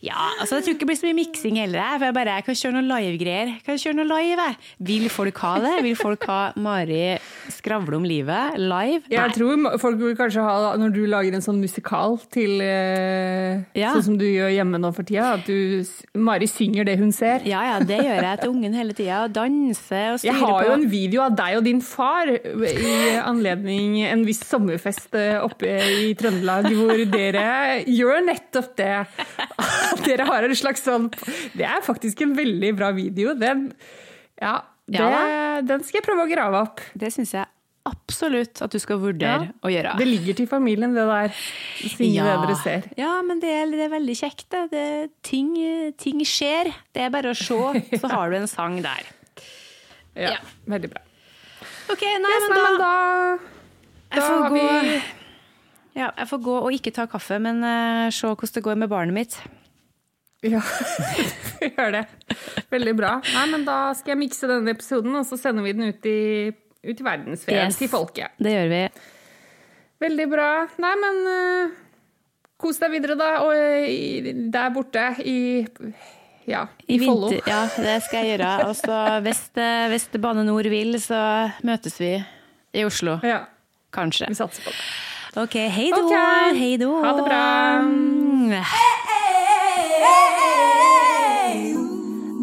Ja, 0.03 0.31
altså, 0.41 0.57
jeg 0.59 0.65
tror 0.67 0.75
ikke 0.75 0.83
det 0.85 0.89
blir 0.91 0.99
så 0.99 1.07
mye 1.09 1.19
miksing 1.21 1.59
heller, 1.61 1.99
for 2.01 2.07
jeg 2.09 2.17
bare 2.17 2.35
jeg 2.39 2.47
kan 2.49 2.59
kjøre 2.61 2.75
noen 2.79 2.89
live-greier. 2.91 3.53
Kan 3.67 3.79
kjøre 3.81 3.99
noe 4.01 4.09
live. 4.11 4.47
Vil 4.89 5.07
folk 5.13 5.39
ha 5.45 5.53
det? 5.63 5.75
Vil 5.87 5.99
folk 6.01 6.27
ha 6.31 6.39
Mari 6.65 7.03
skravle 7.55 8.01
om 8.01 8.09
livet 8.09 8.59
live? 8.59 9.05
Jeg 9.13 9.37
tror 9.37 9.44
ma- 9.59 9.75
folk 9.81 9.99
vil 10.01 10.15
kanskje 10.19 10.43
ha, 10.45 10.75
når 10.81 10.93
du 10.95 11.01
lager 11.11 11.35
en 11.37 11.43
sånn 11.45 11.61
musikal 11.63 12.17
til 12.35 12.61
eh, 12.65 13.63
Ja. 13.79 13.93
Sånn 13.95 14.05
som 14.09 14.19
du 14.21 14.25
gjør 14.27 14.53
hjemme 14.55 14.79
nå 14.83 14.91
for 14.95 15.07
tida, 15.07 15.35
at 15.39 15.47
du 15.49 15.85
Mari 16.19 16.49
synger 16.51 16.87
det 16.89 16.97
hun 17.01 17.13
ser. 17.15 17.45
Ja, 17.49 17.63
ja, 17.69 17.79
det 17.85 17.99
gjør 18.03 18.21
jeg 18.23 18.41
til 18.41 18.53
ungen 18.53 18.77
hele 18.79 18.97
tida. 18.97 19.23
Danser 19.35 20.15
og 20.15 20.21
styrer 20.23 20.35
på. 20.35 20.41
Jeg 20.41 20.41
har 20.43 20.59
på. 20.59 20.69
jo 20.69 20.77
en 20.79 20.87
video 20.93 21.25
av 21.27 21.37
deg 21.39 21.59
og 21.59 21.65
din 21.69 21.81
far 21.85 22.31
i 22.35 22.97
anledning 23.23 24.01
en 24.09 24.25
viss 24.27 24.43
sommerfest 24.49 25.15
eh, 25.19 25.39
oppe 25.43 25.73
i 26.05 26.13
Trøndelag, 26.19 26.71
hvor 26.75 27.05
dere 27.15 27.47
gjør 27.87 28.23
nettopp 28.29 28.75
det. 28.81 28.93
Dere 30.05 30.27
har 30.27 30.45
en 30.45 30.55
slags 30.59 30.83
sånn 30.85 31.07
Det 31.55 31.65
er 31.65 31.83
faktisk 31.85 32.21
en 32.25 32.33
veldig 32.37 32.73
bra 32.77 32.91
video. 32.97 33.35
Den, 33.39 33.69
ja, 34.41 34.59
det, 34.91 35.01
Ja 35.01 35.45
den 35.65 35.85
skal 35.87 36.01
jeg 36.01 36.07
prøve 36.09 36.25
å 36.27 36.31
grave 36.31 36.63
opp. 36.67 36.83
Det 36.99 37.13
syns 37.15 37.35
jeg 37.37 37.47
absolutt 37.85 38.63
at 38.65 38.73
du 38.73 38.79
skal 38.81 38.99
vurdere 39.03 39.49
Ja. 39.49 39.53
å 39.63 39.69
gjøre. 39.73 39.97
Det 40.01 40.07
ligger 40.09 40.37
til 40.39 40.47
familien, 40.49 40.95
det 40.97 41.05
der. 41.09 41.29
Å 41.29 41.91
Synge 41.93 42.25
det 42.25 42.37
dere 42.45 42.57
ser. 42.63 42.87
Ja, 42.97 43.11
men 43.23 43.41
det 43.43 43.51
er, 43.53 43.67
det 43.71 43.85
er 43.87 43.93
veldig 43.93 44.17
kjekt. 44.17 44.47
Det. 44.51 44.63
Det, 44.71 44.85
ting, 45.23 45.51
ting 46.01 46.23
skjer. 46.25 46.73
Det 46.95 47.03
er 47.05 47.11
bare 47.13 47.33
å 47.33 47.37
se, 47.37 47.59
så 48.01 48.09
har 48.11 48.31
du 48.33 48.37
en 48.39 48.49
sang 48.49 48.81
der. 48.85 49.05
Ja, 50.17 50.31
Ja. 50.31 50.39
Veldig 50.71 50.91
bra. 50.95 51.03
Ok, 51.93 52.01
nei, 52.01 52.33
Yes, 52.33 52.47
men 52.49 52.57
da, 52.57 52.65
men 52.65 52.79
da, 52.81 52.93
jeg 54.15 54.21
da 54.21 54.27
får 54.29 54.41
har 54.41 54.51
gå 54.51 54.55
vi 54.57 55.03
ja, 55.95 56.07
Jeg 56.19 56.29
får 56.31 56.41
gå 56.43 56.55
og 56.65 56.73
ikke 56.73 56.93
ta 56.97 57.05
kaffe, 57.07 57.37
men 57.39 57.61
uh, 57.63 58.09
se 58.11 58.27
hvordan 58.27 58.55
det 58.57 58.63
går 58.65 58.77
med 58.81 58.89
barnet 58.91 59.15
mitt. 59.15 59.37
Ja, 60.45 60.61
gjør 61.77 61.93
det. 61.95 62.03
Veldig 62.73 62.95
bra. 62.99 63.13
Nei, 63.35 63.45
men 63.53 63.63
da 63.69 63.93
skal 63.97 64.15
jeg 64.15 64.23
mikse 64.25 64.49
denne 64.51 64.75
episoden, 64.75 65.15
og 65.17 65.25
så 65.29 65.39
sender 65.41 65.65
vi 65.65 65.73
den 65.77 65.93
ut 65.93 66.09
i, 66.11 66.17
ut 66.85 67.01
i 67.01 67.05
verdensfred 67.07 67.65
Yes. 67.67 67.77
til 67.81 67.89
folket. 67.89 68.29
Det 68.39 68.53
gjør 68.53 68.69
vi. 68.73 68.83
Veldig 70.05 70.27
bra. 70.31 70.49
Nei, 70.83 70.95
men 71.01 71.21
uh, 71.29 71.71
kos 72.61 72.79
deg 72.83 72.91
videre, 72.97 73.17
da. 73.21 73.31
Og 73.45 73.53
eh, 73.55 73.87
i- 73.89 74.35
der 74.53 74.71
borte 74.75 75.05
i 75.25 75.67
ja, 76.47 76.67
i, 76.87 76.99
I 76.99 76.99
Follo. 77.07 77.31
ja, 77.47 77.63
det 77.77 78.03
skal 78.05 78.25
jeg 78.27 78.39
gjøre. 78.39 78.53
Og 78.69 78.75
så 78.83 78.99
hvis, 79.25 79.43
eh, 79.57 79.87
hvis 79.95 80.09
Bane 80.21 80.45
Nor 80.45 80.63
vil, 80.69 80.99
så 81.01 81.51
møtes 81.65 81.97
vi 82.01 82.13
i 82.75 82.85
Oslo. 82.85 83.19
Ja, 83.25 83.45
Kanskje. 83.95 84.27
vi 84.29 84.35
satser 84.35 84.63
på 84.67 84.71
det. 84.75 84.85
Ok, 85.43 85.55
hei 85.75 85.89
då. 85.91 86.05
Okay. 86.07 86.55
Hei 86.59 86.77
då. 86.79 86.93
Ha 87.03 87.13
det 87.17 87.25
bra. 87.27 87.45